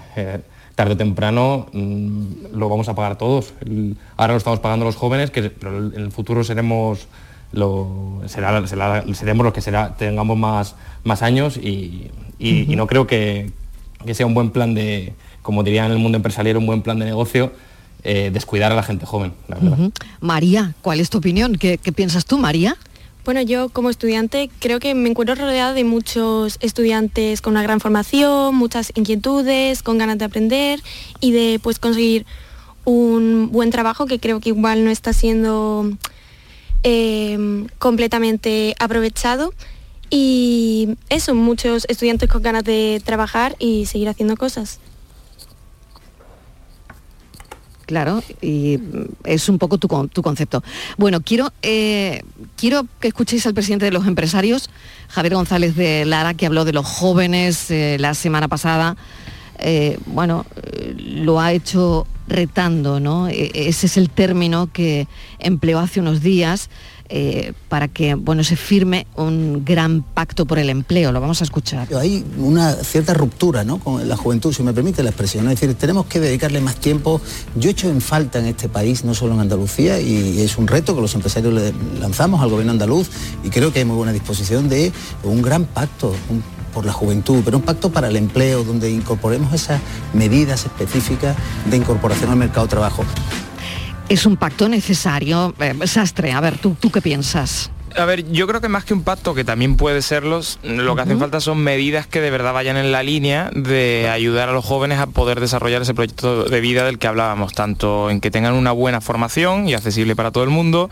tarde 0.76 0.94
o 0.94 0.98
temprano 0.98 1.68
mmm, 1.74 2.56
lo 2.56 2.70
vamos 2.70 2.88
a 2.88 2.96
pagar 2.96 3.18
todos. 3.18 3.54
El, 3.66 3.98
ahora 4.16 4.34
lo 4.34 4.38
estamos 4.38 4.60
pagando 4.60 4.86
los 4.86 4.96
jóvenes, 4.96 5.30
que, 5.30 5.50
pero 5.50 5.78
en 5.78 5.94
el 5.94 6.12
futuro 6.12 6.44
seremos, 6.44 7.08
lo, 7.52 8.22
será, 8.28 8.66
será, 8.66 9.04
seremos 9.14 9.44
los 9.44 9.54
que 9.54 9.62
será, 9.62 9.98
tengamos 9.98 10.38
más, 10.38 10.76
más 11.04 11.22
años 11.22 11.58
y, 11.58 12.12
y, 12.40 12.64
uh 12.64 12.66
-huh. 12.66 12.74
y 12.74 12.76
no 12.76 12.88
creo 12.88 13.08
que, 13.08 13.52
que 14.06 14.14
sea 14.14 14.26
un 14.26 14.34
buen 14.34 14.52
plan 14.52 14.74
de, 14.74 15.14
como 15.42 15.64
dirían 15.64 15.88
en 15.88 15.92
el 15.94 16.00
mundo 16.00 16.16
empresarial, 16.16 16.56
un 16.58 16.66
buen 16.66 16.82
plan 16.82 17.00
de 17.00 17.06
negocio 17.06 17.52
eh, 18.04 18.30
descuidar 18.32 18.72
a 18.72 18.76
la 18.76 18.84
gente 18.84 19.06
joven, 19.06 19.34
la 19.48 19.56
verdad. 19.56 19.80
Uh 19.80 19.84
-huh. 19.88 19.92
María, 20.22 20.74
¿cuál 20.82 21.00
es 21.00 21.10
tu 21.10 21.18
opinión? 21.18 21.56
¿Qué, 21.56 21.78
¿Qué, 21.78 21.92
piensas 21.92 22.26
tú, 22.26 22.38
María? 22.38 22.78
Bueno, 23.26 23.42
yo 23.42 23.70
como 23.70 23.90
estudiante 23.90 24.50
creo 24.60 24.80
que 24.80 24.96
me 24.96 25.10
encuentro 25.10 25.36
rodeada 25.36 25.74
de 25.74 25.84
muchos 25.84 26.58
estudiantes 26.62 27.42
con 27.42 27.52
una 27.52 27.64
gran 27.64 27.80
formación, 27.80 28.56
muchas 28.56 28.92
inquietudes, 28.96 29.84
con 29.84 29.98
ganas 29.98 30.18
de 30.18 30.26
aprender 30.26 30.82
y 31.20 31.32
de 31.32 31.60
pues 31.62 31.78
conseguir 31.80 32.26
un 32.86 33.50
buen 33.52 33.70
trabajo 33.70 34.06
que 34.06 34.20
creo 34.20 34.40
que 34.40 34.50
igual 34.50 34.84
no 34.84 34.90
está 34.90 35.14
siendo 35.14 35.92
eh, 36.84 37.68
completamente 37.78 38.76
aprovechado. 38.80 39.54
Y 40.10 40.98
eso, 41.10 41.36
muchos 41.36 41.86
estudiantes 41.88 42.30
con 42.30 42.42
ganas 42.42 42.64
de 42.64 43.02
trabajar 43.06 43.56
y 43.60 43.86
seguir 43.86 44.10
haciendo 44.10 44.38
cosas. 44.38 44.80
Claro, 47.90 48.22
y 48.40 48.78
es 49.24 49.50
un 49.50 49.58
poco 49.58 49.80
tu, 49.80 49.88
tu 50.10 50.22
concepto. 50.22 50.62
Bueno, 51.00 51.22
quiero, 51.22 51.52
eh, 51.64 52.22
quiero 52.56 52.86
que 53.00 53.08
escuchéis 53.08 53.48
al 53.48 53.56
presidente 53.56 53.86
de 53.86 53.92
los 53.92 54.06
empresarios, 54.06 54.70
Javier 55.08 55.34
González 55.34 55.76
de 55.76 56.06
Lara, 56.06 56.36
que 56.36 56.46
habló 56.46 56.66
de 56.66 56.74
los 56.74 56.86
jóvenes 56.86 57.72
eh, 57.72 57.98
la 58.00 58.14
semana 58.14 58.48
pasada. 58.48 58.96
eh, 59.58 59.98
bueno, 60.06 60.46
lo 61.00 61.40
ha 61.40 61.52
hecho 61.52 62.06
retando, 62.28 63.00
¿no? 63.00 63.28
E- 63.28 63.50
Ese 63.56 63.88
es 63.88 63.98
el 63.98 64.12
término 64.12 64.70
que 64.72 65.08
empleó 65.40 65.80
hace 65.80 66.00
unos 66.00 66.22
días 66.22 66.70
eh, 67.10 67.54
para 67.68 67.88
que, 67.88 68.16
bueno, 68.16 68.44
se 68.44 68.56
firme 68.56 69.08
un 69.16 69.64
gran 69.66 70.04
pacto 70.04 70.46
por 70.46 70.60
el 70.60 70.70
empleo. 70.70 71.12
Lo 71.12 71.20
vamos 71.20 71.42
a 71.42 71.44
escuchar. 71.44 71.88
Hay 71.96 72.24
una 72.38 72.74
cierta 72.74 73.14
ruptura 73.14 73.64
¿no? 73.64 73.80
con 73.80 74.08
la 74.08 74.16
juventud, 74.16 74.54
si 74.54 74.64
me 74.64 74.74
permite 74.74 75.04
la 75.04 75.10
expresión. 75.10 75.50
Es 75.50 75.60
decir, 75.60 75.76
tenemos 75.76 76.06
que 76.06 76.20
dedicarle 76.20 76.62
más 76.62 76.76
tiempo. 76.76 77.20
Yo 77.56 77.70
he 77.70 77.72
hecho 77.72 77.90
en 77.90 78.02
falta 78.02 78.40
en 78.40 78.46
este 78.46 78.70
país, 78.70 79.04
no 79.04 79.14
solo 79.14 79.34
en 79.34 79.40
Andalucía, 79.40 80.00
y 80.00 80.42
es 80.42 80.58
un 80.58 80.68
reto 80.68 80.96
que 80.96 81.02
los 81.02 81.16
empresarios 81.16 81.54
le 81.54 81.74
lanzamos 82.00 82.42
al 82.42 82.50
gobierno 82.50 82.72
andaluz 82.72 83.10
y 83.44 83.50
creo 83.50 83.74
que 83.74 83.80
hay 83.80 83.86
muy 83.86 83.96
buena 83.96 84.14
disposición 84.14 84.70
de 84.70 84.92
un 85.24 85.42
gran 85.42 85.66
pacto 85.66 86.14
por 86.74 86.86
la 86.86 86.94
juventud, 86.94 87.42
pero 87.44 87.58
un 87.58 87.64
pacto 87.64 87.92
para 87.92 88.08
el 88.08 88.16
empleo, 88.16 88.64
donde 88.64 88.92
incorporemos 88.92 89.54
esas 89.54 89.82
medidas 90.14 90.66
específicas 90.66 91.36
de 91.70 91.78
incorporación 91.78 92.30
al 92.30 92.38
mercado 92.38 92.68
de 92.68 92.70
trabajo. 92.70 93.04
Es 94.10 94.26
un 94.26 94.38
pacto 94.38 94.68
necesario. 94.68 95.54
Eh, 95.60 95.76
Sastre, 95.86 96.32
a 96.32 96.42
ver, 96.42 96.58
¿tú, 96.58 96.76
¿tú 96.80 96.90
qué 96.90 97.00
piensas? 97.00 97.70
A 97.96 98.06
ver, 98.06 98.32
yo 98.32 98.48
creo 98.48 98.62
que 98.62 98.70
más 98.70 98.86
que 98.86 98.94
un 98.94 99.04
pacto, 99.04 99.34
que 99.34 99.44
también 99.44 99.76
puede 99.76 100.02
serlo, 100.02 100.42
lo 100.64 100.96
que 100.96 101.02
hacen 101.02 101.20
falta 101.20 101.40
son 101.40 101.60
medidas 101.60 102.08
que 102.08 102.22
de 102.22 102.32
verdad 102.32 102.54
vayan 102.54 102.78
en 102.78 102.92
la 102.92 103.04
línea 103.04 103.50
de 103.54 104.10
ayudar 104.12 104.50
a 104.50 104.52
los 104.52 104.66
jóvenes 104.66 105.00
a 105.00 105.08
poder 105.08 105.40
desarrollar 105.40 105.82
ese 105.82 105.94
proyecto 105.94 106.46
de 106.46 106.62
vida 106.62 106.86
del 106.86 107.00
que 107.00 107.08
hablábamos, 107.08 107.54
tanto 107.54 108.10
en 108.10 108.22
que 108.22 108.32
tengan 108.32 108.54
una 108.54 108.72
buena 108.72 109.02
formación 109.02 109.68
y 109.68 109.74
accesible 109.74 110.16
para 110.16 110.32
todo 110.32 110.44
el 110.44 110.50
mundo, 110.50 110.90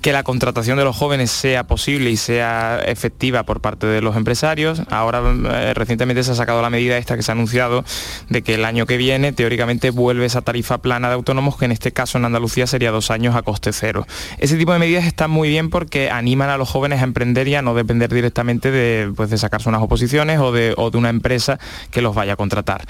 que 0.00 0.12
la 0.12 0.22
contratación 0.22 0.76
de 0.78 0.84
los 0.84 0.96
jóvenes 0.96 1.30
sea 1.30 1.64
posible 1.64 2.10
y 2.10 2.16
sea 2.16 2.80
efectiva 2.84 3.44
por 3.44 3.60
parte 3.60 3.86
de 3.86 4.00
los 4.00 4.16
empresarios. 4.16 4.82
Ahora 4.90 5.22
eh, 5.22 5.74
recientemente 5.74 6.24
se 6.24 6.32
ha 6.32 6.34
sacado 6.34 6.62
la 6.62 6.70
medida 6.70 6.98
esta 6.98 7.16
que 7.16 7.22
se 7.22 7.30
ha 7.30 7.34
anunciado 7.34 7.84
de 8.28 8.42
que 8.42 8.54
el 8.54 8.64
año 8.64 8.86
que 8.86 8.96
viene 8.96 9.32
teóricamente 9.32 9.90
vuelve 9.90 10.26
esa 10.26 10.42
tarifa 10.42 10.78
plana 10.78 11.08
de 11.08 11.14
autónomos, 11.14 11.56
que 11.56 11.66
en 11.66 11.72
este 11.72 11.92
caso 11.92 12.18
en 12.18 12.24
Andalucía 12.24 12.66
sería 12.66 12.90
dos 12.90 13.10
años 13.10 13.36
a 13.36 13.42
coste 13.42 13.72
cero. 13.72 14.06
Ese 14.38 14.56
tipo 14.56 14.72
de 14.72 14.78
medidas 14.78 15.04
están 15.04 15.30
muy 15.30 15.48
bien 15.48 15.70
porque 15.70 16.10
animan 16.10 16.39
a 16.48 16.56
los 16.56 16.68
jóvenes 16.70 17.00
a 17.00 17.04
emprender 17.04 17.46
y 17.48 17.56
a 17.56 17.62
no 17.62 17.74
depender 17.74 18.12
directamente 18.14 18.70
de, 18.70 19.12
pues, 19.14 19.28
de 19.28 19.36
sacarse 19.36 19.68
unas 19.68 19.82
oposiciones 19.82 20.38
o 20.38 20.52
de, 20.52 20.72
o 20.76 20.90
de 20.90 20.96
una 20.98 21.10
empresa 21.10 21.58
que 21.90 22.00
los 22.00 22.14
vaya 22.14 22.32
a 22.32 22.36
contratar. 22.36 22.86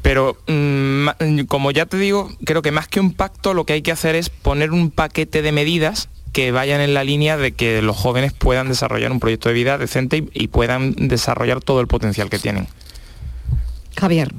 Pero 0.00 0.38
mm, 0.46 0.52
ma- 0.52 1.16
como 1.48 1.70
ya 1.72 1.86
te 1.86 1.98
digo, 1.98 2.30
creo 2.44 2.62
que 2.62 2.70
más 2.70 2.88
que 2.88 3.00
un 3.00 3.12
pacto 3.12 3.52
lo 3.52 3.66
que 3.66 3.74
hay 3.74 3.82
que 3.82 3.92
hacer 3.92 4.14
es 4.14 4.30
poner 4.30 4.70
un 4.72 4.90
paquete 4.90 5.42
de 5.42 5.52
medidas 5.52 6.08
que 6.32 6.50
vayan 6.50 6.80
en 6.80 6.94
la 6.94 7.04
línea 7.04 7.36
de 7.36 7.52
que 7.52 7.82
los 7.82 7.96
jóvenes 7.96 8.32
puedan 8.32 8.68
desarrollar 8.68 9.12
un 9.12 9.20
proyecto 9.20 9.48
de 9.50 9.54
vida 9.54 9.78
decente 9.78 10.24
y 10.32 10.48
puedan 10.48 10.92
desarrollar 10.96 11.60
todo 11.60 11.80
el 11.80 11.86
potencial 11.86 12.30
que 12.30 12.38
tienen. 12.38 12.66
Javier. 13.96 14.32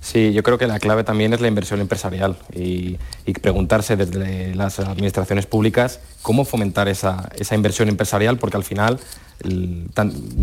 Sí, 0.00 0.32
yo 0.32 0.42
creo 0.42 0.58
que 0.58 0.66
la 0.66 0.78
clave 0.78 1.04
también 1.04 1.32
es 1.32 1.40
la 1.40 1.48
inversión 1.48 1.80
empresarial 1.80 2.36
y, 2.54 2.98
preguntarse 3.40 3.96
desde 3.96 4.54
las 4.54 4.78
administraciones 4.78 5.46
públicas 5.46 6.00
cómo 6.20 6.44
fomentar 6.44 6.88
esa, 6.88 7.30
esa 7.36 7.54
inversión 7.54 7.88
empresarial, 7.88 8.38
porque 8.38 8.56
al 8.56 8.62
final, 8.62 9.00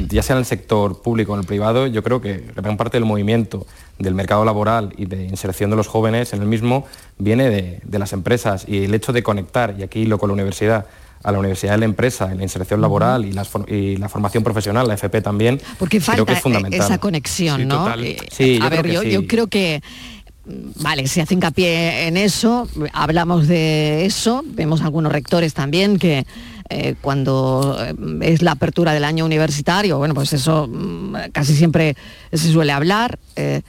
ya 0.10 0.24
sea 0.24 0.36
en 0.36 0.40
el 0.40 0.46
sector 0.46 1.02
público 1.02 1.32
o 1.32 1.36
en 1.36 1.42
el 1.42 1.48
privado, 1.48 1.88
yo 1.88 2.04
creo 2.04 2.20
que 2.20 2.44
gran 2.56 2.78
parte 2.78 2.98
del 2.98 3.06
movimiento 3.06 3.66
del 4.00 4.16
mercado 4.16 4.44
laboral 4.44 4.94
y 4.98 5.06
de 5.06 5.24
inserción 5.24 5.70
de 5.70 5.76
los 5.76 5.88
jóvenes 5.88 6.34
en 6.34 6.42
el 6.42 6.48
mismo 6.48 6.86
viene 7.18 7.50
de, 7.50 7.80
de 7.84 8.00
las 8.00 8.12
empresas 8.12 8.66
y 8.68 8.84
el 8.84 8.94
hecho 8.94 9.14
de 9.14 9.24
conectar, 9.24 9.76
y 9.78 9.84
aquí 9.84 10.06
lo 10.06 10.18
con 10.18 10.30
la 10.30 10.34
universidad, 10.34 10.88
a 11.24 11.32
la 11.32 11.40
universidad 11.40 11.74
de 11.74 11.80
la 11.80 11.86
empresa, 11.86 12.32
en 12.32 12.38
la 12.38 12.44
inserción 12.44 12.82
laboral 12.82 13.26
y, 13.26 13.32
las 13.34 13.48
for- 13.50 13.70
y 13.72 13.98
la 13.98 14.08
formación 14.10 14.44
profesional, 14.44 14.88
la 14.88 14.94
FP 14.96 15.22
también, 15.22 15.60
Porque 15.78 15.98
creo 16.00 16.06
falta 16.06 16.26
que 16.26 16.34
es 16.34 16.42
fundamental. 16.42 16.80
esa 16.82 16.98
conexión, 16.98 17.62
Sí, 17.62 17.66
¿no? 17.66 17.78
total. 17.80 18.04
Eh, 18.06 18.18
Sí, 18.32 18.58
yo 18.60 18.64
a 18.66 18.70
creo 18.70 18.82
ver, 18.84 18.86
que 18.88 18.94
yo, 18.94 19.02
sí. 19.02 19.12
yo 19.12 19.28
creo 19.28 19.48
que 19.48 19.82
mm, 20.46 20.82
Vale, 20.82 21.08
se 21.08 21.22
hace 21.22 21.34
hincapié 21.34 22.08
en 22.08 22.18
eso, 22.18 22.68
hablamos 22.94 23.48
de 23.48 24.06
eso, 24.06 24.44
vemos 24.46 24.82
algunos 24.82 25.12
rectores 25.12 25.54
también 25.54 25.98
que 26.00 26.26
eh, 26.72 26.96
cuando 27.02 27.78
eh, 27.80 27.94
es 28.22 28.42
la 28.42 28.52
apertura 28.52 28.94
del 28.94 29.04
año 29.04 29.26
universitario, 29.26 29.98
bueno, 29.98 30.14
pues 30.14 30.34
eso 30.34 30.68
mm, 30.72 31.16
casi 31.34 31.56
siempre 31.56 31.96
se 32.32 32.52
suele 32.52 32.72
hablar, 32.72 33.20
eh, 33.36 33.62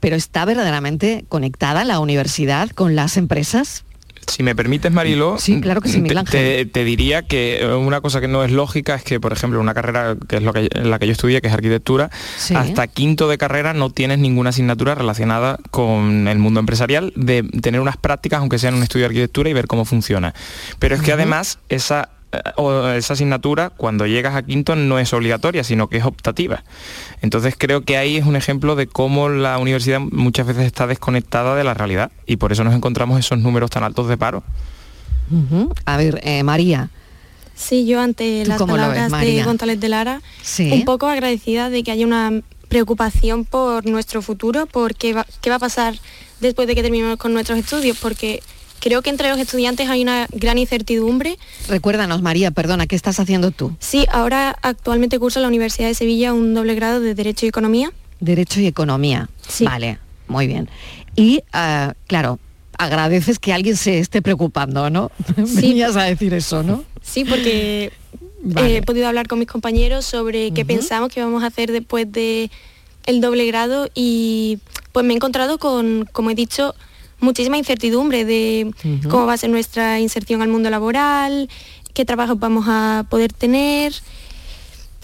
pero 0.00 0.16
¿está 0.16 0.44
verdaderamente 0.44 1.24
conectada 1.28 1.84
la 1.84 1.98
universidad 2.00 2.68
con 2.70 2.94
las 2.96 3.16
empresas? 3.16 3.84
Si 4.26 4.42
me 4.42 4.54
permites, 4.54 4.92
Marilo, 4.92 5.38
Sí, 5.38 5.60
claro 5.60 5.80
que 5.80 5.88
sí, 5.88 6.00
Miguel 6.00 6.14
te, 6.30 6.38
Ángel. 6.38 6.66
te- 6.66 6.66
te 6.66 6.84
diría 6.84 7.22
que 7.22 7.66
una 7.78 8.00
cosa 8.00 8.20
que 8.20 8.28
no 8.28 8.44
es 8.44 8.52
lógica 8.52 8.94
es 8.94 9.02
que, 9.02 9.18
por 9.20 9.32
ejemplo, 9.32 9.60
una 9.60 9.74
carrera 9.74 10.16
que 10.28 10.36
es 10.36 10.42
lo 10.42 10.52
que, 10.52 10.68
la 10.74 10.98
que 10.98 11.06
yo 11.06 11.12
estudié, 11.12 11.40
que 11.40 11.48
es 11.48 11.54
arquitectura, 11.54 12.10
Sí. 12.36 12.54
hasta 12.54 12.86
quinto 12.86 13.28
de 13.28 13.38
carrera 13.38 13.72
no 13.74 13.90
tienes 13.90 14.18
ninguna 14.18 14.50
asignatura 14.50 14.94
relacionada 14.94 15.58
con 15.70 16.28
el 16.28 16.38
mundo 16.38 16.60
empresarial, 16.60 17.12
de 17.16 17.42
tener 17.42 17.80
unas 17.80 17.96
prácticas, 17.96 18.40
aunque 18.40 18.58
sea 18.58 18.68
en 18.70 18.76
un 18.76 18.82
estudio 18.82 19.02
de 19.04 19.06
arquitectura, 19.06 19.50
y 19.50 19.52
ver 19.52 19.66
cómo 19.66 19.84
funciona. 19.84 20.34
Pero 20.78 20.94
es 20.94 21.02
que 21.02 21.12
además 21.12 21.58
esa 21.68 22.10
esa 22.32 23.12
asignatura 23.14 23.70
cuando 23.70 24.06
llegas 24.06 24.36
a 24.36 24.42
quinto 24.42 24.76
no 24.76 24.98
es 24.98 25.12
obligatoria, 25.12 25.64
sino 25.64 25.88
que 25.88 25.96
es 25.98 26.04
optativa. 26.04 26.62
Entonces 27.22 27.54
creo 27.58 27.82
que 27.82 27.96
ahí 27.96 28.16
es 28.16 28.24
un 28.26 28.36
ejemplo 28.36 28.76
de 28.76 28.86
cómo 28.86 29.28
la 29.28 29.58
universidad 29.58 30.00
muchas 30.00 30.46
veces 30.46 30.64
está 30.64 30.86
desconectada 30.86 31.54
de 31.56 31.64
la 31.64 31.74
realidad 31.74 32.10
y 32.26 32.36
por 32.36 32.52
eso 32.52 32.62
nos 32.64 32.74
encontramos 32.74 33.18
esos 33.18 33.38
números 33.38 33.70
tan 33.70 33.82
altos 33.82 34.08
de 34.08 34.16
paro. 34.16 34.42
A 35.84 35.96
ver, 35.96 36.20
eh, 36.24 36.42
María. 36.42 36.90
Sí, 37.54 37.86
yo 37.86 38.00
ante 38.00 38.42
¿Tú 38.44 38.48
las 38.48 38.58
ves, 38.58 38.66
palabras 38.68 39.10
de? 39.20 39.42
González 39.44 39.78
de 39.80 39.88
Lara, 39.88 40.22
Sí. 40.42 40.70
un 40.72 40.84
poco 40.84 41.08
agradecida 41.08 41.68
de 41.68 41.82
que 41.82 41.90
haya 41.90 42.06
una 42.06 42.40
preocupación 42.68 43.44
por 43.44 43.84
nuestro 43.86 44.22
futuro, 44.22 44.66
por 44.66 44.94
qué 44.94 45.12
va, 45.12 45.26
qué 45.40 45.50
va 45.50 45.56
a 45.56 45.60
pasar 45.60 45.94
después 46.40 46.66
de 46.68 46.74
que 46.74 46.82
terminemos 46.82 47.16
con 47.18 47.32
nuestros 47.34 47.58
estudios, 47.58 47.98
porque 48.00 48.42
creo 48.80 49.02
que 49.02 49.10
entre 49.10 49.28
los 49.28 49.38
estudiantes 49.38 49.88
hay 49.88 50.02
una 50.02 50.26
gran 50.32 50.58
incertidumbre. 50.58 51.38
Recuérdanos, 51.68 52.22
María, 52.22 52.50
perdona, 52.50 52.86
¿qué 52.86 52.96
estás 52.96 53.20
haciendo 53.20 53.50
tú? 53.50 53.76
Sí, 53.78 54.06
ahora 54.10 54.56
actualmente 54.62 55.18
curso 55.18 55.38
en 55.38 55.42
la 55.42 55.48
Universidad 55.48 55.88
de 55.88 55.94
Sevilla 55.94 56.32
un 56.32 56.54
doble 56.54 56.74
grado 56.74 57.00
de 57.00 57.14
Derecho 57.14 57.46
y 57.46 57.50
Economía. 57.50 57.92
Derecho 58.20 58.60
y 58.60 58.66
Economía. 58.66 59.28
Vale, 59.60 59.98
muy 60.26 60.46
bien. 60.46 60.68
Y, 61.16 61.42
ah, 61.52 61.94
claro, 62.06 62.38
agradeces 62.78 63.38
que 63.38 63.52
alguien 63.52 63.76
se 63.76 63.98
esté 63.98 64.22
preocupando, 64.22 64.90
¿no? 64.90 65.10
Venías 65.36 65.96
a 65.96 66.04
decir 66.04 66.32
eso, 66.34 66.62
¿no? 66.62 66.84
Sí, 67.02 67.24
porque 67.24 67.92
Vale. 68.42 68.78
he 68.78 68.82
podido 68.82 69.06
hablar 69.06 69.28
con 69.28 69.38
mis 69.38 69.48
compañeros 69.48 70.04
sobre 70.06 70.50
qué 70.52 70.64
pensamos 70.64 71.12
que 71.12 71.22
vamos 71.22 71.42
a 71.42 71.46
hacer 71.46 71.72
después 71.72 72.10
de 72.10 72.50
el 73.06 73.20
doble 73.20 73.46
grado 73.46 73.88
y 73.94 74.58
pues 74.92 75.04
me 75.04 75.12
he 75.12 75.16
encontrado 75.16 75.58
con, 75.58 76.08
como 76.12 76.30
he 76.30 76.34
dicho, 76.34 76.74
muchísima 77.20 77.56
incertidumbre 77.58 78.24
de 78.24 78.72
cómo 79.08 79.26
va 79.26 79.34
a 79.34 79.36
ser 79.36 79.50
nuestra 79.50 80.00
inserción 80.00 80.42
al 80.42 80.48
mundo 80.48 80.70
laboral, 80.70 81.48
qué 81.94 82.04
trabajos 82.04 82.38
vamos 82.38 82.66
a 82.68 83.04
poder 83.08 83.32
tener, 83.32 83.92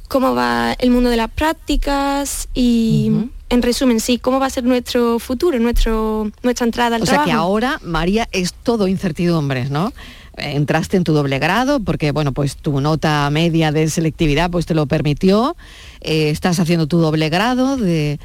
cómo 0.09 0.35
va 0.35 0.73
el 0.79 0.91
mundo 0.91 1.11
de 1.11 1.17
las 1.17 1.31
prácticas 1.31 2.49
y 2.55 3.11
en 3.49 3.62
resumen, 3.62 4.01
sí, 4.01 4.19
cómo 4.19 4.41
va 4.41 4.47
a 4.47 4.51
ser 4.51 4.64
nuestro 4.64 5.19
futuro, 5.19 5.59
nuestro, 5.59 6.31
nuestra 6.43 6.67
entrada 6.67 6.97
al 6.97 7.03
O 7.03 7.07
sea 7.07 7.14
trabajo. 7.14 7.31
que 7.31 7.37
ahora, 7.37 7.81
María, 7.83 8.29
es 8.33 8.55
todo 8.55 8.89
incertidumbres, 8.89 9.71
¿no? 9.71 9.93
Entraste 10.37 10.97
en 10.97 11.05
tu 11.05 11.12
doble 11.12 11.39
grado 11.39 11.81
porque, 11.81 12.11
bueno, 12.11 12.33
pues 12.33 12.57
tu 12.57 12.81
nota 12.81 13.29
media 13.31 13.73
de 13.73 13.89
selectividad 13.89 14.51
pues 14.51 14.67
te 14.67 14.75
lo 14.75 14.87
permitió. 14.87 15.57
Eh, 16.01 16.31
estás 16.31 16.59
haciendo 16.59 16.87
tu 16.87 16.99
doble 16.99 17.29
grado 17.29 17.77
de 17.77 18.19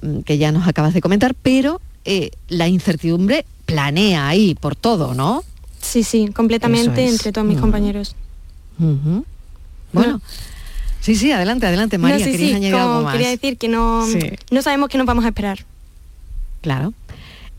mm, 0.00 0.20
que 0.20 0.38
ya 0.38 0.52
nos 0.52 0.66
acabas 0.66 0.94
de 0.94 1.00
comentar, 1.00 1.34
pero 1.34 1.80
eh, 2.10 2.30
la 2.48 2.68
incertidumbre 2.68 3.44
planea 3.66 4.28
ahí 4.28 4.54
por 4.54 4.74
todo, 4.74 5.12
¿no? 5.14 5.44
Sí, 5.80 6.02
sí, 6.02 6.28
completamente 6.34 7.04
es. 7.04 7.12
entre 7.12 7.32
todos 7.32 7.46
mis 7.46 7.58
Mm. 7.58 7.60
compañeros. 7.60 8.16
Bueno, 9.92 10.20
sí, 11.00 11.14
sí, 11.14 11.32
adelante, 11.32 11.66
adelante, 11.66 11.98
María, 11.98 12.18
no, 12.18 12.24
sí, 12.24 12.30
querías 12.32 12.50
sí, 12.50 12.54
añadir 12.56 12.72
como 12.74 12.84
algo 12.92 13.02
más. 13.04 13.12
quería 13.12 13.30
decir 13.30 13.56
que 13.58 13.68
no, 13.68 14.06
Sí. 14.06 14.18
no 14.50 14.62
sabemos 14.62 14.88
qué 14.88 14.98
nos 14.98 15.06
vamos 15.06 15.24
a 15.24 15.28
esperar. 15.28 15.58
Claro. 16.60 16.92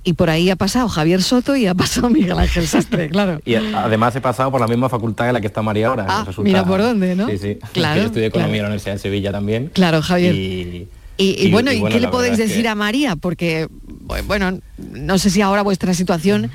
Y 0.04 0.14
por 0.14 0.30
ahí 0.30 0.50
ha 0.50 0.56
pasado 0.56 0.88
Javier 0.88 1.22
Soto 1.22 1.56
y 1.56 1.68
ha 1.68 1.76
pasado 1.76 2.10
Miguel 2.10 2.38
Ángel 2.40 2.68
Sastre, 2.68 3.10
claro. 3.12 3.42
Y 3.46 3.56
además 3.56 4.16
he 4.16 4.22
pasado 4.22 4.50
por 4.52 4.62
la 4.62 4.68
misma 4.68 4.90
facultad 4.90 5.28
en 5.28 5.34
la 5.34 5.42
que 5.42 5.48
está 5.48 5.62
María 5.62 5.90
ahora. 5.90 6.06
Ah, 6.08 6.24
resulta- 6.26 6.48
mira 6.50 6.66
por 6.66 6.82
dónde, 6.82 7.16
¿no? 7.16 7.28
Sí, 7.30 7.38
sí. 7.38 7.58
Claro, 7.74 7.96
Que 7.96 8.00
yo 8.02 8.06
estudié 8.08 8.26
Economía 8.28 8.54
claro. 8.54 8.58
en 8.58 8.62
la 8.64 8.68
Universidad 8.70 8.94
de 8.94 9.00
Sevilla 9.00 9.32
también. 9.32 9.72
Claro, 9.74 10.02
Javier. 10.02 10.34
Y, 10.36 10.88
Y, 11.22 11.52
bueno, 11.52 11.72
y 11.72 11.76
¿y 11.76 11.80
bueno, 11.80 11.94
qué 11.96 12.00
le 12.00 12.08
podéis 12.08 12.38
decir 12.38 12.62
que- 12.64 12.68
a 12.70 12.76
María? 12.76 13.16
Porque, 13.18 13.68
bu- 14.08 14.24
bueno, 14.26 14.58
no 14.78 15.18
sé 15.18 15.30
si 15.30 15.42
ahora 15.42 15.62
vuestra 15.64 15.94
situación 15.94 16.50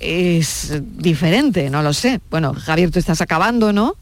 es 0.00 0.80
diferente, 0.96 1.70
no 1.70 1.82
lo 1.82 1.92
sé. 1.92 2.20
Bueno, 2.30 2.52
Javier, 2.54 2.90
tú 2.90 2.98
estás 2.98 3.20
acabando, 3.20 3.72
¿no? 3.72 3.94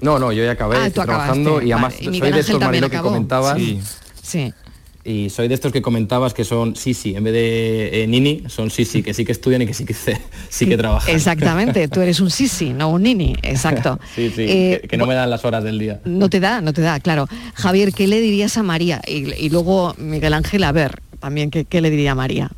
No, 0.00 0.18
no, 0.18 0.32
yo 0.32 0.44
ya 0.44 0.52
acabé, 0.52 0.76
Ah, 0.76 0.86
estoy 0.86 1.04
trabajando 1.04 1.50
acabaste, 1.50 1.68
y 1.68 1.72
además 1.72 1.92
vale. 1.94 2.02
Y 2.16 2.18
soy 2.18 2.32
de 2.32 2.40
estos 2.40 2.58
que 2.90 2.98
comentabas. 2.98 3.58
Sí. 3.58 3.80
Sí. 4.22 4.54
Y 5.06 5.30
soy 5.30 5.46
de 5.46 5.54
estos 5.54 5.70
que 5.72 5.80
comentabas 5.82 6.34
que 6.34 6.44
son 6.44 6.74
sí, 6.74 6.92
sí, 6.92 7.14
en 7.14 7.22
vez 7.22 7.32
de 7.32 8.02
eh, 8.02 8.06
nini, 8.08 8.42
son 8.48 8.70
sí, 8.70 8.84
sí, 8.84 9.02
que 9.04 9.14
sí 9.14 9.24
que 9.24 9.30
estudian 9.30 9.62
y 9.62 9.66
que 9.66 9.72
sí 9.74 9.84
que, 9.84 9.94
se- 9.94 10.20
sí 10.48 10.66
que 10.66 10.76
trabajan. 10.76 11.14
Exactamente, 11.14 11.86
tú 11.86 12.00
eres 12.00 12.18
un 12.18 12.28
sisi, 12.30 12.70
no 12.70 12.90
un 12.90 13.04
nini, 13.04 13.36
exacto. 13.42 14.00
sí, 14.16 14.30
sí, 14.34 14.42
Eh, 14.48 14.78
que, 14.82 14.88
que 14.88 14.96
no 14.96 15.06
me 15.06 15.14
dan 15.14 15.30
las 15.30 15.44
horas 15.44 15.62
del 15.62 15.78
día. 15.78 16.00
No 16.04 16.28
te 16.28 16.40
da, 16.40 16.60
no 16.60 16.72
te 16.72 16.80
da, 16.82 16.98
claro. 16.98 17.28
Javier, 17.54 17.92
¿qué 17.92 18.08
le 18.08 18.20
dirías 18.20 18.56
a 18.58 18.64
María? 18.64 19.00
Y, 19.06 19.32
y 19.34 19.48
luego 19.50 19.94
Miguel 19.96 20.34
Ángel, 20.34 20.64
a 20.64 20.72
ver, 20.72 21.00
también, 21.20 21.50
¿qué, 21.52 21.64
qué 21.64 21.80
le 21.80 21.90
diría 21.90 22.14
María? 22.16 22.50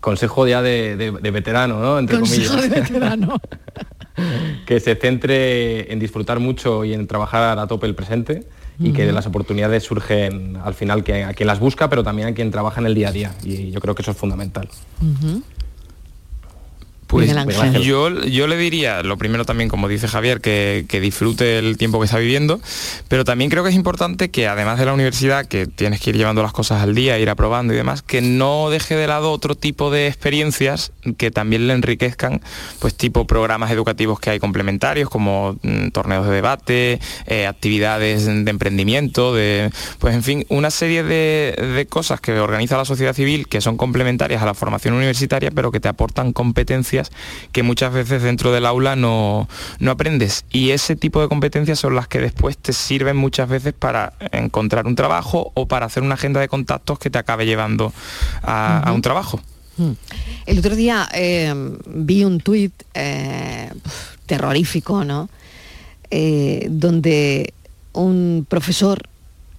Consejo 0.00 0.46
ya 0.48 0.62
de, 0.62 0.96
de- 0.96 1.12
de 1.12 1.30
veterano, 1.30 1.80
¿no? 1.80 1.98
Entre 1.98 2.18
Consejo 2.18 2.54
comillas. 2.56 2.70
de 2.70 2.80
veterano. 2.80 3.40
que 4.66 4.80
se 4.80 4.94
centre 4.96 5.92
en 5.92 5.98
disfrutar 5.98 6.40
mucho 6.40 6.84
y 6.84 6.94
en 6.94 7.06
trabajar 7.06 7.58
a 7.58 7.66
tope 7.66 7.86
el 7.86 7.94
presente 7.94 8.44
y 8.78 8.92
que 8.92 9.04
Ujú. 9.06 9.14
las 9.14 9.26
oportunidades 9.26 9.84
surgen 9.84 10.56
al 10.62 10.74
final 10.74 11.04
que, 11.04 11.24
a 11.24 11.32
quien 11.34 11.46
las 11.46 11.60
busca, 11.60 11.88
pero 11.88 12.02
también 12.02 12.28
a 12.28 12.34
quien 12.34 12.50
trabaja 12.50 12.80
en 12.80 12.86
el 12.86 12.94
día 12.94 13.08
a 13.08 13.12
día. 13.12 13.34
Y 13.42 13.70
yo 13.70 13.80
creo 13.80 13.94
que 13.94 14.02
eso 14.02 14.10
es 14.10 14.16
fundamental. 14.16 14.68
Pues 17.14 17.58
Ángel. 17.58 17.82
yo, 17.82 18.24
yo 18.24 18.46
le 18.46 18.56
diría, 18.56 19.02
lo 19.02 19.16
primero 19.16 19.44
también, 19.44 19.68
como 19.68 19.88
dice 19.88 20.08
Javier, 20.08 20.40
que, 20.40 20.84
que 20.88 21.00
disfrute 21.00 21.58
el 21.58 21.76
tiempo 21.76 22.00
que 22.00 22.06
está 22.06 22.18
viviendo, 22.18 22.60
pero 23.08 23.24
también 23.24 23.50
creo 23.50 23.62
que 23.62 23.70
es 23.70 23.76
importante 23.76 24.30
que 24.30 24.48
además 24.48 24.78
de 24.78 24.86
la 24.86 24.92
universidad, 24.92 25.46
que 25.46 25.66
tienes 25.66 26.00
que 26.00 26.10
ir 26.10 26.16
llevando 26.16 26.42
las 26.42 26.52
cosas 26.52 26.82
al 26.82 26.94
día, 26.94 27.18
ir 27.18 27.30
aprobando 27.30 27.72
y 27.72 27.76
demás, 27.76 28.02
que 28.02 28.20
no 28.20 28.70
deje 28.70 28.96
de 28.96 29.06
lado 29.06 29.30
otro 29.30 29.54
tipo 29.54 29.90
de 29.90 30.06
experiencias 30.06 30.92
que 31.16 31.30
también 31.30 31.66
le 31.66 31.74
enriquezcan, 31.74 32.40
pues 32.78 32.94
tipo 32.94 33.26
programas 33.26 33.70
educativos 33.70 34.20
que 34.20 34.30
hay 34.30 34.40
complementarios, 34.40 35.08
como 35.08 35.56
mm, 35.62 35.88
torneos 35.88 36.26
de 36.26 36.32
debate, 36.32 37.00
eh, 37.26 37.46
actividades 37.46 38.26
de 38.26 38.50
emprendimiento, 38.50 39.34
de, 39.34 39.70
pues 39.98 40.14
en 40.14 40.22
fin, 40.22 40.46
una 40.48 40.70
serie 40.70 41.02
de, 41.02 41.54
de 41.74 41.86
cosas 41.86 42.20
que 42.20 42.32
organiza 42.38 42.76
la 42.76 42.84
sociedad 42.84 43.14
civil 43.14 43.46
que 43.48 43.60
son 43.60 43.76
complementarias 43.76 44.42
a 44.42 44.46
la 44.46 44.54
formación 44.54 44.94
universitaria, 44.94 45.50
pero 45.50 45.70
que 45.70 45.80
te 45.80 45.88
aportan 45.88 46.32
competencias 46.32 47.03
que 47.52 47.62
muchas 47.62 47.92
veces 47.92 48.22
dentro 48.22 48.52
del 48.52 48.66
aula 48.66 48.96
no, 48.96 49.48
no 49.78 49.90
aprendes. 49.90 50.44
Y 50.50 50.70
ese 50.70 50.96
tipo 50.96 51.20
de 51.20 51.28
competencias 51.28 51.78
son 51.78 51.94
las 51.94 52.08
que 52.08 52.20
después 52.20 52.56
te 52.58 52.72
sirven 52.72 53.16
muchas 53.16 53.48
veces 53.48 53.72
para 53.72 54.12
encontrar 54.32 54.86
un 54.86 54.94
trabajo 54.94 55.52
o 55.54 55.66
para 55.66 55.86
hacer 55.86 56.02
una 56.02 56.14
agenda 56.14 56.40
de 56.40 56.48
contactos 56.48 56.98
que 56.98 57.10
te 57.10 57.18
acabe 57.18 57.46
llevando 57.46 57.92
a, 58.42 58.80
a 58.80 58.92
un 58.92 59.02
trabajo. 59.02 59.40
Mm. 59.76 59.92
El 60.46 60.58
otro 60.58 60.76
día 60.76 61.08
eh, 61.12 61.52
vi 61.86 62.24
un 62.24 62.40
tuit 62.40 62.72
eh, 62.94 63.70
terrorífico, 64.26 65.04
¿no? 65.04 65.28
Eh, 66.10 66.68
donde 66.70 67.52
un 67.92 68.46
profesor 68.48 69.02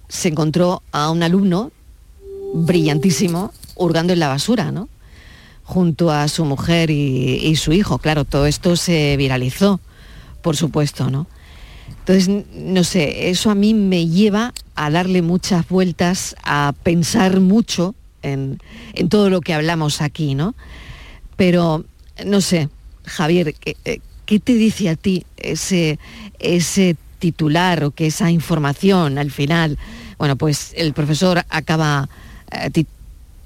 se 0.08 0.28
encontró 0.28 0.82
a 0.92 1.10
un 1.10 1.22
alumno 1.22 1.72
brillantísimo 2.54 3.52
hurgando 3.74 4.12
en 4.12 4.20
la 4.20 4.28
basura, 4.28 4.70
¿no? 4.70 4.88
Junto 5.66 6.10
a 6.10 6.28
su 6.28 6.44
mujer 6.44 6.90
y, 6.90 7.54
su 7.56 7.72
hijo. 7.72 7.98
Claro, 7.98 8.24
todo 8.24 8.46
esto 8.46 8.76
se 8.76 9.16
viralizó, 9.16 9.80
por 10.40 10.56
supuesto, 10.56 11.10
¿no? 11.10 11.26
Entonces, 11.98 12.46
no 12.54 12.84
sé, 12.84 13.30
eso 13.30 13.50
a 13.50 13.56
mí 13.56 13.74
me 13.74 14.06
lleva 14.06 14.54
a 14.76 14.90
darle 14.90 15.22
muchas 15.22 15.68
vueltas, 15.68 16.36
a 16.44 16.72
pensar 16.84 17.40
mucho 17.40 17.96
en, 18.22 18.58
todo 19.10 19.28
lo 19.28 19.40
que 19.40 19.54
hablamos 19.54 20.00
aquí, 20.00 20.36
¿no? 20.36 20.54
Pero, 21.36 21.84
no 22.24 22.40
sé, 22.40 22.68
Javier, 23.04 23.54
¿qué, 23.54 23.76
eh, 23.84 23.98
qué 24.24 24.38
te 24.38 24.54
dice 24.54 24.88
a 24.88 24.94
ti 24.96 25.26
ese, 25.36 25.98
ese 26.38 26.96
titular 27.18 27.82
o 27.82 27.90
que 27.90 28.06
esa 28.06 28.30
información 28.30 29.18
al 29.18 29.32
final? 29.32 29.78
Bueno, 30.18 30.36
pues 30.36 30.72
el 30.76 30.92
profesor 30.92 31.44
acaba 31.48 32.08
eh, 32.52 32.70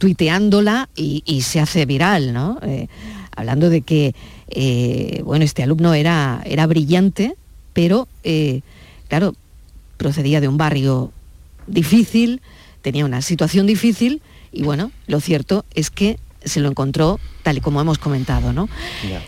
tuiteándola 0.00 0.88
y, 0.96 1.22
y 1.26 1.42
se 1.42 1.60
hace 1.60 1.84
viral, 1.86 2.32
¿no? 2.32 2.58
Eh, 2.62 2.88
hablando 3.36 3.68
de 3.70 3.82
que, 3.82 4.14
eh, 4.48 5.20
bueno, 5.24 5.44
este 5.44 5.62
alumno 5.62 5.92
era, 5.94 6.42
era 6.46 6.66
brillante, 6.66 7.34
pero, 7.74 8.08
eh, 8.24 8.62
claro, 9.08 9.34
procedía 9.98 10.40
de 10.40 10.48
un 10.48 10.56
barrio 10.56 11.12
difícil, 11.66 12.40
tenía 12.82 13.04
una 13.04 13.20
situación 13.22 13.66
difícil 13.66 14.22
y, 14.52 14.62
bueno, 14.62 14.90
lo 15.06 15.20
cierto 15.20 15.64
es 15.74 15.90
que 15.90 16.18
se 16.44 16.60
lo 16.60 16.68
encontró 16.70 17.20
tal 17.42 17.58
y 17.58 17.60
como 17.60 17.80
hemos 17.80 17.98
comentado, 17.98 18.54
¿no? 18.54 18.68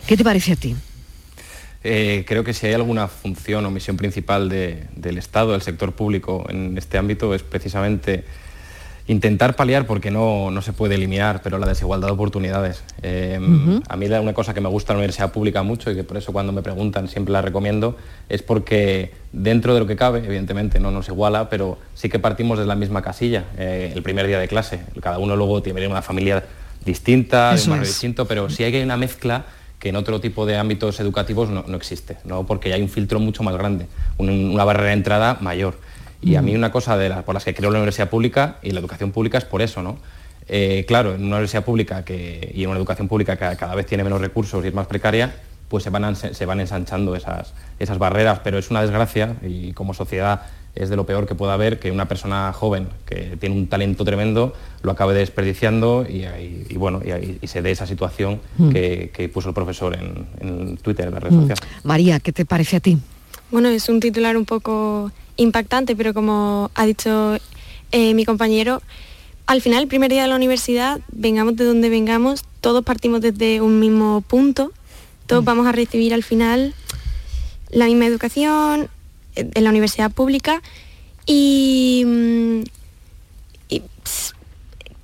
¿Qué 0.06 0.16
te 0.16 0.24
parece 0.24 0.52
a 0.52 0.56
ti? 0.56 0.74
Eh, 1.84 2.24
creo 2.26 2.44
que 2.44 2.54
si 2.54 2.66
hay 2.66 2.72
alguna 2.72 3.08
función 3.08 3.66
o 3.66 3.70
misión 3.70 3.96
principal 3.98 4.48
de- 4.48 4.86
del 4.96 5.18
Estado, 5.18 5.52
del 5.52 5.60
sector 5.62 5.92
público 5.92 6.46
en 6.48 6.78
este 6.78 6.96
ámbito, 6.96 7.34
es 7.34 7.42
precisamente 7.42 8.24
intentar 9.08 9.56
paliar, 9.56 9.86
porque 9.86 10.10
no, 10.10 10.50
no 10.50 10.62
se 10.62 10.72
puede 10.72 10.94
eliminar, 10.94 11.40
pero 11.42 11.58
la 11.58 11.66
desigualdad 11.66 12.08
de 12.08 12.12
oportunidades. 12.14 12.82
Eh, 13.02 13.38
Ujú. 13.40 13.82
A 13.88 13.96
mí 13.96 14.06
una 14.06 14.32
cosa 14.32 14.54
que 14.54 14.60
me 14.60 14.68
gusta 14.68 14.92
de 14.92 14.96
la 14.96 14.98
universidad 15.00 15.32
pública 15.32 15.62
mucho 15.62 15.90
y 15.90 15.94
que 15.96 16.04
por 16.04 16.16
eso 16.16 16.32
cuando 16.32 16.52
me 16.52 16.62
preguntan 16.62 17.08
siempre 17.08 17.32
la 17.32 17.42
recomiendo, 17.42 17.96
es 18.28 18.42
porque 18.42 19.12
dentro 19.32 19.74
de 19.74 19.80
lo 19.80 19.86
que 19.86 19.96
cabe, 19.96 20.20
evidentemente 20.24 20.78
no 20.78 20.90
nos 20.90 21.08
iguala, 21.08 21.48
pero 21.48 21.78
sí 21.94 22.08
que 22.08 22.18
partimos 22.18 22.58
de 22.58 22.66
la 22.66 22.74
misma 22.76 23.02
casilla 23.02 23.44
eh, 23.58 23.92
el 23.94 24.02
primer 24.02 24.26
día 24.26 24.38
de 24.38 24.48
clase. 24.48 24.80
Cada 25.00 25.18
uno 25.18 25.34
luego 25.36 25.62
tiene 25.62 25.86
una 25.88 26.02
familia 26.02 26.44
distinta, 26.84 27.54
de 27.54 27.62
un 27.62 27.70
barrio 27.70 27.86
distinto, 27.86 28.26
pero 28.26 28.50
sí 28.50 28.64
hay 28.64 28.70
que 28.72 28.78
hay 28.78 28.84
una 28.84 28.96
mezcla 28.96 29.44
que 29.78 29.88
en 29.88 29.96
otro 29.96 30.20
tipo 30.20 30.46
de 30.46 30.56
ámbitos 30.56 31.00
educativos 31.00 31.48
no, 31.50 31.64
no 31.66 31.76
existe, 31.76 32.16
¿no? 32.24 32.46
porque 32.46 32.72
hay 32.72 32.82
un 32.82 32.88
filtro 32.88 33.18
mucho 33.18 33.42
más 33.42 33.56
grande, 33.56 33.86
un- 34.18 34.30
una 34.52 34.64
barrera 34.64 34.88
de 34.88 34.92
entrada 34.94 35.38
mayor. 35.40 35.74
Y 36.22 36.36
a 36.36 36.42
mí 36.42 36.54
una 36.54 36.70
cosa 36.70 36.96
de 36.96 37.08
las 37.08 37.24
por 37.24 37.34
las 37.34 37.44
que 37.44 37.52
creo 37.54 37.70
la 37.70 37.78
universidad 37.78 38.08
pública 38.08 38.56
y 38.62 38.70
la 38.70 38.80
educación 38.80 39.10
pública 39.10 39.38
es 39.38 39.44
por 39.44 39.60
eso, 39.60 39.82
¿no? 39.82 39.98
Eh, 40.48 40.84
claro, 40.86 41.14
en 41.14 41.20
una 41.24 41.36
universidad 41.36 41.64
pública 41.64 42.04
que, 42.04 42.52
y 42.54 42.62
en 42.64 42.70
una 42.70 42.78
educación 42.78 43.08
pública 43.08 43.36
que 43.36 43.56
cada 43.56 43.74
vez 43.74 43.86
tiene 43.86 44.04
menos 44.04 44.20
recursos 44.20 44.64
y 44.64 44.68
es 44.68 44.74
más 44.74 44.86
precaria, 44.86 45.34
pues 45.68 45.84
se 45.84 45.90
van, 45.90 46.14
se 46.16 46.46
van 46.46 46.60
ensanchando 46.60 47.16
esas, 47.16 47.54
esas 47.78 47.98
barreras, 47.98 48.40
pero 48.44 48.58
es 48.58 48.70
una 48.70 48.82
desgracia 48.82 49.36
y 49.42 49.72
como 49.72 49.94
sociedad 49.94 50.42
es 50.74 50.88
de 50.90 50.96
lo 50.96 51.04
peor 51.06 51.26
que 51.26 51.34
pueda 51.34 51.52
haber 51.54 51.78
que 51.78 51.90
una 51.90 52.08
persona 52.08 52.52
joven 52.52 52.88
que 53.06 53.36
tiene 53.38 53.54
un 53.54 53.66
talento 53.68 54.04
tremendo 54.04 54.54
lo 54.82 54.92
acabe 54.92 55.14
desperdiciando 55.14 56.06
y, 56.08 56.24
y- 56.24 56.66
y 56.70 56.76
bueno, 56.76 57.00
y, 57.04 57.10
y- 57.10 57.38
y 57.42 57.46
se 57.46 57.62
dé 57.62 57.70
esa 57.70 57.86
situación 57.86 58.40
Mm. 58.58 58.70
que, 58.70 59.10
que 59.12 59.28
puso 59.28 59.48
el 59.50 59.54
profesor 59.54 59.94
en, 59.94 60.26
en 60.40 60.76
Twitter, 60.78 61.08
en 61.08 61.14
la 61.14 61.20
red 61.20 61.30
Mm. 61.32 61.40
social. 61.40 61.58
María, 61.84 62.20
¿qué 62.20 62.32
te 62.32 62.44
parece 62.44 62.76
a 62.76 62.80
ti? 62.80 62.98
Bueno, 63.52 63.68
es 63.68 63.90
un 63.90 64.00
titular 64.00 64.38
un 64.38 64.46
poco 64.46 65.12
impactante, 65.36 65.94
pero 65.94 66.14
como 66.14 66.70
ha 66.74 66.86
dicho 66.86 67.36
eh, 67.92 68.14
mi 68.14 68.24
compañero, 68.24 68.80
al 69.46 69.60
final, 69.60 69.82
el 69.82 69.88
primer 69.88 70.10
día 70.10 70.22
de 70.22 70.28
la 70.28 70.36
universidad, 70.36 71.02
vengamos 71.12 71.56
de 71.56 71.66
donde 71.66 71.90
vengamos, 71.90 72.44
todos 72.62 72.82
partimos 72.82 73.20
desde 73.20 73.60
un 73.60 73.78
mismo 73.78 74.22
punto, 74.22 74.72
todos 75.26 75.44
vamos 75.44 75.66
a 75.66 75.72
recibir 75.72 76.14
al 76.14 76.22
final 76.22 76.74
la 77.68 77.84
misma 77.84 78.06
educación 78.06 78.88
en 79.34 79.64
la 79.64 79.68
universidad 79.68 80.10
pública 80.10 80.62
y, 81.26 82.04
mm, 82.06 82.60
y, 83.68 83.82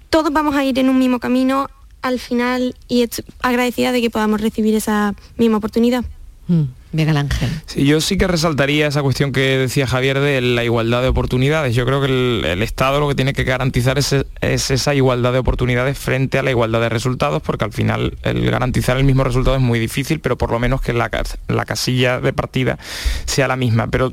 todos 0.09 0.33
vamos 0.33 0.57
a 0.57 0.65
ir 0.65 0.79
en 0.79 0.89
un 0.89 0.99
mismo 0.99 1.21
camino 1.21 1.69
al 2.01 2.19
final 2.19 2.75
y 2.89 3.07
agradecida 3.41 3.93
de 3.93 4.01
que 4.01 4.09
podamos 4.09 4.41
recibir 4.41 4.75
esa 4.75 5.15
misma 5.37 5.59
oportunidad. 5.59 6.03
Mm, 6.47 6.78
Miguel 6.93 7.16
Ángel. 7.18 7.51
Yo 7.76 8.01
sí 8.01 8.16
que 8.16 8.26
resaltaría 8.26 8.86
esa 8.86 9.03
cuestión 9.03 9.32
que 9.32 9.59
decía 9.59 9.86
Javier 9.86 10.20
de 10.20 10.41
la 10.41 10.64
igualdad 10.64 11.03
de 11.03 11.09
oportunidades. 11.09 11.74
Yo 11.74 11.84
creo 11.84 12.01
que 12.01 12.07
el, 12.53 12.62
Estado 12.62 12.99
lo 12.99 13.09
que 13.09 13.14
tiene 13.14 13.34
que 13.34 13.45
garantizar 13.45 13.99
es, 13.99 14.14
es 14.41 14.70
esa 14.70 14.95
igualdad 14.95 15.32
de 15.34 15.39
oportunidades 15.39 15.99
frente 15.99 16.39
a 16.39 16.43
la 16.43 16.51
igualdad 16.51 16.80
de 16.80 16.89
resultados, 16.89 17.43
porque 17.43 17.64
al 17.66 17.72
final 17.72 18.16
el 18.22 18.51
garantizar 18.51 18.97
el 18.97 19.05
mismo 19.05 19.22
resultado 19.22 19.57
es 19.57 19.62
muy 19.62 19.78
difícil, 19.78 20.20
pero 20.20 20.39
por 20.39 20.51
lo 20.51 20.59
menos 20.59 20.80
que 20.80 20.95
la, 20.95 21.11
cas- 21.11 21.36
la 21.49 21.66
casilla 21.66 22.20
de 22.20 22.32
partida 22.32 22.78
sea 23.26 23.49
la 23.49 23.57
misma. 23.57 23.89
Pero 23.89 24.12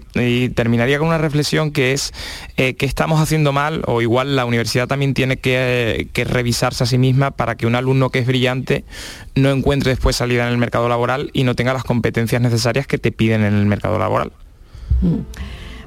terminaría 0.53 0.99
con 0.99 1.07
una 1.07 1.17
reflexión 1.17 1.71
que 1.71 1.93
es 1.93 2.11
eh, 2.57 2.73
qué 2.75 2.85
estamos 2.85 3.21
haciendo 3.21 3.53
mal, 3.53 3.83
o 3.87 4.01
igual 4.01 4.35
la 4.35 4.43
universidad 4.43 4.87
también 4.87 5.13
tiene 5.13 5.37
que, 5.37 6.09
que 6.11 6.25
revisarse 6.25 6.83
a 6.83 6.87
sí 6.87 6.97
misma 6.97 7.31
para 7.31 7.55
que 7.55 7.67
un 7.67 7.75
alumno 7.75 8.09
que 8.09 8.19
es 8.19 8.27
brillante 8.27 8.83
no 9.35 9.51
encuentre 9.51 9.91
después 9.91 10.15
salida 10.17 10.45
en 10.45 10.51
el 10.51 10.57
mercado 10.57 10.89
laboral 10.89 11.29
y 11.33 11.43
no 11.43 11.55
tenga 11.55 11.73
las 11.73 11.83
competencias 11.83 12.41
necesarias 12.41 12.64
que 12.87 12.97
te 12.97 13.11
piden 13.11 13.43
en 13.43 13.53
el 13.53 13.65
mercado 13.65 13.99
laboral. 13.99 14.31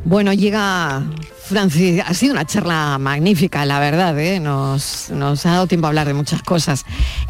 Bueno, 0.04 0.32
llega 0.32 1.02
Francis, 1.44 2.02
ha 2.06 2.14
sido 2.14 2.32
una 2.32 2.44
charla 2.46 2.96
magnífica, 2.98 3.64
la 3.66 3.78
verdad, 3.80 4.18
¿eh? 4.18 4.38
nos, 4.40 5.10
nos 5.10 5.44
ha 5.44 5.50
dado 5.52 5.66
tiempo 5.66 5.86
a 5.86 5.90
hablar 5.90 6.06
de 6.06 6.14
muchas 6.14 6.42
cosas. 6.42 6.84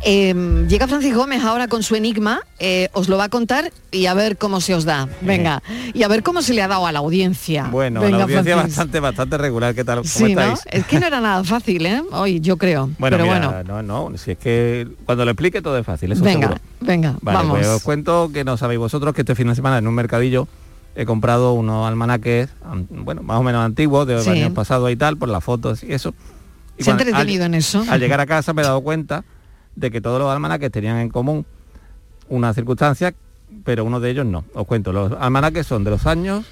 Eh, 0.05 0.35
llega 0.69 0.87
Francis 0.87 1.15
Gómez 1.15 1.43
ahora 1.43 1.67
con 1.69 1.83
su 1.83 1.97
enigma, 1.97 2.41
eh, 2.59 2.89
os 2.93 3.09
lo 3.09 3.17
va 3.17 3.25
a 3.25 3.29
contar 3.31 3.73
y 3.91 4.07
a 4.07 4.15
ver 4.15 4.37
cómo 4.37 4.61
se 4.61 4.75
os 4.75 4.85
da. 4.85 5.09
Venga, 5.23 5.63
y 5.95 6.03
a 6.03 6.09
ver 6.09 6.23
cómo 6.23 6.43
se 6.43 6.53
le 6.55 6.63
ha 6.63 6.69
dado 6.69 6.87
a 6.87 6.93
la 6.93 6.99
audiencia. 7.01 7.69
Bueno, 7.71 8.01
Venga, 8.01 8.19
la 8.19 8.23
audiencia 8.25 8.55
Francis. 8.55 8.77
bastante, 8.77 9.01
bastante 9.01 9.39
regular. 9.39 9.75
¿Qué 9.75 9.85
tal? 9.85 9.99
¿Cómo 9.99 10.09
Sí, 10.09 10.35
¿no? 10.35 10.41
estáis? 10.43 10.61
Es 10.71 10.87
que 10.87 11.01
no 11.01 11.07
era 11.07 11.21
nada 11.21 11.43
fácil, 11.45 11.85
¿eh? 11.87 12.03
Hoy, 12.13 12.41
yo 12.41 12.59
creo. 12.59 12.91
Bueno, 12.99 13.17
Pero 13.17 13.25
mira, 13.33 13.49
bueno, 13.65 13.83
no, 13.83 14.11
no, 14.11 14.19
si 14.19 14.33
es 14.33 14.39
que 14.39 14.87
cuando 15.05 15.25
lo 15.25 15.31
explique 15.33 15.63
todo 15.63 15.79
es 15.79 15.87
fácil, 15.87 16.13
eso 16.13 16.23
venga, 16.23 16.49
seguro. 16.49 16.61
venga, 16.81 17.15
Vale, 17.23 17.39
vamos. 17.39 17.57
pues 17.59 17.67
os 17.69 17.83
cuento 17.83 18.31
que 18.33 18.45
no 18.45 18.57
sabéis 18.57 18.79
vosotros 18.79 19.15
que 19.15 19.23
este 19.23 19.35
fin 19.35 19.49
de 19.49 19.55
semana 19.55 19.79
en 19.79 19.87
un 19.89 19.95
mercadillo 19.95 20.47
he 21.01 21.07
comprado 21.07 21.53
unos 21.53 21.87
almanaques, 21.87 22.49
an- 22.65 22.89
bueno, 22.91 23.23
más 23.23 23.39
o 23.39 23.43
menos 23.45 23.65
antiguos, 23.65 24.07
de 24.07 24.21
Sí. 24.21 24.31
años 24.31 24.51
pasados 24.53 24.91
y 24.91 24.97
tal, 24.97 25.17
por 25.17 25.29
las 25.29 25.45
fotos 25.45 25.85
y 25.85 25.93
eso. 25.93 26.13
Y 26.77 26.83
Se 26.83 26.91
ha 26.91 26.95
entretenido 26.95 27.45
al, 27.45 27.55
en 27.55 27.55
eso. 27.55 27.85
Al 27.89 28.01
llegar 28.01 28.21
a 28.21 28.27
casa 28.35 28.53
me 28.53 28.63
he 28.63 28.65
dado 28.65 28.81
cuenta 28.81 29.25
de 29.77 29.91
que 29.93 30.01
todos 30.01 30.19
los 30.19 30.29
almanaques 30.31 30.71
tenían 30.73 30.99
en 30.99 31.09
común 31.09 31.47
una 32.29 32.53
circunstancia, 32.53 33.15
pero 33.65 33.85
uno 33.85 34.01
de 34.01 34.11
ellos 34.11 34.27
no. 34.27 34.45
Os 34.55 34.67
cuento, 34.67 34.93
los 34.93 35.13
almanaques 35.21 35.67
son 35.67 35.85
de 35.85 35.91
los 35.91 36.05
años 36.07 36.45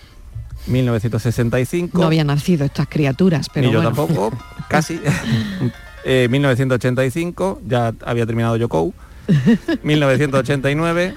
1965. 0.69 1.99
No 1.99 2.07
habían 2.07 2.29
nacido 2.29 2.65
estas 2.65 2.87
criaturas, 2.89 3.49
pero 3.53 3.67
ni 3.67 3.73
yo 3.73 3.83
bueno. 3.83 3.95
tampoco, 3.97 4.33
casi. 4.69 5.01
Eh, 6.09 6.29
1985, 6.31 7.63
ya 7.67 7.93
había 8.05 8.25
terminado 8.27 8.57
Yoko. 8.57 8.95
1989, 9.83 11.15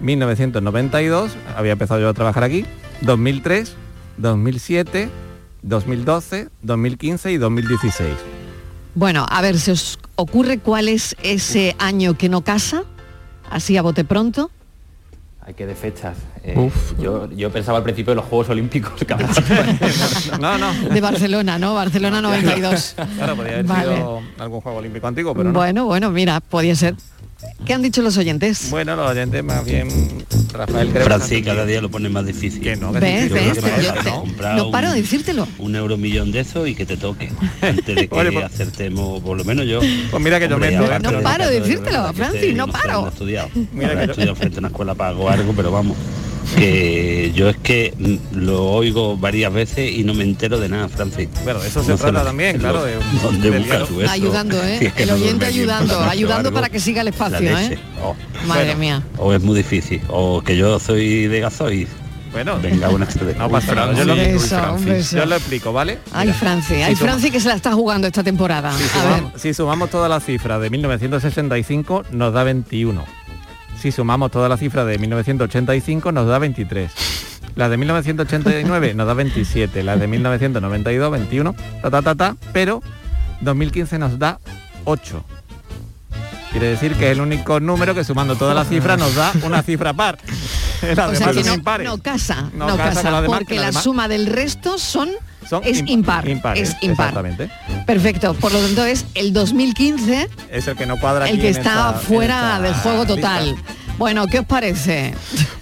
1992, 0.00 1.32
había 1.56 1.72
empezado 1.72 2.00
yo 2.00 2.08
a 2.08 2.14
trabajar 2.14 2.44
aquí. 2.44 2.64
2003, 3.02 3.74
2007, 4.18 5.08
2012, 5.62 6.48
2015 6.62 7.32
y 7.32 7.36
2016. 7.38 8.08
Bueno, 8.94 9.26
a 9.28 9.42
ver, 9.42 9.58
¿se 9.58 9.72
os 9.72 9.98
ocurre 10.16 10.58
cuál 10.58 10.88
es 10.88 11.16
ese 11.22 11.76
año 11.78 12.16
que 12.16 12.28
no 12.28 12.42
casa? 12.42 12.84
Así 13.50 13.76
a 13.76 13.82
bote 13.82 14.04
pronto. 14.04 14.50
Hay 15.42 15.54
que 15.54 15.64
de 15.66 15.76
fechas. 15.76 16.16
Eh, 16.42 16.70
yo, 17.00 17.30
yo 17.30 17.50
pensaba 17.52 17.78
al 17.78 17.84
principio 17.84 18.10
de 18.12 18.16
los 18.16 18.24
Juegos 18.24 18.48
Olímpicos. 18.48 18.92
cada- 19.06 19.28
no, 20.40 20.58
no. 20.58 20.72
De 20.88 21.00
Barcelona, 21.00 21.56
¿no? 21.58 21.74
Barcelona 21.74 22.20
92. 22.20 22.94
Claro, 23.16 23.36
podría 23.36 23.52
haber 23.54 23.66
Vale. 23.66 23.94
sido 23.96 24.22
algún 24.38 24.60
juego 24.60 24.78
olímpico 24.78 25.06
antiguo, 25.06 25.34
pero 25.34 25.52
no. 25.52 25.52
Bueno, 25.58 25.84
bueno, 25.84 26.10
mira, 26.10 26.40
podía 26.40 26.74
ser. 26.74 26.96
¿Qué 27.66 27.74
han 27.74 27.82
dicho 27.82 28.00
los 28.02 28.16
oyentes? 28.16 28.70
Bueno, 28.70 28.96
los 28.96 29.10
oyentes 29.10 29.42
más 29.44 29.64
bien 29.64 29.88
Rafael 30.52 30.90
Francis, 30.90 31.44
cada 31.44 31.66
día 31.66 31.80
lo 31.80 31.90
pone 31.90 32.08
más 32.08 32.24
difícil. 32.24 32.60
Que 32.62 32.76
no, 32.76 32.92
Yo 32.94 33.00
Yo 33.00 33.92
te- 34.02 34.54
no 34.56 34.70
paro 34.70 34.88
de 34.90 34.96
un- 34.96 35.02
decírtelo. 35.02 35.46
Un 35.58 35.76
euro 35.76 35.96
millón 35.96 36.32
de 36.32 36.40
eso 36.40 36.66
y 36.66 36.74
que 36.74 36.86
te 36.86 36.96
toque. 36.96 37.30
Antes 37.60 37.94
de 37.96 38.08
que 38.08 38.14
Oye, 38.14 38.32
pues- 38.32 38.44
acertemos, 38.46 39.20
por 39.22 39.36
lo 39.36 39.44
menos 39.44 39.66
yo. 39.66 39.80
Pues 40.10 40.22
mira 40.22 40.38
que 40.40 40.48
yo 40.48 40.54
Hombre, 40.54 40.72
¿eh? 40.72 40.76
aparte 40.76 41.02
No 41.10 41.16
de 41.18 41.22
paro 41.22 41.48
de 41.48 41.60
decírtelo, 41.60 42.12
Francis, 42.14 42.54
no 42.54 42.68
paro. 42.68 43.00
no 43.02 43.06
he 43.06 43.10
estudiado. 43.10 43.48
Mira 43.72 43.90
que 43.90 44.06
yo- 44.06 44.12
estudiado 44.12 44.34
frente 44.36 44.56
a 44.56 44.58
una 44.60 44.68
escuela 44.68 44.94
pago 44.94 45.24
o 45.24 45.28
algo, 45.28 45.52
pero 45.54 45.70
vamos. 45.70 45.96
Que 46.54 47.32
yo 47.34 47.48
es 47.48 47.56
que 47.56 47.92
lo 48.32 48.66
oigo 48.72 49.16
varias 49.16 49.52
veces 49.52 49.90
y 49.90 50.04
no 50.04 50.14
me 50.14 50.22
entero 50.24 50.58
de 50.58 50.68
nada, 50.68 50.88
Francis. 50.88 51.28
Bueno, 51.44 51.60
de 51.60 51.68
eso 51.68 51.82
se 51.82 51.90
No 51.90 51.96
trata 51.98 52.24
también, 52.24 52.58
claro, 52.58 52.84
de- 52.84 52.94
¿Dónde 53.22 53.50
tú 53.86 54.00
eso? 54.00 54.10
Ayudando, 54.10 54.62
¿eh? 54.62 54.76
Si 54.80 54.86
es 54.86 54.92
que 54.92 55.02
El 55.02 55.10
oyente 55.10 55.46
ayudando, 55.46 56.00
ayudando 56.08 56.52
para 56.52 56.68
que 56.68 56.78
siga 56.80 57.02
el 57.02 57.08
espacio. 57.08 57.38
¿eh? 57.58 57.78
Oh, 58.02 58.14
Madre 58.46 58.64
Bueno. 58.66 58.78
mía. 58.78 59.02
o 59.18 59.32
es 59.32 59.42
muy 59.42 59.56
difícil, 59.56 60.00
o 60.08 60.40
que 60.42 60.56
yo 60.56 60.78
soy 60.78 61.26
de 61.26 61.40
gasoil. 61.40 61.88
Bueno, 62.32 62.58
Venga, 62.60 62.88
tardes. 63.14 63.36
no 63.38 63.48
pasa 63.48 63.74
nada. 63.74 63.92
Yo 63.94 64.04
lo, 65.24 65.34
explico, 65.36 65.72
¿vale? 65.72 65.98
Ay, 66.12 66.32
Franci, 66.32 66.74
si 66.74 66.82
ay, 66.82 66.94
suma- 66.94 67.10
Franci 67.12 67.30
que 67.30 67.40
se 67.40 67.48
la 67.48 67.54
está 67.54 67.72
jugando 67.72 68.06
esta 68.06 68.22
temporada. 68.22 68.72
Si 68.72 68.82
A 68.82 69.02
ver, 69.04 69.14
sumamos, 69.16 69.40
si 69.40 69.54
sumamos 69.54 69.90
todas 69.90 70.10
las 70.10 70.24
cifras 70.24 70.60
de 70.60 70.68
1965 70.70 72.04
nos 72.12 72.32
da 72.34 72.44
21. 72.44 73.04
Si 73.86 73.92
sumamos 73.92 74.32
todas 74.32 74.50
las 74.50 74.58
cifras 74.58 74.84
de 74.84 74.98
1985 74.98 76.10
nos 76.10 76.26
da 76.26 76.40
23. 76.40 76.90
La 77.54 77.68
de 77.68 77.76
1989 77.76 78.94
nos 78.94 79.06
da 79.06 79.14
27, 79.14 79.84
la 79.84 79.96
de 79.96 80.08
1992 80.08 81.08
21, 81.12 81.54
ta 81.82 81.90
ta 81.92 82.02
ta 82.02 82.14
ta, 82.16 82.36
pero 82.52 82.82
2015 83.42 84.00
nos 84.00 84.18
da 84.18 84.40
8. 84.86 85.24
Quiere 86.50 86.66
decir 86.66 86.94
que 86.94 87.06
es 87.06 87.12
el 87.12 87.20
único 87.20 87.60
número 87.60 87.94
que 87.94 88.02
sumando 88.02 88.34
todas 88.34 88.56
las 88.56 88.68
cifras 88.68 88.98
nos 88.98 89.14
da 89.14 89.30
una 89.44 89.62
cifra 89.62 89.92
par. 89.92 90.18
Las 90.96 91.10
o 91.10 91.14
sea 91.14 91.32
que 91.32 91.42
no, 91.44 91.54
impares. 91.54 91.86
no 91.88 91.98
casa, 91.98 92.50
No 92.54 92.66
no, 92.68 92.76
casa 92.76 92.90
casa, 92.90 93.02
con 93.02 93.12
las 93.12 93.22
demás, 93.22 93.38
porque 93.38 93.54
la 93.56 93.66
demás- 93.66 93.82
suma 93.84 94.08
del 94.08 94.26
resto 94.26 94.78
son, 94.78 95.10
Son 95.48 95.62
es 95.64 95.82
imp- 95.82 95.88
impar, 95.90 96.28
impares, 96.28 96.70
es 96.70 96.76
impar. 96.82 97.08
Exactamente. 97.08 97.50
Perfecto, 97.86 98.34
por 98.34 98.52
lo 98.52 98.60
tanto 98.60 98.84
es 98.84 99.04
el 99.14 99.32
2015 99.32 100.28
Es 100.50 100.66
el 100.68 100.76
que 100.76 100.86
no 100.86 100.98
cuadra 100.98 101.28
el 101.28 101.40
que 101.40 101.48
está 101.50 101.60
esta- 101.60 101.92
fuera 101.94 102.38
esta 102.56 102.60
del 102.60 102.74
juego 102.74 103.06
total. 103.06 103.46
lista. 103.54 103.72
Bueno, 103.98 104.26
¿qué 104.26 104.40
os 104.40 104.44
parece? 104.46 105.14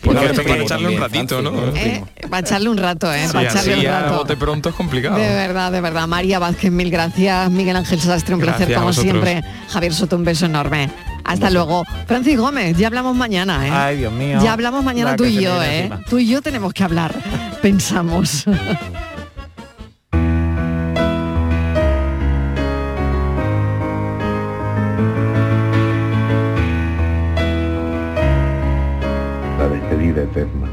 Esto 0.02 0.12
para 0.12 0.32
pequeño 0.32 0.62
echarle 0.62 0.88
un 0.88 1.00
ratito, 1.00 1.40
¿no? 1.40 1.52
¿Eh? 1.76 2.02
Va 2.32 2.38
a 2.38 2.40
echarle 2.40 2.68
un 2.68 2.76
rato, 2.78 3.12
¿eh? 3.14 3.28
Sí, 3.28 3.32
Va 3.32 3.40
a 3.40 3.42
echarle 3.44 3.74
así 3.74 3.86
un 3.86 3.92
a 3.92 4.00
rato. 4.00 4.16
bote 4.16 4.36
pronto 4.36 4.68
es 4.70 4.74
complicado. 4.74 5.14
De 5.16 5.28
verdad, 5.28 5.70
de 5.70 5.80
verdad. 5.80 6.08
María 6.08 6.40
Vázquez, 6.40 6.72
mil 6.72 6.90
gracias. 6.90 7.48
Miguel 7.52 7.76
Ángel 7.76 8.00
Sastre, 8.00 8.34
un 8.34 8.40
Gracias 8.40 8.66
placer 8.66 8.76
como 8.80 8.92
siempre. 8.92 9.44
Javier 9.68 9.94
Soto, 9.94 10.16
un 10.16 10.24
beso 10.24 10.46
enorme. 10.46 10.90
Hasta 11.24 11.50
luego. 11.50 11.84
Francis 12.06 12.38
Gómez, 12.38 12.76
ya 12.76 12.86
hablamos 12.88 13.16
mañana, 13.16 13.66
¿eh? 13.66 13.70
Ay, 13.72 13.96
Dios 13.98 14.12
mío. 14.12 14.38
Ya 14.42 14.52
hablamos 14.52 14.84
mañana 14.84 15.12
La 15.12 15.16
tú 15.16 15.24
y 15.24 15.40
yo, 15.40 15.62
¿eh? 15.62 15.78
encima. 15.84 16.00
Tú 16.08 16.18
y 16.18 16.26
yo 16.26 16.42
tenemos 16.42 16.72
que 16.72 16.84
hablar. 16.84 17.14
Pensamos. 17.62 18.44
la 29.58 29.68
despedida 29.68 30.22
eterna. 30.22 30.68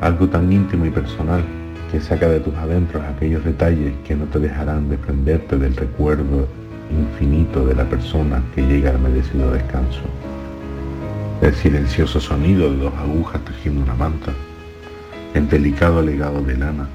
Algo 0.00 0.28
tan 0.28 0.52
íntimo 0.52 0.86
y 0.86 0.90
personal 0.90 1.42
que 1.90 2.00
saca 2.00 2.28
de 2.28 2.40
tus 2.40 2.54
adentros 2.54 3.02
aquellos 3.04 3.44
detalles 3.44 3.94
que 4.06 4.14
no 4.14 4.26
te 4.26 4.38
dejarán 4.38 4.88
desprenderte 4.88 5.56
del 5.56 5.74
recuerdo 5.74 6.46
infinito 6.90 7.66
de 7.66 7.74
la 7.74 7.84
persona 7.84 8.42
que 8.54 8.62
llega 8.62 8.90
al 8.90 8.98
merecido 8.98 9.50
descanso. 9.52 10.02
El 11.40 11.54
silencioso 11.54 12.20
sonido 12.20 12.70
de 12.70 12.76
dos 12.78 12.94
agujas 12.94 13.44
tejiendo 13.44 13.82
una 13.82 13.94
manta, 13.94 14.32
el 15.34 15.48
delicado 15.48 16.02
legado 16.02 16.42
de 16.42 16.56
lana, 16.56 16.88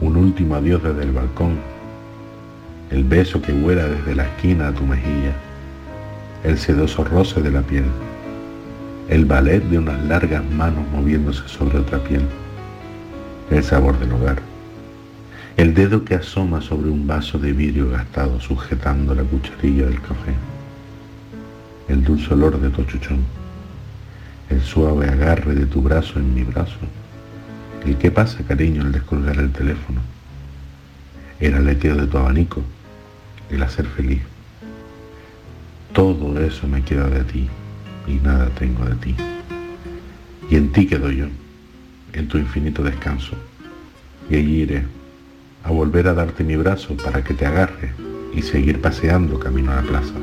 un 0.00 0.16
último 0.16 0.54
adiós 0.54 0.82
desde 0.82 1.02
el 1.02 1.12
balcón, 1.12 1.56
el 2.90 3.04
beso 3.04 3.42
que 3.42 3.52
vuela 3.52 3.86
desde 3.88 4.14
la 4.14 4.24
esquina 4.24 4.68
a 4.68 4.72
tu 4.72 4.84
mejilla, 4.84 5.32
el 6.44 6.58
sedoso 6.58 7.02
roce 7.02 7.42
de 7.42 7.50
la 7.50 7.62
piel, 7.62 7.86
el 9.08 9.24
ballet 9.24 9.62
de 9.64 9.78
unas 9.78 10.02
largas 10.04 10.44
manos 10.44 10.84
moviéndose 10.92 11.48
sobre 11.48 11.78
otra 11.78 11.98
piel, 11.98 12.22
el 13.50 13.64
sabor 13.64 13.98
del 13.98 14.12
hogar, 14.12 14.40
el 15.56 15.72
dedo 15.72 16.04
que 16.04 16.14
asoma 16.14 16.60
sobre 16.60 16.90
un 16.90 17.06
vaso 17.06 17.38
de 17.38 17.52
vidrio 17.54 17.90
gastado 17.90 18.38
sujetando 18.40 19.14
la 19.14 19.22
cucharilla 19.22 19.86
del 19.86 20.00
café, 20.02 20.34
el 21.88 22.04
dulce 22.04 22.34
olor 22.34 22.60
de 22.60 22.68
tu 22.68 22.84
chuchón, 22.84 23.24
el 24.50 24.60
suave 24.60 25.08
agarre 25.08 25.54
de 25.54 25.64
tu 25.64 25.80
brazo 25.80 26.18
en 26.18 26.34
mi 26.34 26.42
brazo, 26.42 26.76
el 27.86 27.96
qué 27.96 28.10
pasa 28.10 28.44
cariño 28.46 28.82
al 28.82 28.92
descolgar 28.92 29.38
el 29.38 29.50
teléfono, 29.50 30.02
el 31.40 31.54
aleteo 31.54 31.96
de 31.96 32.06
tu 32.06 32.18
abanico, 32.18 32.62
el 33.50 33.62
hacer 33.62 33.86
feliz. 33.86 34.20
Todo 35.94 36.38
eso 36.38 36.68
me 36.68 36.82
queda 36.82 37.08
de 37.08 37.24
ti 37.24 37.48
y 38.06 38.14
nada 38.16 38.50
tengo 38.58 38.84
de 38.84 38.94
ti. 38.96 39.16
Y 40.50 40.56
en 40.56 40.70
ti 40.72 40.86
quedo 40.86 41.10
yo, 41.10 41.26
en 42.12 42.28
tu 42.28 42.36
infinito 42.36 42.82
descanso. 42.82 43.34
Y 44.28 44.36
allí 44.36 44.62
iré 44.62 44.95
a 45.66 45.70
volver 45.70 46.06
a 46.06 46.14
darte 46.14 46.44
mi 46.44 46.54
brazo 46.54 46.96
para 46.96 47.24
que 47.24 47.34
te 47.34 47.44
agarre 47.44 47.92
y 48.32 48.42
seguir 48.42 48.80
paseando 48.80 49.38
camino 49.40 49.72
a 49.72 49.76
la 49.76 49.82
plaza. 49.82 50.14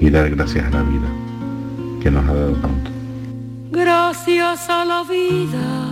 Y 0.00 0.10
dar 0.10 0.28
gracias 0.30 0.66
a 0.66 0.70
la 0.70 0.82
vida 0.82 1.08
que 2.02 2.10
nos 2.10 2.28
ha 2.28 2.34
dado 2.34 2.52
tanto. 2.52 2.90
Gracias 3.70 4.68
a 4.68 4.84
la 4.84 5.02
vida 5.04 5.88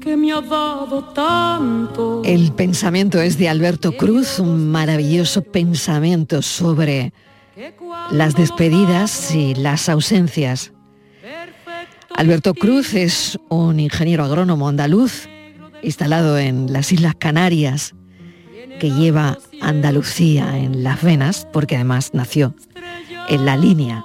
que 0.00 0.16
me 0.16 0.32
ha 0.32 0.42
dado 0.42 1.04
tanto. 1.14 2.22
El 2.24 2.52
pensamiento 2.52 3.20
es 3.20 3.38
de 3.38 3.48
Alberto 3.48 3.92
Cruz, 3.92 4.38
un 4.38 4.70
maravilloso 4.70 5.42
pensamiento 5.42 6.42
sobre 6.42 7.14
las 8.10 8.34
despedidas 8.34 9.34
y 9.34 9.54
las 9.54 9.88
ausencias. 9.88 10.72
Alberto 12.14 12.52
Cruz 12.52 12.92
es 12.92 13.38
un 13.48 13.80
ingeniero 13.80 14.24
agrónomo 14.24 14.68
andaluz 14.68 15.29
instalado 15.82 16.38
en 16.38 16.72
las 16.72 16.92
Islas 16.92 17.14
Canarias 17.14 17.94
que 18.78 18.90
lleva 18.90 19.38
Andalucía 19.60 20.56
en 20.58 20.82
las 20.82 21.02
venas 21.02 21.46
porque 21.52 21.76
además 21.76 22.10
nació 22.14 22.54
en 23.28 23.44
la 23.44 23.56
línea. 23.56 24.04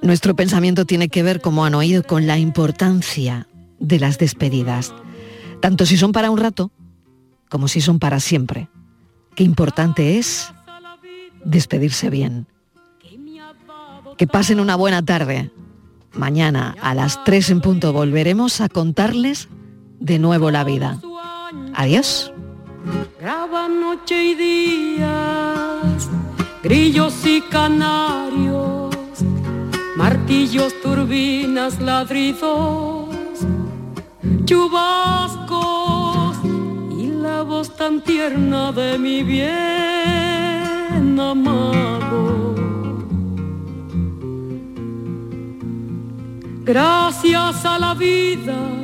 Nuestro 0.00 0.36
pensamiento 0.36 0.84
tiene 0.84 1.08
que 1.08 1.22
ver, 1.22 1.40
como 1.40 1.64
han 1.64 1.74
oído, 1.74 2.02
con 2.02 2.26
la 2.26 2.38
importancia 2.38 3.48
de 3.78 3.98
las 3.98 4.18
despedidas, 4.18 4.94
tanto 5.60 5.86
si 5.86 5.96
son 5.96 6.12
para 6.12 6.30
un 6.30 6.38
rato 6.38 6.70
como 7.48 7.68
si 7.68 7.80
son 7.80 7.98
para 7.98 8.20
siempre. 8.20 8.68
Qué 9.34 9.44
importante 9.44 10.18
es 10.18 10.52
despedirse 11.44 12.10
bien. 12.10 12.46
Que 14.16 14.26
pasen 14.26 14.60
una 14.60 14.76
buena 14.76 15.04
tarde. 15.04 15.50
Mañana 16.12 16.76
a 16.80 16.94
las 16.94 17.22
3 17.24 17.50
en 17.50 17.60
punto 17.60 17.92
volveremos 17.92 18.60
a 18.60 18.68
contarles 18.68 19.48
de 20.00 20.18
nuevo 20.18 20.50
la 20.50 20.64
vida. 20.64 20.98
Adiós. 21.74 22.32
Graba 23.20 23.68
noche 23.68 24.22
y 24.22 24.34
días, 24.34 26.10
grillos 26.62 27.26
y 27.26 27.40
canarios, 27.40 28.94
martillos, 29.96 30.74
turbinas, 30.82 31.80
ladridos, 31.80 33.08
chubascos 34.44 36.36
y 36.98 37.06
la 37.06 37.42
voz 37.42 37.74
tan 37.74 38.02
tierna 38.02 38.72
de 38.72 38.98
mi 38.98 39.22
bien 39.22 41.18
amado. 41.18 42.54
Gracias 46.64 47.64
a 47.64 47.78
la 47.78 47.94
vida 47.94 48.83